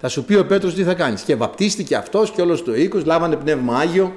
Θα 0.00 0.08
σου 0.08 0.24
πει 0.24 0.34
ο 0.34 0.46
Πέτρος 0.46 0.74
τι 0.74 0.84
θα 0.84 0.94
κάνεις. 0.94 1.22
Και 1.22 1.34
βαπτίστηκε 1.34 1.96
αυτός 1.96 2.30
και 2.30 2.42
όλος 2.42 2.64
το 2.64 2.74
οίκος, 2.74 3.04
λάβανε 3.04 3.36
πνεύμα 3.36 3.78
Άγιο. 3.78 4.14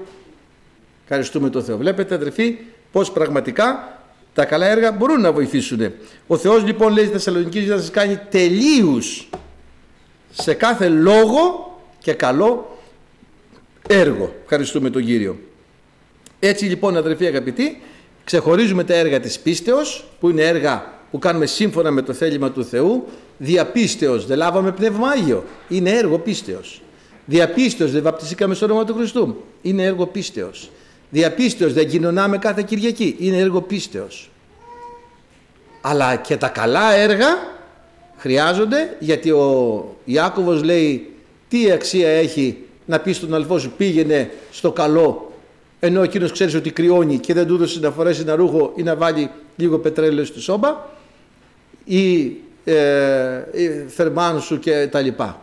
Ευχαριστούμε 1.04 1.50
τον 1.50 1.64
Θεό. 1.64 1.78
Βλέπετε 1.78 2.16
αδερφοί 2.16 2.58
πως 2.92 3.12
πραγματικά 3.12 3.99
τα 4.40 4.46
καλά 4.46 4.66
έργα 4.66 4.92
μπορούν 4.92 5.22
να 5.22 5.32
βοηθήσουν. 5.32 5.94
Ο 6.28 6.38
Θεός 6.38 6.64
λοιπόν 6.64 6.94
λέει 6.94 7.04
στη 7.04 7.14
Θεσσαλονίκη 7.14 7.60
να 7.60 7.78
σας 7.78 7.90
κάνει 7.90 8.20
τελείους 8.30 9.30
σε 10.32 10.54
κάθε 10.54 10.90
λόγο 10.90 11.78
και 12.00 12.14
καλό 12.14 12.78
έργο. 13.88 14.34
Ευχαριστούμε 14.44 14.90
τον 14.90 15.06
Κύριο. 15.06 15.40
Έτσι 16.40 16.66
λοιπόν 16.66 16.98
αδερφοί 16.98 17.26
αγαπητοί 17.26 17.82
ξεχωρίζουμε 18.24 18.84
τα 18.84 18.94
έργα 18.94 19.20
της 19.20 19.40
πίστεως 19.40 20.06
που 20.20 20.30
είναι 20.30 20.42
έργα 20.42 20.94
που 21.12 21.20
κάνουμε 21.20 21.46
σύμφωνα 21.46 21.92
με 21.92 22.02
το 22.02 22.14
θέλημα 22.14 22.52
του 22.52 22.66
Θεού, 22.66 23.08
διαπίστεως 23.38 24.26
δεν 24.26 24.38
λάβαμε 24.38 24.72
πνεύμα 24.72 25.08
Άγιο. 25.08 25.44
Είναι 25.70 25.90
έργο 25.90 26.20
πίστεως. 26.20 26.82
Διαπίστεως 27.26 27.92
δεν 27.92 28.04
βαπτιστήκαμε 28.04 28.54
στο 28.54 28.66
όνομα 28.66 28.86
του 28.86 28.94
Χριστού. 28.94 29.44
Είναι 29.62 29.84
έργο 29.84 30.08
πίστεως. 30.08 30.70
Διαπίστεως 31.10 31.74
δεν 31.74 31.90
κοινωνάμε 31.90 32.38
κάθε 32.38 32.62
Κυριακή. 32.62 33.16
Είναι 33.20 33.38
έργο 33.38 33.62
πίστεως. 33.62 34.30
Αλλά 35.82 36.16
και 36.16 36.38
τα 36.38 36.48
καλά 36.48 36.94
έργα 36.94 37.28
χρειάζονται 38.18 38.96
γιατί 39.00 39.32
ο 39.32 39.86
Ιάκωβος 40.04 40.64
λέει 40.64 41.14
τι 41.48 41.72
αξία 41.72 42.10
έχει 42.10 42.58
να 42.86 43.00
πεις 43.00 43.16
στον 43.16 43.34
αλφό 43.34 43.60
σου 43.60 43.72
πήγαινε 43.78 44.32
στο 44.52 44.72
καλό 44.72 45.32
ενώ 45.80 46.02
εκείνος 46.02 46.32
ξέρεις 46.32 46.54
ότι 46.56 46.72
κρυώνει 46.72 47.18
και 47.18 47.34
δεν 47.34 47.48
του 47.48 47.54
έδωσε 47.54 47.80
να 47.80 47.92
φορέσει 47.92 48.22
ένα 48.22 48.36
ρούχο 48.36 48.74
ή 48.76 48.84
να 48.84 48.96
βάλει 48.96 49.30
λίγο 49.56 49.78
πετρέλαιο 49.78 50.26
στη 50.26 50.40
σόμπα 50.40 50.76
ή 51.86 52.36
ε, 52.64 53.42
θερμάνου 53.88 54.40
σου 54.40 54.60
και 54.60 54.88
τα 54.92 55.02
λοιπά. 55.02 55.42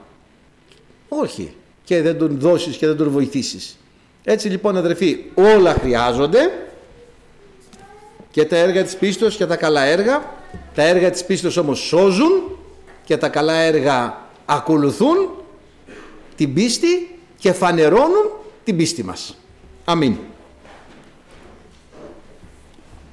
Όχι. 1.09 1.55
Και 1.85 2.03
δεν 2.03 2.19
τον 2.19 2.39
δώσεις 2.39 2.77
και 2.77 2.87
δεν 2.87 2.97
τον 2.97 3.11
βοηθήσεις. 3.11 3.79
Έτσι 4.29 4.49
λοιπόν 4.49 4.77
αδερφοί 4.77 5.25
όλα 5.35 5.73
χρειάζονται 5.73 6.51
και 8.31 8.45
τα 8.45 8.57
έργα 8.57 8.83
της 8.83 8.97
πίστος 8.97 9.37
και 9.37 9.47
τα 9.47 9.57
καλά 9.57 9.83
έργα. 9.83 10.35
Τα 10.75 10.83
έργα 10.83 11.11
της 11.11 11.25
πίστος 11.25 11.57
όμως 11.57 11.79
σώζουν 11.79 12.59
και 13.05 13.17
τα 13.17 13.29
καλά 13.29 13.55
έργα 13.55 14.21
ακολουθούν 14.45 15.31
την 16.37 16.55
πίστη 16.55 17.19
και 17.39 17.53
φανερώνουν 17.53 18.31
την 18.65 18.77
πίστη 18.77 19.05
μας. 19.05 19.37
Αμήν. 19.85 20.17